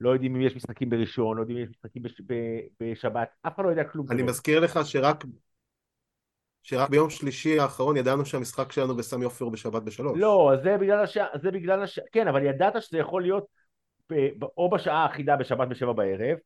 לא 0.00 0.10
יודעים 0.10 0.34
אם 0.36 0.40
יש 0.40 0.56
משחקים 0.56 0.90
בראשון, 0.90 1.36
לא 1.36 1.42
יודעים 1.42 1.58
אם 1.58 1.64
יש 1.64 1.70
משחקים 1.70 2.02
בש... 2.02 2.20
בשבת, 2.80 3.28
אף 3.42 3.54
אחד 3.54 3.64
לא 3.64 3.68
יודע 3.68 3.84
כלום. 3.84 4.06
אני 4.10 4.22
מזכיר 4.22 4.60
לך 4.60 4.78
שרק 4.84 5.24
שרק 6.62 6.90
ביום 6.90 7.10
שלישי 7.10 7.58
האחרון 7.58 7.96
ידענו 7.96 8.24
שהמשחק 8.24 8.72
שלנו 8.72 8.96
בסמי 8.96 9.24
עופר 9.24 9.48
בשבת 9.48 9.82
בשלוש. 9.82 10.18
לא, 10.18 10.52
זה 10.62 10.76
בגלל 10.80 11.04
השעה, 11.04 11.26
זה 11.42 11.50
בגלל 11.50 11.82
השעה, 11.82 12.04
כן, 12.12 12.28
אבל 12.28 12.42
ידעת 12.42 12.82
שזה 12.82 12.98
יכול 12.98 13.22
להיות 13.22 13.46
ב... 14.12 14.14
או 14.56 14.70
בשעה 14.70 15.02
האחידה 15.02 15.36
בשבת 15.36 15.68
בשבע 15.68 15.92
בערב, 15.92 16.38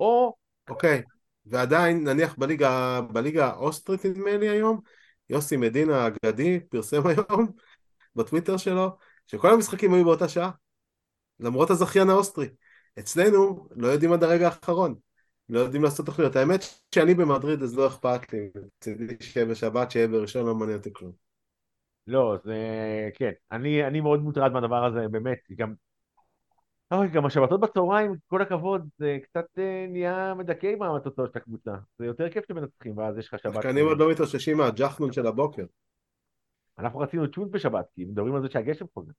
או... 0.00 0.34
אוקיי, 0.70 1.02
ועדיין, 1.46 2.08
נניח 2.08 2.38
בליגה, 2.38 3.00
בליגה 3.00 3.46
האוסטרית 3.46 4.06
נדמה 4.06 4.36
לי 4.36 4.48
היום, 4.48 4.80
יוסי 5.30 5.56
מדינה 5.56 6.04
האגדי 6.04 6.60
פרסם 6.60 7.06
היום 7.06 7.46
בטוויטר 8.16 8.56
שלו, 8.56 8.96
שכל 9.26 9.50
המשחקים 9.50 9.94
היו 9.94 10.04
באותה 10.04 10.28
שעה, 10.28 10.50
למרות 11.40 11.70
הזכיין 11.70 12.10
האוסטרי. 12.10 12.48
אצלנו 12.98 13.68
לא 13.76 13.88
יודעים 13.88 14.12
עד 14.12 14.24
הרגע 14.24 14.46
האחרון, 14.46 14.94
לא 15.48 15.60
יודעים 15.60 15.82
לעשות 15.82 16.06
תוכניות. 16.06 16.36
האמת 16.36 16.60
שאני 16.94 17.14
במדריד 17.14 17.62
אז 17.62 17.76
לא 17.76 17.86
אכפת 17.86 18.32
לי, 18.32 18.50
מצידי 18.78 19.14
שיהיה 19.20 19.46
בשבת, 19.46 19.90
שיהיה 19.90 20.08
בראשון, 20.08 20.46
לא 20.46 20.54
מעניין 20.54 20.78
אותי 20.78 20.90
כלום. 20.92 21.12
לא, 22.06 22.36
זה 22.44 22.56
כן, 23.14 23.30
אני, 23.52 23.86
אני 23.86 24.00
מאוד 24.00 24.22
מוטרד 24.22 24.52
מהדבר 24.52 24.84
הזה, 24.84 25.08
באמת, 25.10 25.38
גם 25.56 25.74
אוי, 26.94 27.08
גם 27.08 27.26
השבתות 27.26 27.60
בצהריים, 27.60 28.14
כל 28.26 28.42
הכבוד, 28.42 28.88
זה 28.98 29.18
קצת 29.22 29.46
אה, 29.58 29.86
נהיה 29.88 30.34
מדכא 30.34 30.66
עם 30.66 30.82
התוצאות 30.82 31.32
של 31.32 31.38
הקבוצה. 31.38 31.74
זה 31.98 32.06
יותר 32.06 32.30
כיף 32.30 32.44
שמנצחים, 32.48 32.98
ואז 32.98 33.18
יש 33.18 33.28
לך 33.28 33.40
שבת. 33.40 33.56
השחקנים 33.56 33.86
עוד 33.86 33.98
לא 33.98 34.10
מתאוששים 34.10 34.56
מהג'חנון 34.56 35.12
של 35.12 35.26
הבוקר. 35.26 35.64
אנחנו 36.78 36.98
רצינו 36.98 37.30
צ'ונט 37.30 37.50
בשבת, 37.50 37.84
כי 37.94 38.04
מדברים 38.04 38.34
על 38.34 38.42
זה 38.42 38.48
שהגשם 38.50 38.84
חוזר. 38.94 39.12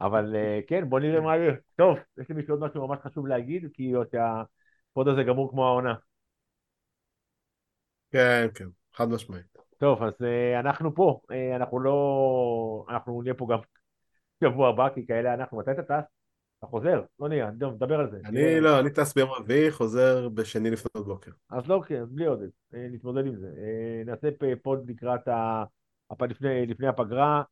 אבל 0.00 0.36
אה, 0.36 0.60
כן, 0.66 0.88
בוא 0.88 1.00
נראה 1.00 1.20
מה 1.20 1.36
יהיה. 1.36 1.52
טוב, 1.76 1.98
יש 2.18 2.30
למישהו 2.30 2.54
עוד 2.54 2.60
משהו 2.60 2.88
ממש 2.88 2.98
חשוב 3.02 3.26
להגיד, 3.26 3.68
כי 3.72 3.92
ה 3.96 4.24
pod 4.24 5.08
הזה 5.08 5.22
גמור 5.22 5.50
כמו 5.50 5.66
העונה. 5.66 5.94
כן, 8.10 8.46
כן, 8.54 8.68
חד 8.94 9.08
משמעית. 9.08 9.58
טוב, 9.78 10.02
אז 10.02 10.12
uh, 10.12 10.60
אנחנו 10.60 10.94
פה, 10.94 11.20
אנחנו 11.56 11.80
לא... 11.80 12.86
אנחנו 12.88 13.22
נהיה 13.22 13.34
פה 13.34 13.46
גם 13.50 13.58
שבוע 14.44 14.68
הבא, 14.68 14.88
כי 14.94 15.06
כאלה 15.06 15.34
אנחנו. 15.34 15.58
מתי 15.58 15.70
אתה 15.70 15.82
טס? 15.82 16.04
אתה 16.58 16.66
חוזר? 16.66 17.02
לא 17.20 17.28
נהיה, 17.28 17.50
נדבר 17.50 18.00
על 18.00 18.10
זה. 18.10 18.16
אני 18.24 18.60
לא, 18.60 18.80
אני 18.80 18.90
טס 18.90 19.14
ביום 19.14 19.30
רביעי, 19.30 19.70
חוזר 19.70 20.28
בשני 20.28 20.70
לפנות 20.70 21.06
בוקר. 21.06 21.30
אז 21.50 21.68
לא, 21.68 21.82
כן, 21.86 22.04
בלי 22.08 22.26
עודד, 22.26 22.48
נתמודד 22.72 23.26
עם 23.26 23.36
זה. 23.36 23.48
נעשה 24.06 24.28
פוד 24.62 24.90
לקראת 24.90 25.28
ה... 25.28 25.64
לפני, 26.20 26.66
לפני 26.66 26.86
הפגרה. 26.86 27.42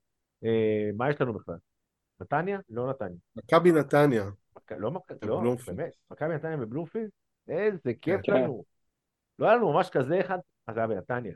מה 0.97 1.11
יש 1.11 1.20
לנו 1.20 1.32
בכלל? 1.32 1.57
נתניה? 2.20 2.59
לא 2.70 2.91
נתניה. 2.91 3.18
מכבי 3.37 3.72
נתניה. 3.72 4.24
לא, 4.70 4.91
לא 5.22 5.57
באמת, 5.66 5.93
מכבי 6.11 6.34
נתניה 6.34 6.57
בבלומפילד? 6.57 7.11
איזה 7.49 7.93
כיף 8.03 8.20
כן. 8.22 8.32
לנו. 8.32 8.64
לא 9.39 9.47
היה 9.47 9.57
לנו 9.57 9.72
ממש 9.72 9.91
כזה 9.91 10.20
אחד, 10.20 10.39
אז 10.66 10.74
זה 10.74 10.80
היה 10.80 10.87
בנתניה. 10.87 11.34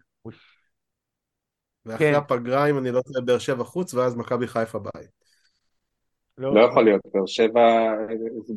ואחרי 1.87 2.13
כן. 2.13 2.19
הפגרה, 2.19 2.71
אם 2.71 2.79
אני 2.79 2.91
לא 2.91 3.03
טועה, 3.03 3.25
באר 3.25 3.39
שבע 3.39 3.65
חוץ, 3.65 3.95
ואז 3.95 4.17
מכבי 4.17 4.47
חיפה 4.47 4.79
בית. 4.79 5.20
לא, 6.41 6.61
יכול 6.61 6.85
להיות, 6.85 7.01
באר 7.15 7.27
שבע, 7.27 7.95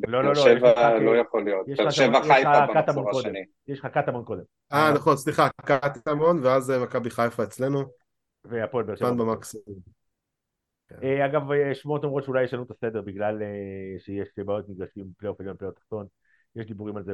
לא, 0.07 0.23
לא, 0.23 0.33
לא, 0.33 0.99
לא 0.99 1.17
יכול 1.17 1.43
להיות, 1.43 1.67
באר 1.77 1.89
שבע 1.89 2.21
חיפה 2.21 2.93
במחזור 2.93 3.19
השני. 3.19 3.45
יש 3.67 3.79
לך 3.79 3.85
קטמון 3.85 4.23
קודם. 4.23 4.43
אה, 4.73 4.93
נכון, 4.95 5.17
סליחה, 5.17 5.47
קטמון, 5.65 6.39
ואז 6.43 6.73
מכבי 6.83 7.09
חיפה 7.09 7.43
אצלנו. 7.43 7.79
והפועל 8.45 8.85
באר 8.85 8.95
שבע. 8.95 9.07
כן. 10.87 10.95
אה, 11.03 11.25
אגב, 11.25 11.51
אה, 11.51 11.75
שמועות 11.75 12.03
אומרות 12.03 12.23
שאולי 12.23 12.43
ישנו 12.43 12.63
את 12.63 12.71
הסדר 12.71 13.01
בגלל 13.01 13.41
אה, 13.41 13.99
שיש 13.99 14.27
בעיות 14.45 14.69
מגרשים, 14.69 15.05
פלייאוף 15.17 15.39
עליון, 15.39 15.57
פלייאוף 15.57 15.75
תחתון. 15.75 16.05
יש 16.55 16.65
דיבורים 16.65 16.97
על 16.97 17.03
זה. 17.03 17.13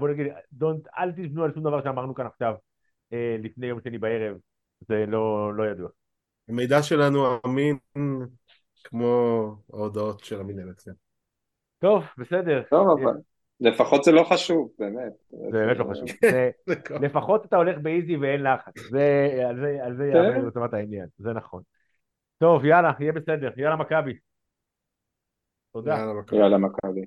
בוא 0.00 0.08
נגיד, 0.08 0.26
don't, 0.60 0.98
אל 0.98 1.12
תבנו 1.12 1.44
על 1.44 1.54
שום 1.54 1.62
דבר 1.62 1.82
שאמרנו 1.82 2.14
כאן 2.14 2.26
עכשיו 2.26 2.54
לפני 3.38 3.66
יום 3.66 3.80
שני 3.84 3.98
בערב, 3.98 4.36
זה 4.80 5.04
לא, 5.08 5.54
לא 5.54 5.70
ידוע. 5.70 5.88
המידע 6.48 6.82
שלנו 6.82 7.38
אמין 7.46 7.78
כמו 8.84 9.54
ההודעות 9.72 10.24
של 10.24 10.40
המנהלת. 10.40 10.80
כן. 10.80 10.92
טוב, 11.78 12.04
בסדר. 12.18 12.62
טוב, 12.70 12.88
אבל 13.00 13.12
לפחות 13.60 14.04
זה 14.04 14.12
לא 14.12 14.24
חשוב, 14.32 14.70
באמת. 14.78 15.12
זה 15.30 15.50
באמת 15.52 15.76
לא 15.76 15.84
חשוב. 15.90 16.08
לפחות 17.02 17.46
אתה 17.46 17.56
הולך 17.56 17.78
באיזי 17.78 18.16
ואין 18.16 18.42
לחץ. 18.42 18.92
על 19.84 19.96
זה 19.96 20.10
יאמר 20.14 20.32
כן. 20.32 20.46
לטובת 20.46 20.74
העניין, 20.74 21.06
זה 21.18 21.32
נכון. 21.32 21.62
טוב, 22.38 22.64
יאללה, 22.64 22.92
יהיה 23.00 23.12
בסדר. 23.12 23.50
יאללה 23.56 23.76
מכבי. 23.76 24.18
תודה. 25.72 25.96
יאללה 26.32 26.58
מכבי. 26.58 27.04